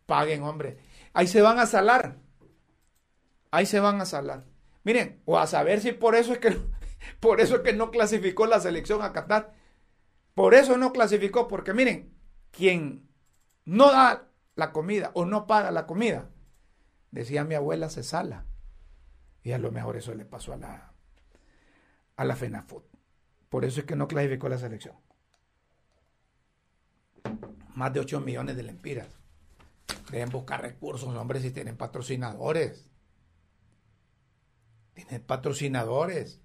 Paguen, 0.05 0.43
hombre. 0.43 0.77
Ahí 1.13 1.27
se 1.27 1.41
van 1.41 1.59
a 1.59 1.65
salar. 1.65 2.17
Ahí 3.51 3.65
se 3.65 3.79
van 3.79 4.01
a 4.01 4.05
salar. 4.05 4.45
Miren, 4.83 5.21
o 5.25 5.37
a 5.37 5.47
saber 5.47 5.79
si 5.79 5.93
por 5.93 6.15
eso 6.15 6.33
es 6.33 6.39
que, 6.39 6.57
por 7.21 7.39
eso 7.39 7.57
es 7.57 7.61
que 7.61 7.73
no 7.73 7.91
clasificó 7.91 8.45
la 8.45 8.59
selección 8.59 9.01
a 9.01 9.13
Qatar. 9.13 9.53
Por 10.33 10.55
eso 10.55 10.77
no 10.77 10.91
clasificó, 10.91 11.47
porque 11.47 11.73
miren, 11.73 12.12
quien 12.53 13.09
no 13.65 13.91
da 13.91 14.29
la 14.55 14.71
comida 14.71 15.11
o 15.15 15.25
no 15.25 15.47
paga 15.47 15.71
la 15.71 15.87
comida, 15.87 16.29
decía 17.11 17.43
mi 17.43 17.55
abuela, 17.55 17.89
se 17.89 18.03
sala. 18.03 18.45
Y 19.41 19.51
a 19.51 19.57
lo 19.57 19.71
mejor 19.71 19.97
eso 19.97 20.13
le 20.13 20.23
pasó 20.23 20.53
a 20.53 20.57
la, 20.57 20.93
a 22.15 22.23
la 22.23 22.35
FENAFUT. 22.35 22.85
Por 23.49 23.65
eso 23.65 23.81
es 23.81 23.85
que 23.85 23.95
no 23.95 24.07
clasificó 24.07 24.47
la 24.47 24.57
selección. 24.57 24.95
Más 27.75 27.91
de 27.91 27.99
8 27.99 28.21
millones 28.21 28.55
de 28.55 28.63
lempiras. 28.63 29.07
Deben 30.11 30.29
buscar 30.29 30.61
recursos, 30.61 31.13
hombre, 31.15 31.41
si 31.41 31.51
tienen 31.51 31.75
patrocinadores. 31.75 32.87
Tienen 34.93 35.23
patrocinadores 35.23 36.42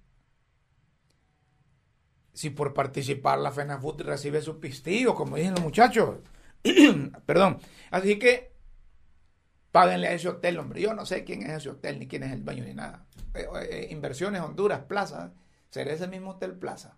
si 2.33 2.49
por 2.49 2.73
participar 2.73 3.39
la 3.39 3.51
FENAFUT 3.51 4.01
recibe 4.01 4.41
su 4.41 4.59
pistillo, 4.59 5.15
como 5.15 5.35
dicen 5.35 5.53
los 5.53 5.61
muchachos. 5.61 6.17
Perdón. 7.25 7.59
Así 7.91 8.19
que 8.19 8.53
páguenle 9.71 10.07
a 10.07 10.13
ese 10.13 10.29
hotel, 10.29 10.59
hombre. 10.59 10.81
Yo 10.81 10.93
no 10.93 11.05
sé 11.05 11.23
quién 11.23 11.43
es 11.43 11.49
ese 11.49 11.69
hotel, 11.69 11.99
ni 11.99 12.07
quién 12.07 12.23
es 12.23 12.31
el 12.31 12.43
baño, 12.43 12.63
ni 12.63 12.73
nada. 12.73 13.05
Eh, 13.33 13.47
eh, 13.69 13.87
inversiones 13.91 14.41
Honduras, 14.41 14.81
Plaza. 14.81 15.33
¿Será 15.69 15.93
ese 15.93 16.07
mismo 16.07 16.31
hotel 16.31 16.53
Plaza? 16.53 16.97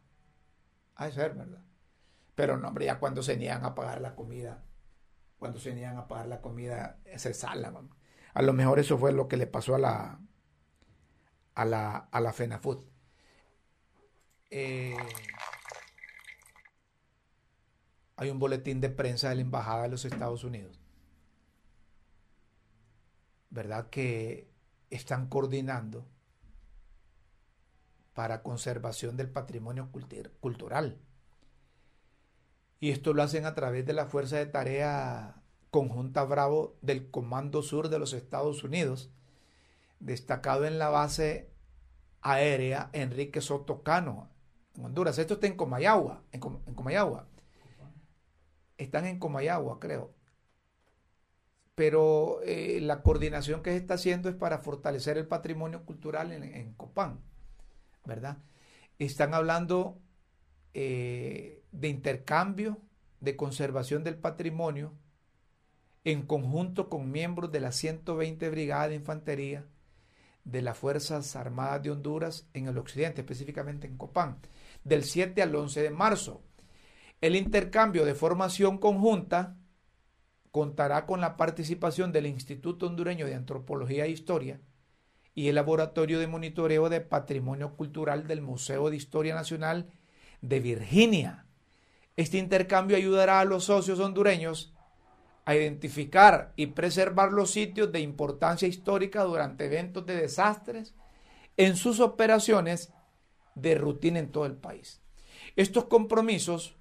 A 0.96 1.10
ser, 1.12 1.34
¿verdad? 1.34 1.64
Pero 2.36 2.58
no, 2.58 2.68
hombre, 2.68 2.86
ya 2.86 3.00
cuando 3.00 3.24
se 3.24 3.38
niegan 3.38 3.66
a 3.66 3.76
pagar 3.76 4.02
la 4.02 4.16
comida, 4.16 4.64
cuando 5.38 5.60
se 5.60 5.74
niegan 5.74 5.98
a 5.98 6.08
pagar 6.08 6.28
la 6.28 6.42
comida, 6.42 7.00
se 7.18 7.34
sala. 7.34 7.74
A 8.34 8.42
lo 8.42 8.54
mejor 8.54 8.80
eso 8.80 8.98
fue 8.98 9.12
lo 9.12 9.28
que 9.28 9.38
le 9.38 9.48
pasó 9.48 9.76
a 9.76 9.80
la, 9.80 10.20
a 11.56 11.66
la, 11.66 11.98
a 11.98 12.22
la 12.22 12.34
FENAFUT. 12.34 12.91
Eh, 14.52 14.98
hay 18.18 18.30
un 18.30 18.38
boletín 18.38 18.82
de 18.82 18.90
prensa 18.90 19.30
de 19.30 19.36
la 19.36 19.42
Embajada 19.42 19.84
de 19.84 19.90
los 19.90 20.04
Estados 20.06 20.44
Unidos, 20.44 20.80
¿verdad? 23.50 23.90
Que 23.90 24.52
están 24.90 25.28
coordinando 25.28 26.06
para 28.14 28.44
conservación 28.44 29.16
del 29.16 29.30
patrimonio 29.30 29.90
cultural. 30.42 31.00
Y 32.82 32.92
esto 32.92 33.14
lo 33.14 33.24
hacen 33.24 33.46
a 33.46 33.56
través 33.56 33.86
de 33.86 33.94
la 33.94 34.06
Fuerza 34.06 34.36
de 34.36 34.48
Tarea 34.48 35.42
Conjunta 35.70 36.26
Bravo 36.26 36.76
del 36.82 37.10
Comando 37.10 37.64
Sur 37.64 37.88
de 37.88 38.00
los 38.00 38.12
Estados 38.12 38.66
Unidos, 38.66 39.10
destacado 40.02 40.66
en 40.66 40.78
la 40.78 40.90
base 40.90 41.50
aérea 42.22 42.90
Enrique 42.92 43.40
Sotocano, 43.40 44.30
en 44.76 44.86
Honduras. 44.86 45.18
Esto 45.18 45.36
está 45.36 45.48
en 45.48 45.56
Comayagua, 45.56 46.24
en, 46.32 46.40
Comayagua. 46.40 47.28
Están 48.78 49.06
en 49.06 49.20
Comayagua, 49.20 49.80
creo. 49.80 50.14
Pero 51.76 52.42
eh, 52.44 52.80
la 52.82 53.02
coordinación 53.02 53.64
que 53.64 53.72
se 53.72 53.78
está 53.78 53.96
haciendo 53.96 54.30
es 54.30 54.36
para 54.36 54.60
fortalecer 54.60 55.18
el 55.18 55.28
patrimonio 55.28 55.86
cultural 55.86 56.32
en 56.32 56.74
Copán. 56.74 57.22
¿verdad? 58.06 58.38
Están 59.00 59.34
hablando 59.34 60.00
eh, 60.74 61.64
de 61.72 61.88
intercambio, 61.88 62.80
de 63.20 63.36
conservación 63.36 64.04
del 64.04 64.16
patrimonio, 64.16 64.94
en 66.04 66.24
conjunto 66.24 66.90
con 66.90 67.12
miembros 67.12 67.52
de 67.52 67.60
la 67.60 67.72
120 67.72 68.50
Brigada 68.50 68.88
de 68.88 68.96
Infantería 68.96 69.66
de 70.44 70.64
las 70.64 70.78
Fuerzas 70.78 71.36
Armadas 71.36 71.84
de 71.84 71.92
Honduras 71.92 72.48
en 72.54 72.68
el 72.68 72.78
occidente, 72.80 73.22
específicamente 73.22 73.86
en 73.86 73.98
Copán, 73.98 74.40
del 74.84 75.04
7 75.04 75.42
al 75.42 75.56
11 75.56 75.82
de 75.82 75.90
marzo. 75.92 76.42
El 77.22 77.36
intercambio 77.36 78.06
de 78.06 78.16
formación 78.16 78.78
conjunta 78.78 79.58
contará 80.52 81.06
con 81.06 81.22
la 81.22 81.38
participación 81.38 82.12
del 82.12 82.26
Instituto 82.26 82.88
Hondureño 82.88 83.26
de 83.26 83.36
Antropología 83.36 84.06
e 84.06 84.10
Historia, 84.10 84.60
y 85.34 85.48
el 85.48 85.56
Laboratorio 85.56 86.20
de 86.20 86.28
Monitoreo 86.28 86.90
de 86.90 87.02
Patrimonio 87.02 87.76
Cultural 87.76 88.28
del 88.28 88.42
Museo 88.42 88.90
de 88.90 88.98
Historia 88.98 89.34
Nacional 89.34 89.90
de 90.42 90.60
Virginia. 90.60 91.46
Este 92.18 92.38
intercambio 92.38 92.98
ayudará 92.98 93.40
a 93.40 93.46
los 93.46 93.66
socios 93.66 94.00
hondureños 94.00 94.74
a 95.46 95.56
identificar 95.56 96.54
y 96.56 96.68
preservar 96.68 97.32
los 97.32 97.52
sitios 97.52 97.92
de 97.92 98.02
importancia 98.02 98.68
histórica 98.68 99.24
durante 99.24 99.66
eventos 99.66 100.06
de 100.06 100.16
desastres 100.16 100.94
en 101.58 101.76
sus 101.78 102.00
operaciones 102.00 102.94
de 103.56 103.76
rutina 103.76 104.20
en 104.20 104.32
todo 104.32 104.46
el 104.46 104.56
país. 104.56 105.02
Estos 105.56 105.86
compromisos 105.86 106.76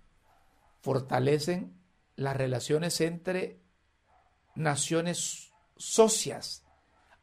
fortalecen 0.80 1.74
las 2.16 2.36
relaciones 2.36 3.00
entre 3.00 3.60
naciones 4.54 5.52
socias 5.76 6.64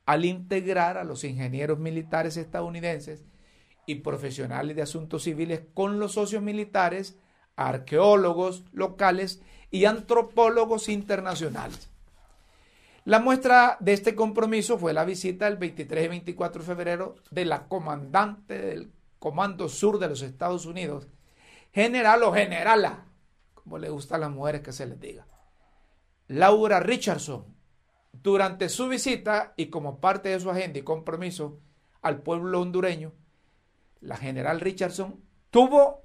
al 0.05 0.25
integrar 0.25 0.97
a 0.97 1.03
los 1.03 1.23
ingenieros 1.23 1.79
militares 1.79 2.37
estadounidenses 2.37 3.25
y 3.85 3.95
profesionales 3.95 4.75
de 4.75 4.81
asuntos 4.81 5.23
civiles 5.23 5.61
con 5.73 5.99
los 5.99 6.13
socios 6.13 6.41
militares, 6.41 7.17
arqueólogos 7.55 8.63
locales 8.71 9.41
y 9.71 9.85
antropólogos 9.85 10.89
internacionales. 10.89 11.89
La 13.05 13.19
muestra 13.19 13.77
de 13.79 13.93
este 13.93 14.15
compromiso 14.15 14.77
fue 14.77 14.93
la 14.93 15.05
visita 15.05 15.47
el 15.47 15.57
23 15.57 16.05
y 16.05 16.07
24 16.09 16.61
de 16.61 16.67
febrero 16.67 17.15
de 17.31 17.45
la 17.45 17.67
comandante 17.67 18.57
del 18.57 18.91
Comando 19.19 19.69
Sur 19.69 19.99
de 19.99 20.09
los 20.09 20.21
Estados 20.21 20.65
Unidos, 20.65 21.07
general 21.73 22.23
o 22.23 22.33
generala, 22.33 23.05
como 23.53 23.77
le 23.77 23.89
gusta 23.89 24.15
a 24.15 24.19
las 24.19 24.31
mujeres 24.31 24.61
que 24.61 24.71
se 24.71 24.85
les 24.85 24.99
diga, 24.99 25.27
Laura 26.27 26.79
Richardson, 26.79 27.45
durante 28.11 28.69
su 28.69 28.87
visita 28.87 29.53
y 29.55 29.67
como 29.67 29.99
parte 29.99 30.29
de 30.29 30.39
su 30.39 30.49
agenda 30.49 30.79
y 30.79 30.83
compromiso 30.83 31.59
al 32.01 32.21
pueblo 32.21 32.61
hondureño, 32.61 33.13
la 34.01 34.17
general 34.17 34.59
Richardson 34.59 35.23
tuvo 35.49 36.03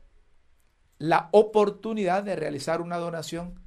la 0.99 1.29
oportunidad 1.33 2.23
de 2.23 2.37
realizar 2.37 2.81
una 2.81 2.99
donación 2.99 3.61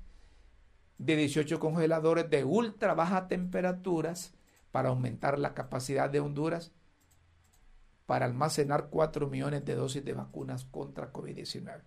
de 0.98 1.16
18 1.18 1.60
congeladores 1.60 2.30
de 2.30 2.43
ultra 2.43 2.93
bajas 2.93 3.28
temperaturas 3.28 4.34
para 4.72 4.89
aumentar 4.89 5.39
la 5.39 5.54
capacidad 5.54 6.10
de 6.10 6.22
Honduras 6.22 6.72
para 8.06 8.26
almacenar 8.26 8.88
4 8.89 9.28
millones 9.28 9.66
de 9.66 9.76
dosis 9.76 10.03
de 10.03 10.14
vacunas 10.14 10.66
contra 10.66 11.12
COVID-19. 11.12 11.82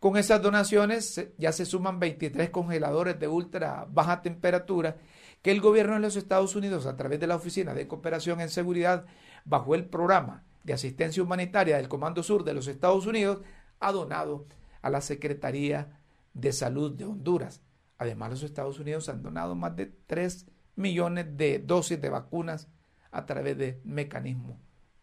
Con 0.00 0.16
esas 0.16 0.42
donaciones 0.42 1.28
ya 1.38 1.52
se 1.52 1.64
suman 1.64 2.00
23 2.00 2.50
congeladores 2.50 3.20
de 3.20 3.28
ultra 3.28 3.86
baja 3.88 4.20
temperatura 4.20 4.96
que 5.42 5.52
el 5.52 5.60
gobierno 5.60 5.94
de 5.94 6.00
los 6.00 6.16
Estados 6.16 6.56
Unidos, 6.56 6.86
a 6.86 6.96
través 6.96 7.20
de 7.20 7.28
la 7.28 7.36
Oficina 7.36 7.72
de 7.74 7.86
Cooperación 7.86 8.40
en 8.40 8.48
Seguridad, 8.48 9.06
bajo 9.44 9.74
el 9.74 9.84
programa 9.84 10.42
de 10.64 10.72
asistencia 10.72 11.22
humanitaria 11.22 11.76
del 11.76 11.88
Comando 11.88 12.22
Sur 12.22 12.42
de 12.42 12.54
los 12.54 12.66
Estados 12.66 13.06
Unidos, 13.06 13.42
ha 13.78 13.92
donado 13.92 14.46
a 14.80 14.90
la 14.90 15.00
Secretaría 15.00 16.00
de 16.34 16.52
Salud 16.52 16.92
de 16.92 17.04
Honduras. 17.04 17.62
Además, 17.98 18.30
los 18.30 18.42
Estados 18.42 18.80
Unidos 18.80 19.08
han 19.08 19.22
donado 19.22 19.54
más 19.54 19.76
de 19.76 19.86
3 19.86 20.46
millones 20.74 21.36
de 21.36 21.60
dosis 21.60 22.00
de 22.00 22.10
vacunas 22.10 22.68
a 23.12 23.24
través 23.26 23.56
de 23.56 23.80
mecanismo 23.84 24.58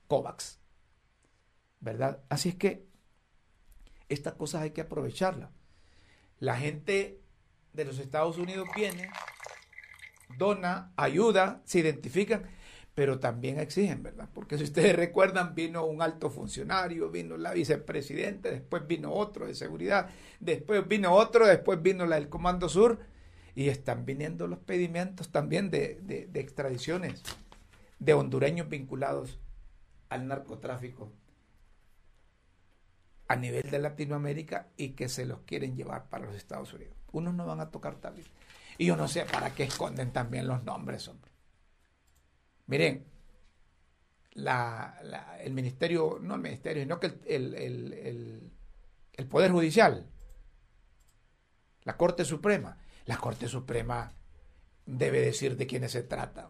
COVAX. 0.10 0.60
¿Verdad? 1.80 2.22
Así 2.28 2.50
es 2.50 2.56
que 2.56 2.90
estas 4.10 4.34
cosas 4.34 4.64
hay 4.64 4.72
que 4.72 4.82
aprovecharlas. 4.82 5.52
La 6.40 6.58
gente 6.58 7.22
de 7.74 7.86
los 7.86 8.00
Estados 8.00 8.38
Unidos 8.38 8.68
viene 8.76 9.10
dona, 10.38 10.92
ayuda, 10.98 11.62
se 11.64 11.80
identifican, 11.80 12.44
pero 12.96 13.20
también 13.20 13.60
exigen, 13.60 14.04
¿verdad? 14.04 14.28
Porque 14.34 14.58
si 14.58 14.64
ustedes 14.66 14.96
recuerdan, 15.06 15.56
vino 15.56 15.86
un 15.86 16.02
alto 16.02 16.30
funcionario, 16.30 17.10
vino 17.10 17.38
la 17.38 17.54
vicepresidenta, 17.54 18.50
después 18.50 18.86
vino 18.88 19.14
otro 19.14 19.46
de 19.46 19.56
seguridad, 19.56 20.10
después 20.40 20.86
vino 20.88 21.14
otro, 21.14 21.48
después 21.48 21.82
vino 21.82 22.06
la 22.06 22.16
del 22.16 22.30
Comando 22.30 22.68
Sur, 22.68 23.00
y 23.56 23.70
están 23.70 24.06
viniendo 24.06 24.48
los 24.48 24.60
pedimientos 24.60 25.32
también 25.32 25.70
de, 25.70 26.00
de 26.02 26.40
extradiciones 26.40 27.22
de 28.00 28.14
hondureños 28.14 28.70
vinculados 28.70 29.40
al 30.10 30.28
narcotráfico 30.28 31.12
a 33.28 33.36
nivel 33.36 33.70
de 33.70 33.80
Latinoamérica 33.80 34.70
y 34.76 34.90
que 34.90 35.08
se 35.08 35.26
los 35.26 35.42
quieren 35.42 35.76
llevar 35.76 36.10
para 36.10 36.26
los 36.26 36.36
Estados 36.36 36.74
Unidos. 36.74 36.96
Unos 37.12 37.34
no 37.36 37.46
van 37.46 37.60
a 37.60 37.70
tocar 37.70 37.96
tablil. 37.96 38.28
Y 38.78 38.88
yo 38.88 38.96
no 38.96 39.08
sé 39.08 39.26
para 39.26 39.54
qué 39.54 39.64
esconden 39.64 40.12
también 40.12 40.48
los 40.48 40.64
nombres, 40.64 41.08
hombre. 41.08 41.32
Miren, 42.66 43.06
el 44.36 45.54
ministerio, 45.54 46.18
no 46.22 46.36
el 46.36 46.42
ministerio, 46.42 46.82
sino 46.84 47.00
que 47.00 47.20
el, 47.28 48.52
el 49.14 49.28
Poder 49.28 49.52
Judicial, 49.52 50.10
la 51.84 51.98
Corte 51.98 52.26
Suprema, 52.26 52.78
la 53.06 53.18
Corte 53.18 53.48
Suprema 53.48 54.14
debe 54.86 55.22
decir 55.22 55.56
de 55.56 55.68
quiénes 55.68 55.92
se 55.92 56.04
trata. 56.04 56.50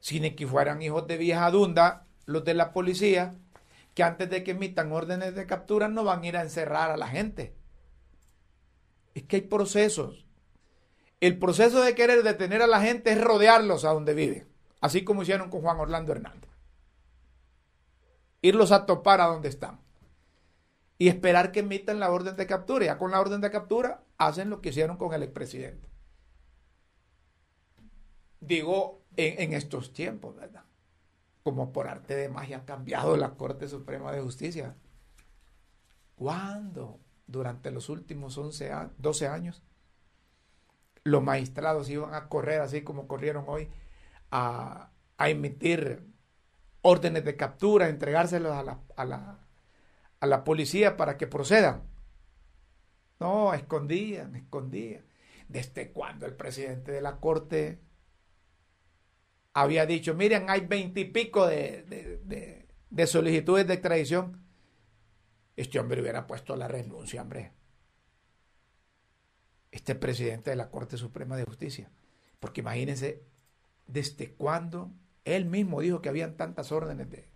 Si 0.00 0.20
ni 0.20 0.34
que 0.34 0.46
fueran 0.46 0.82
hijos 0.82 1.06
de 1.06 1.16
vieja 1.16 1.50
dunda, 1.50 2.08
los 2.26 2.44
de 2.44 2.54
la 2.54 2.72
policía, 2.72 3.34
que 3.94 4.02
antes 4.02 4.30
de 4.30 4.42
que 4.42 4.52
emitan 4.52 4.92
órdenes 4.92 5.34
de 5.34 5.46
captura 5.46 5.88
no 5.88 6.04
van 6.04 6.22
a 6.22 6.26
ir 6.26 6.36
a 6.36 6.42
encerrar 6.42 6.90
a 6.90 6.96
la 6.96 7.08
gente. 7.08 7.54
Es 9.14 9.24
que 9.24 9.36
hay 9.36 9.42
procesos. 9.42 10.26
El 11.20 11.38
proceso 11.38 11.82
de 11.82 11.94
querer 11.94 12.22
detener 12.22 12.62
a 12.62 12.66
la 12.66 12.80
gente 12.80 13.12
es 13.12 13.20
rodearlos 13.20 13.84
a 13.84 13.90
donde 13.90 14.14
viven, 14.14 14.48
así 14.80 15.04
como 15.04 15.22
hicieron 15.22 15.50
con 15.50 15.60
Juan 15.60 15.78
Orlando 15.78 16.12
Hernández. 16.12 16.50
Irlos 18.40 18.72
a 18.72 18.86
topar 18.86 19.20
a 19.20 19.26
donde 19.26 19.48
están. 19.48 19.78
Y 20.98 21.08
esperar 21.08 21.52
que 21.52 21.60
emitan 21.60 22.00
la 22.00 22.10
orden 22.10 22.36
de 22.36 22.46
captura. 22.46 22.86
Ya 22.86 22.98
con 22.98 23.12
la 23.12 23.20
orden 23.20 23.40
de 23.40 23.50
captura 23.50 24.02
hacen 24.18 24.50
lo 24.50 24.60
que 24.60 24.70
hicieron 24.70 24.96
con 24.96 25.12
el 25.14 25.22
expresidente. 25.22 25.88
Digo, 28.40 29.02
en, 29.16 29.52
estos 29.52 29.92
tiempos, 29.92 30.34
¿verdad? 30.34 30.64
Como 31.42 31.72
por 31.72 31.88
arte 31.88 32.14
de 32.14 32.28
magia 32.28 32.58
ha 32.58 32.64
cambiado 32.64 33.16
la 33.16 33.34
Corte 33.34 33.68
Suprema 33.68 34.12
de 34.12 34.20
Justicia. 34.20 34.76
¿Cuándo? 36.14 37.00
Durante 37.26 37.70
los 37.70 37.88
últimos 37.88 38.36
11 38.36 38.70
12 38.98 39.28
años 39.28 39.62
los 41.04 41.22
magistrados 41.22 41.88
iban 41.90 42.14
a 42.14 42.28
correr 42.28 42.60
así 42.60 42.82
como 42.82 43.08
corrieron 43.08 43.44
hoy 43.48 43.68
a, 44.30 44.90
emitir 45.18 46.04
órdenes 46.80 47.24
de 47.24 47.36
captura, 47.36 47.88
entregárselos 47.88 48.52
a 48.52 48.64
la, 48.64 48.80
a, 48.96 49.04
la, 49.04 49.38
a 50.18 50.26
la 50.26 50.42
policía 50.42 50.96
para 50.96 51.16
que 51.16 51.28
procedan. 51.28 51.84
No, 53.20 53.54
escondían, 53.54 54.34
escondían. 54.34 55.04
¿Desde 55.46 55.92
cuando 55.92 56.26
el 56.26 56.34
presidente 56.34 56.90
de 56.90 57.00
la 57.02 57.20
corte 57.20 57.80
había 59.54 59.86
dicho, 59.86 60.14
miren, 60.14 60.48
hay 60.48 60.66
veintipico 60.66 61.46
de, 61.46 61.82
de, 61.82 62.66
de 62.90 63.06
solicitudes 63.06 63.66
de 63.66 63.74
extradición, 63.74 64.42
este 65.56 65.78
hombre 65.78 66.00
hubiera 66.00 66.26
puesto 66.26 66.56
la 66.56 66.68
renuncia, 66.68 67.22
hombre. 67.22 67.52
Este 69.70 69.94
presidente 69.94 70.50
de 70.50 70.56
la 70.56 70.70
Corte 70.70 70.96
Suprema 70.96 71.36
de 71.36 71.44
Justicia. 71.44 71.90
Porque 72.40 72.60
imagínense 72.60 73.22
desde 73.86 74.32
cuándo 74.34 74.90
él 75.24 75.44
mismo 75.44 75.80
dijo 75.80 76.02
que 76.02 76.08
habían 76.08 76.36
tantas 76.36 76.72
órdenes 76.72 77.08
de, 77.10 77.28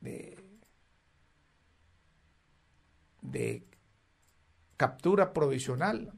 de, 0.00 0.38
de 3.22 3.66
captura 4.76 5.32
provisional, 5.32 6.12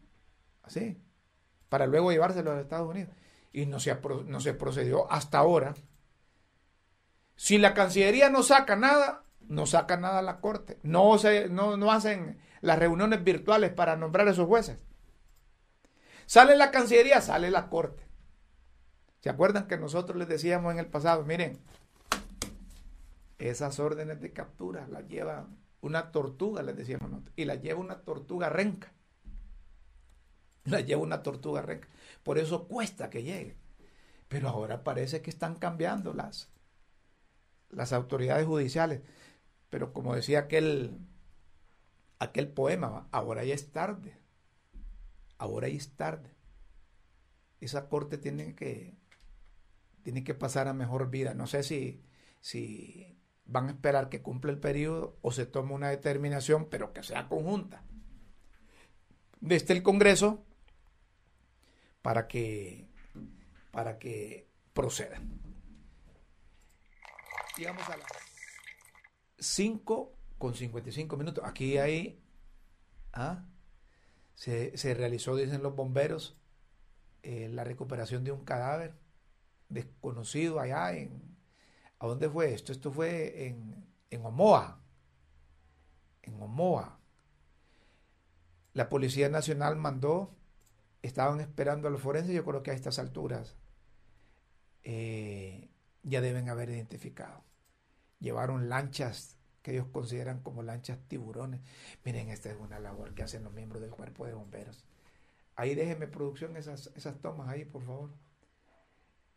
así, 0.62 0.96
para 1.68 1.86
luego 1.86 2.10
llevárselo 2.10 2.50
a 2.50 2.54
los 2.54 2.62
Estados 2.62 2.88
Unidos. 2.88 3.14
Y 3.52 3.66
no 3.66 3.80
se, 3.80 3.98
no 4.26 4.40
se 4.40 4.54
procedió 4.54 5.10
hasta 5.10 5.38
ahora. 5.38 5.74
Si 7.36 7.58
la 7.58 7.74
Cancillería 7.74 8.30
no 8.30 8.42
saca 8.42 8.76
nada, 8.76 9.24
no 9.40 9.66
saca 9.66 9.96
nada 9.96 10.20
a 10.20 10.22
la 10.22 10.40
Corte. 10.40 10.78
No, 10.82 11.18
se, 11.18 11.48
no, 11.48 11.76
no 11.76 11.90
hacen 11.90 12.38
las 12.60 12.78
reuniones 12.78 13.24
virtuales 13.24 13.72
para 13.72 13.96
nombrar 13.96 14.28
a 14.28 14.32
esos 14.32 14.46
jueces. 14.46 14.78
Sale 16.26 16.56
la 16.56 16.70
Cancillería, 16.70 17.20
sale 17.20 17.50
la 17.50 17.68
Corte. 17.68 18.06
¿Se 19.20 19.30
acuerdan 19.30 19.66
que 19.66 19.76
nosotros 19.76 20.16
les 20.16 20.28
decíamos 20.28 20.72
en 20.72 20.78
el 20.78 20.86
pasado, 20.86 21.24
miren, 21.24 21.58
esas 23.38 23.80
órdenes 23.80 24.20
de 24.20 24.32
captura 24.32 24.86
las 24.88 25.08
lleva 25.08 25.46
una 25.80 26.12
tortuga, 26.12 26.62
les 26.62 26.76
decíamos 26.76 27.10
nosotros, 27.10 27.32
y 27.36 27.44
las 27.44 27.60
lleva 27.62 27.80
una 27.80 28.00
tortuga 28.02 28.48
renca. 28.48 28.92
Las 30.64 30.86
lleva 30.86 31.02
una 31.02 31.22
tortuga 31.22 31.62
renca. 31.62 31.88
Por 32.22 32.38
eso 32.38 32.68
cuesta 32.68 33.10
que 33.10 33.22
llegue. 33.22 33.56
Pero 34.28 34.48
ahora 34.48 34.84
parece 34.84 35.22
que 35.22 35.30
están 35.30 35.56
cambiando 35.56 36.12
las, 36.12 36.48
las 37.70 37.92
autoridades 37.92 38.46
judiciales. 38.46 39.00
Pero 39.70 39.92
como 39.92 40.14
decía 40.14 40.40
aquel, 40.40 40.98
aquel 42.18 42.48
poema, 42.48 43.08
ahora 43.10 43.44
ya 43.44 43.54
es 43.54 43.72
tarde. 43.72 44.16
Ahora 45.38 45.68
ya 45.68 45.76
es 45.76 45.96
tarde. 45.96 46.30
Esa 47.60 47.88
corte 47.88 48.18
tiene 48.18 48.54
que, 48.54 48.96
tiene 50.02 50.22
que 50.22 50.34
pasar 50.34 50.68
a 50.68 50.74
mejor 50.74 51.10
vida. 51.10 51.34
No 51.34 51.46
sé 51.46 51.62
si, 51.62 52.02
si 52.40 53.18
van 53.46 53.66
a 53.66 53.70
esperar 53.72 54.08
que 54.08 54.22
cumpla 54.22 54.52
el 54.52 54.58
periodo 54.58 55.18
o 55.22 55.32
se 55.32 55.46
tome 55.46 55.74
una 55.74 55.88
determinación, 55.88 56.68
pero 56.68 56.92
que 56.92 57.02
sea 57.02 57.28
conjunta, 57.28 57.82
desde 59.40 59.74
el 59.74 59.82
Congreso 59.82 60.44
para 62.02 62.28
que, 62.28 62.88
para 63.72 63.98
que 63.98 64.48
proceda. 64.72 65.20
Llegamos 67.56 67.88
a 67.88 67.96
las 67.96 68.08
5 69.38 70.16
con 70.38 70.54
55 70.54 71.16
minutos. 71.16 71.44
Aquí 71.46 71.78
hay, 71.78 72.22
¿ah? 73.12 73.44
se, 74.34 74.76
se, 74.76 74.94
realizó, 74.94 75.36
dicen 75.36 75.62
los 75.62 75.74
bomberos, 75.76 76.38
eh, 77.22 77.48
la 77.50 77.64
recuperación 77.64 78.24
de 78.24 78.32
un 78.32 78.44
cadáver 78.44 78.94
desconocido 79.68 80.60
allá 80.60 80.92
en... 80.92 81.36
¿A 81.98 82.06
dónde 82.06 82.30
fue 82.30 82.54
esto? 82.54 82.72
Esto 82.72 82.90
fue 82.90 83.46
en, 83.46 83.86
en 84.08 84.24
Omoa. 84.24 84.80
En 86.22 86.40
Omoa. 86.40 86.98
La 88.72 88.88
Policía 88.88 89.28
Nacional 89.28 89.76
mandó, 89.76 90.34
estaban 91.02 91.40
esperando 91.40 91.88
a 91.88 91.90
los 91.90 92.00
forenses, 92.00 92.34
yo 92.34 92.44
creo 92.44 92.62
que 92.62 92.70
a 92.70 92.74
estas 92.74 92.98
alturas 92.98 93.56
eh, 94.82 95.70
ya 96.02 96.20
deben 96.20 96.48
haber 96.48 96.70
identificado. 96.70 97.44
Llevaron 98.18 98.68
lanchas 98.68 99.36
que 99.62 99.72
ellos 99.72 99.86
consideran 99.92 100.40
como 100.40 100.62
lanchas 100.62 100.98
tiburones. 101.08 101.60
Miren, 102.04 102.28
esta 102.30 102.50
es 102.50 102.56
una 102.58 102.80
labor 102.80 103.14
que 103.14 103.22
hacen 103.22 103.44
los 103.44 103.52
miembros 103.52 103.82
del 103.82 103.90
cuerpo 103.90 104.26
de 104.26 104.34
bomberos. 104.34 104.84
Ahí 105.56 105.74
déjenme 105.74 106.06
producción 106.06 106.56
esas, 106.56 106.90
esas 106.96 107.20
tomas 107.20 107.48
ahí, 107.48 107.64
por 107.64 107.82
favor 107.82 108.10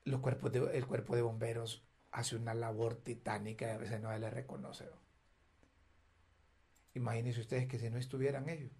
los 0.05 0.19
cuerpos 0.21 0.51
de, 0.51 0.77
el 0.77 0.85
cuerpo 0.85 1.15
de 1.15 1.21
bomberos 1.21 1.83
hace 2.11 2.35
una 2.35 2.53
labor 2.53 2.95
titánica 2.95 3.67
y 3.67 3.69
a 3.71 3.77
veces 3.77 4.01
no 4.01 4.11
se 4.11 4.19
le 4.19 4.29
reconoce. 4.29 4.85
Imagínense 6.93 7.41
ustedes 7.41 7.67
que 7.67 7.79
si 7.79 7.89
no 7.89 7.97
estuvieran 7.97 8.49
ellos, 8.49 8.71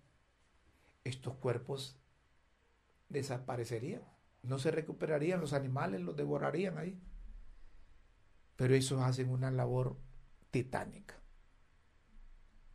estos 1.04 1.36
cuerpos 1.36 1.98
desaparecerían, 3.14 4.02
no 4.42 4.60
se 4.60 4.72
recuperarían, 4.72 5.40
los 5.40 5.54
animales 5.54 6.02
los 6.02 6.18
devorarían 6.18 6.78
ahí. 6.78 7.02
Pero 8.58 8.76
ellos 8.76 9.02
hacen 9.02 9.30
una 9.30 9.50
labor 9.50 9.98
titánica. 10.52 11.16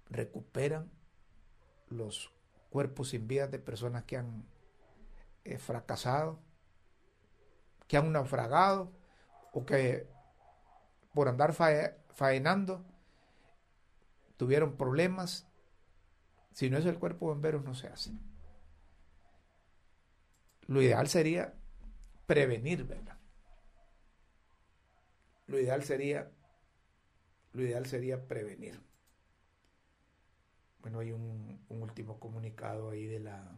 Recuperan 0.08 0.90
los 1.88 2.32
cuerpos 2.70 3.10
sin 3.10 3.28
vida 3.28 3.46
de 3.46 3.58
personas 3.58 4.04
que 4.04 4.16
han 4.16 4.46
eh, 5.44 5.58
fracasado, 5.58 6.40
que 7.86 7.96
han 7.96 8.12
naufragado 8.12 8.92
o 9.52 9.64
que 9.64 10.08
por 11.12 11.28
andar 11.28 11.52
faenando 11.52 12.84
tuvieron 14.36 14.76
problemas. 14.76 15.46
Si 16.52 16.70
no 16.70 16.78
es 16.78 16.86
el 16.86 16.98
cuerpo 16.98 17.26
de 17.26 17.34
bomberos, 17.34 17.64
no 17.64 17.74
se 17.74 17.88
hace. 17.88 18.12
Lo 20.68 20.80
ideal 20.80 21.08
sería 21.08 21.52
prevenir, 22.26 22.84
¿verdad? 22.84 23.18
Lo 25.48 25.58
ideal 25.58 25.82
sería, 25.82 26.30
lo 27.52 27.62
ideal 27.62 27.84
sería 27.86 28.26
prevenir. 28.26 28.80
Bueno, 30.80 30.98
hay 31.00 31.12
un, 31.12 31.64
un 31.68 31.82
último 31.82 32.18
comunicado 32.18 32.90
ahí 32.90 33.06
de 33.06 33.20
la 33.20 33.54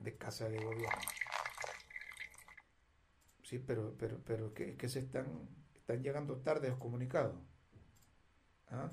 de 0.00 0.16
casa 0.16 0.48
de 0.48 0.58
gobierno. 0.58 1.10
Sí, 3.42 3.58
pero, 3.58 3.94
pero, 3.98 4.18
pero 4.24 4.54
que, 4.54 4.76
que 4.76 4.88
se 4.88 5.00
están, 5.00 5.26
están 5.76 6.02
llegando 6.02 6.38
tarde 6.38 6.68
los 6.68 6.78
comunicados. 6.78 7.36
¿Ah? 8.70 8.90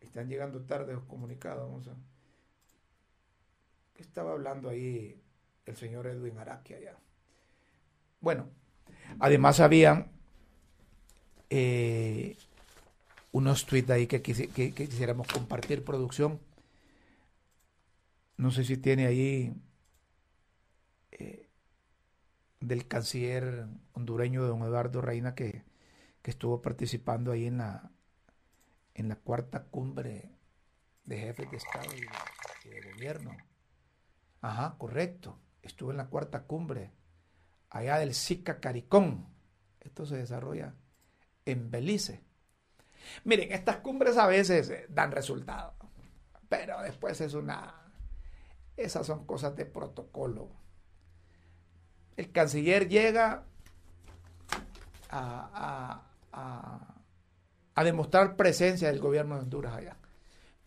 Están 0.00 0.28
llegando 0.28 0.64
tarde 0.66 0.92
los 0.94 1.04
comunicados. 1.04 1.68
Vamos 1.70 1.86
a. 1.86 1.96
¿Qué 3.98 4.02
estaba 4.04 4.32
hablando 4.32 4.70
ahí 4.70 5.20
el 5.66 5.76
señor 5.76 6.06
Edwin 6.06 6.38
Araki 6.38 6.72
allá? 6.72 6.96
Bueno, 8.22 8.48
además 9.18 9.60
habían 9.60 10.10
eh, 11.50 12.38
unos 13.32 13.66
tweets 13.66 13.90
ahí 13.90 14.06
que, 14.06 14.22
que 14.22 14.72
quisiéramos 14.72 15.28
compartir, 15.28 15.84
producción 15.84 16.40
no 18.38 18.52
sé 18.52 18.64
si 18.64 18.76
tiene 18.76 19.06
ahí 19.06 19.52
eh, 21.10 21.48
del 22.60 22.86
canciller 22.86 23.66
hondureño 23.92 24.44
don 24.44 24.62
Eduardo 24.62 25.02
Reina 25.02 25.34
que, 25.34 25.66
estuvo 26.24 26.60
participando 26.60 27.32
ahí 27.32 27.46
en 27.46 27.56
la, 27.56 27.90
en 28.92 29.08
la 29.08 29.16
cuarta 29.16 29.64
cumbre 29.64 30.30
de 31.06 31.16
jefes 31.16 31.50
de 31.50 31.56
Estado 31.56 31.88
y 31.96 32.68
de, 32.68 32.92
gobierno. 32.92 33.34
Ajá, 34.40 34.76
correcto. 34.78 35.38
Estuvo 35.62 35.90
en 35.90 35.96
la 35.96 36.08
cuarta 36.08 36.44
cumbre 36.44 36.92
allá 37.70 37.98
del 37.98 38.14
SICA 38.14 38.60
Caricón. 38.60 39.26
Esto 39.80 40.06
se 40.06 40.16
desarrolla 40.16 40.74
en 41.44 41.70
Belice. 41.70 42.24
Miren, 43.24 43.52
estas 43.52 43.78
cumbres 43.78 44.16
a 44.16 44.26
veces 44.26 44.86
dan 44.88 45.12
resultados, 45.12 45.74
pero 46.48 46.82
después 46.82 47.20
es 47.20 47.34
una 47.34 47.88
esas 48.78 49.06
son 49.06 49.26
cosas 49.26 49.56
de 49.56 49.66
protocolo. 49.66 50.50
El 52.16 52.30
canciller 52.30 52.88
llega 52.88 53.44
a, 55.10 56.04
demostrar 57.82 58.36
presencia 58.36 58.88
del 58.88 59.00
gobierno 59.00 59.34
de 59.34 59.42
Honduras 59.42 59.74
allá. 59.74 59.96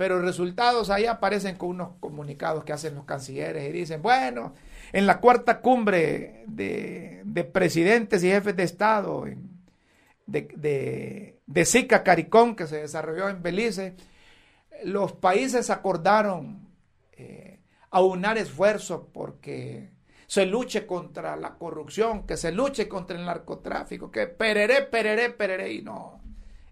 Pero 0.02 0.20
resultados 0.20 0.90
ahí 0.90 1.06
aparecen 1.06 1.58
con 1.58 1.70
unos 1.70 1.90
comunicados 2.00 2.64
que 2.64 2.74
hacen 2.74 2.96
los 2.96 3.06
cancilleres 3.06 3.70
y 3.70 3.72
dicen, 3.72 4.02
bueno, 4.02 4.56
en 4.92 5.06
la 5.06 5.20
cuarta 5.20 5.62
cumbre 5.62 6.44
de, 6.48 7.24
presidentes 7.54 8.24
y 8.24 8.30
jefes 8.30 8.56
de 8.56 8.64
Estado 8.64 9.26
de, 10.26 10.48
de, 10.56 11.40
de 11.46 11.88
Caricón 12.04 12.56
que 12.56 12.66
se 12.66 12.78
desarrolló 12.78 13.30
en 13.30 13.44
Belice, 13.44 13.96
los 14.86 15.12
países 15.12 15.70
acordaron 15.70 16.68
eh, 17.12 17.60
aunar 17.92 18.40
esfuerzos 18.40 19.04
porque 19.14 19.92
se 20.26 20.48
luche 20.48 20.88
contra 20.88 21.36
la 21.36 21.60
corrupción, 21.60 22.26
que 22.26 22.38
se 22.38 22.52
luche 22.52 22.90
contra 22.90 23.20
el 23.20 23.26
narcotráfico, 23.28 24.10
que 24.10 24.26
pereré, 24.26 24.82
pereré, 24.82 25.30
pereré, 25.30 25.74
y 25.74 25.84
no. 25.84 26.20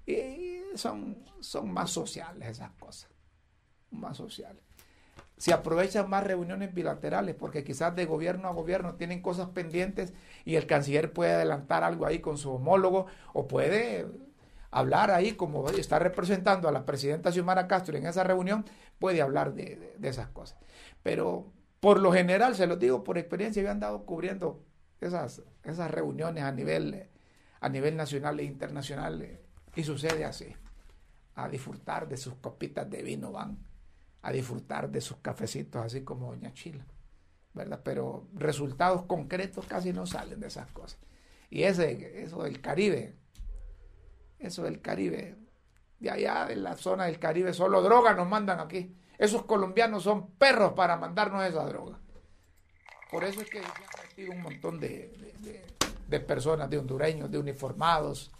Y 0.08 0.64
son, 0.74 1.24
son 1.40 1.72
más 1.72 1.92
sociales 1.92 2.50
esas 2.50 2.72
cosas, 2.72 3.10
más 3.92 4.18
sociales. 4.18 4.62
si 5.38 5.52
aprovechan 5.52 6.10
más 6.10 6.26
reuniones 6.26 6.74
bilaterales, 6.74 7.34
porque 7.36 7.64
quizás 7.64 7.96
de 7.96 8.06
gobierno 8.06 8.50
a 8.50 8.54
gobierno 8.54 8.96
tienen 8.96 9.22
cosas 9.22 9.50
pendientes 9.50 10.14
y 10.44 10.56
el 10.56 10.68
canciller 10.68 11.14
puede 11.14 11.34
adelantar 11.34 11.84
algo 11.84 12.06
ahí 12.06 12.20
con 12.20 12.38
su 12.38 12.52
homólogo 12.52 13.06
o 13.34 13.48
puede 13.48 14.06
hablar 14.72 15.12
ahí 15.12 15.34
como 15.34 15.70
está 15.70 16.00
representando 16.00 16.68
a 16.68 16.72
la 16.72 16.86
presidenta 16.86 17.32
Xiomara 17.32 17.68
Castro 17.68 17.98
en 17.98 18.06
esa 18.06 18.24
reunión, 18.24 18.66
puede 19.00 19.22
hablar 19.22 19.54
de, 19.54 19.96
esas 20.02 20.28
cosas. 20.30 20.58
Pero 21.04 21.52
por 21.80 22.00
lo 22.00 22.12
general, 22.12 22.56
se 22.56 22.68
los 22.68 22.80
digo 22.80 23.04
por 23.04 23.18
experiencia, 23.18 23.62
yo 23.62 23.70
he 23.70 23.72
andado 23.72 24.06
cubriendo 24.06 24.64
esas, 25.02 25.42
esas 25.64 25.92
reuniones 25.92 26.44
a 26.44 26.52
nivel, 26.52 27.08
a 27.62 27.70
nivel 27.70 27.96
nacional 27.96 28.40
e 28.40 28.44
internacional 28.44 29.40
y 29.76 29.84
sucede 29.84 30.26
así. 30.26 30.56
A 31.36 31.48
disfrutar 31.48 32.10
de 32.10 32.18
sus 32.18 32.34
copitas 32.36 32.90
de 32.90 33.02
vino 33.02 33.32
van 33.32 33.58
a 34.22 34.32
disfrutar 34.32 34.89
de 34.89 35.01
sus 35.01 35.17
cafecitos, 35.17 35.84
así 35.84 36.03
como 36.03 36.32
Doña 36.32 36.53
Chila, 36.53 36.86
¿verdad? 37.53 37.82
Pero 37.84 38.28
resultados 38.34 39.05
concretos 39.05 39.65
casi 39.65 39.93
no 39.93 40.05
salen 40.05 40.39
de 40.39 40.47
esas 40.47 40.70
cosas. 40.72 40.99
Y 41.49 41.63
ese, 41.63 42.24
eso 42.24 42.43
del 42.43 42.61
Caribe, 42.61 43.15
eso 44.39 44.63
del 44.63 44.82
Caribe, 44.82 45.36
de 45.99 46.09
allá 46.09 46.45
de 46.45 46.55
la 46.55 46.76
zona 46.76 47.05
del 47.05 47.20
Caribe, 47.20 47.53
solo 47.53 47.82
droga 47.82 48.13
nos 48.13 48.28
mandan 48.28 48.59
aquí. 48.59 48.95
Esos 49.17 49.43
colombianos 49.43 50.03
son 50.03 50.32
perros 50.32 50.74
para 50.74 50.95
mandarnos 50.95 51.43
esa 51.43 51.65
droga. 51.65 51.99
Por 53.11 53.24
eso 53.24 53.41
es 53.41 53.49
que 53.49 53.59
se 53.59 53.65
han 53.65 54.07
metido 54.07 54.32
un 54.32 54.41
montón 54.41 54.80
de, 54.80 55.11
de 56.07 56.20
personas, 56.20 56.70
de 56.70 56.78
hondureños, 56.78 57.32
de 57.32 57.38
uniformados. 57.38 58.32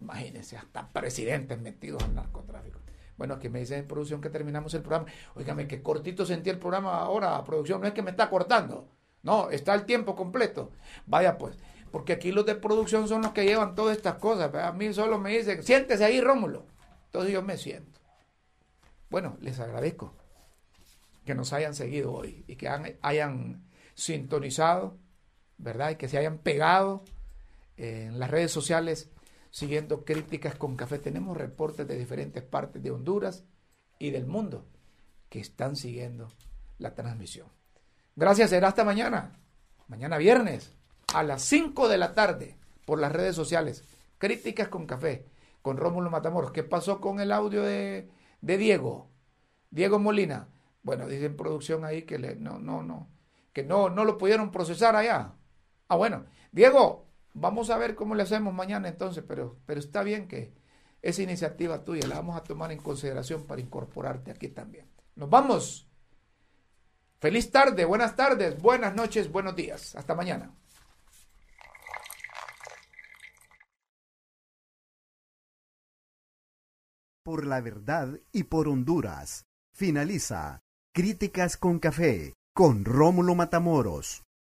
Imagínense, 0.00 0.56
hasta 0.56 0.88
presidentes 0.88 1.58
metidos 1.60 2.02
en 2.04 2.14
narcotráfico. 2.14 2.85
Bueno, 3.16 3.34
aquí 3.34 3.48
me 3.48 3.60
dicen 3.60 3.80
en 3.80 3.86
producción 3.86 4.20
que 4.20 4.30
terminamos 4.30 4.74
el 4.74 4.82
programa. 4.82 5.06
Óigame, 5.34 5.66
qué 5.66 5.82
cortito 5.82 6.26
sentí 6.26 6.50
el 6.50 6.58
programa 6.58 6.98
ahora, 7.00 7.42
producción. 7.44 7.80
No 7.80 7.86
es 7.86 7.94
que 7.94 8.02
me 8.02 8.10
está 8.10 8.28
cortando. 8.28 8.88
No, 9.22 9.50
está 9.50 9.74
el 9.74 9.84
tiempo 9.84 10.14
completo. 10.14 10.70
Vaya 11.06 11.38
pues, 11.38 11.56
porque 11.90 12.12
aquí 12.12 12.30
los 12.30 12.46
de 12.46 12.54
producción 12.54 13.08
son 13.08 13.22
los 13.22 13.32
que 13.32 13.44
llevan 13.44 13.74
todas 13.74 13.96
estas 13.96 14.16
cosas. 14.16 14.54
A 14.54 14.72
mí 14.72 14.92
solo 14.92 15.18
me 15.18 15.36
dicen, 15.36 15.62
siéntese 15.62 16.04
ahí, 16.04 16.20
Rómulo. 16.20 16.66
Entonces 17.06 17.32
yo 17.32 17.42
me 17.42 17.56
siento. 17.56 18.00
Bueno, 19.08 19.36
les 19.40 19.58
agradezco 19.60 20.14
que 21.24 21.34
nos 21.34 21.52
hayan 21.52 21.74
seguido 21.74 22.12
hoy 22.12 22.44
y 22.46 22.56
que 22.56 22.68
hayan 22.68 23.66
sintonizado, 23.94 24.98
¿verdad? 25.58 25.90
Y 25.90 25.96
que 25.96 26.08
se 26.08 26.18
hayan 26.18 26.38
pegado 26.38 27.02
en 27.76 28.18
las 28.18 28.30
redes 28.30 28.52
sociales 28.52 29.10
siguiendo 29.56 30.04
críticas 30.04 30.54
con 30.54 30.76
café. 30.76 30.98
Tenemos 30.98 31.34
reportes 31.34 31.88
de 31.88 31.96
diferentes 31.96 32.42
partes 32.42 32.82
de 32.82 32.90
Honduras 32.90 33.46
y 33.98 34.10
del 34.10 34.26
mundo 34.26 34.66
que 35.30 35.40
están 35.40 35.76
siguiendo 35.76 36.28
la 36.76 36.94
transmisión. 36.94 37.48
Gracias, 38.16 38.50
será 38.50 38.68
hasta 38.68 38.84
mañana. 38.84 39.32
Mañana 39.88 40.18
viernes 40.18 40.74
a 41.14 41.22
las 41.22 41.40
5 41.40 41.88
de 41.88 41.96
la 41.96 42.14
tarde 42.14 42.58
por 42.84 43.00
las 43.00 43.10
redes 43.10 43.34
sociales. 43.34 43.82
Críticas 44.18 44.68
con 44.68 44.84
café 44.84 45.24
con 45.62 45.78
Rómulo 45.78 46.10
Matamoros. 46.10 46.52
¿Qué 46.52 46.62
pasó 46.62 47.00
con 47.00 47.18
el 47.18 47.32
audio 47.32 47.62
de, 47.62 48.10
de 48.42 48.58
Diego? 48.58 49.08
Diego 49.70 49.98
Molina. 49.98 50.48
Bueno, 50.82 51.08
dicen 51.08 51.34
producción 51.34 51.86
ahí 51.86 52.02
que 52.02 52.18
no, 52.18 52.58
no, 52.58 52.82
no, 52.82 53.08
que 53.54 53.62
no, 53.62 53.88
no 53.88 54.04
lo 54.04 54.18
pudieron 54.18 54.50
procesar 54.50 54.96
allá. 54.96 55.32
Ah, 55.88 55.96
bueno. 55.96 56.26
Diego, 56.52 57.05
Vamos 57.38 57.68
a 57.68 57.76
ver 57.76 57.94
cómo 57.94 58.14
le 58.14 58.22
hacemos 58.22 58.54
mañana 58.54 58.88
entonces, 58.88 59.22
pero, 59.28 59.58
pero 59.66 59.78
está 59.78 60.02
bien 60.02 60.26
que 60.26 60.54
esa 61.02 61.22
iniciativa 61.22 61.84
tuya 61.84 62.08
la 62.08 62.14
vamos 62.14 62.34
a 62.34 62.42
tomar 62.42 62.72
en 62.72 62.78
consideración 62.78 63.46
para 63.46 63.60
incorporarte 63.60 64.30
aquí 64.30 64.48
también. 64.48 64.86
Nos 65.16 65.28
vamos. 65.28 65.86
Feliz 67.20 67.50
tarde, 67.50 67.84
buenas 67.84 68.16
tardes, 68.16 68.60
buenas 68.60 68.94
noches, 68.94 69.30
buenos 69.30 69.54
días. 69.54 69.94
Hasta 69.96 70.14
mañana. 70.14 70.50
Por 77.22 77.46
la 77.46 77.60
verdad 77.60 78.18
y 78.32 78.44
por 78.44 78.66
Honduras. 78.66 79.44
Finaliza. 79.74 80.60
Críticas 80.94 81.58
con 81.58 81.80
café 81.80 82.32
con 82.54 82.86
Rómulo 82.86 83.34
Matamoros. 83.34 84.25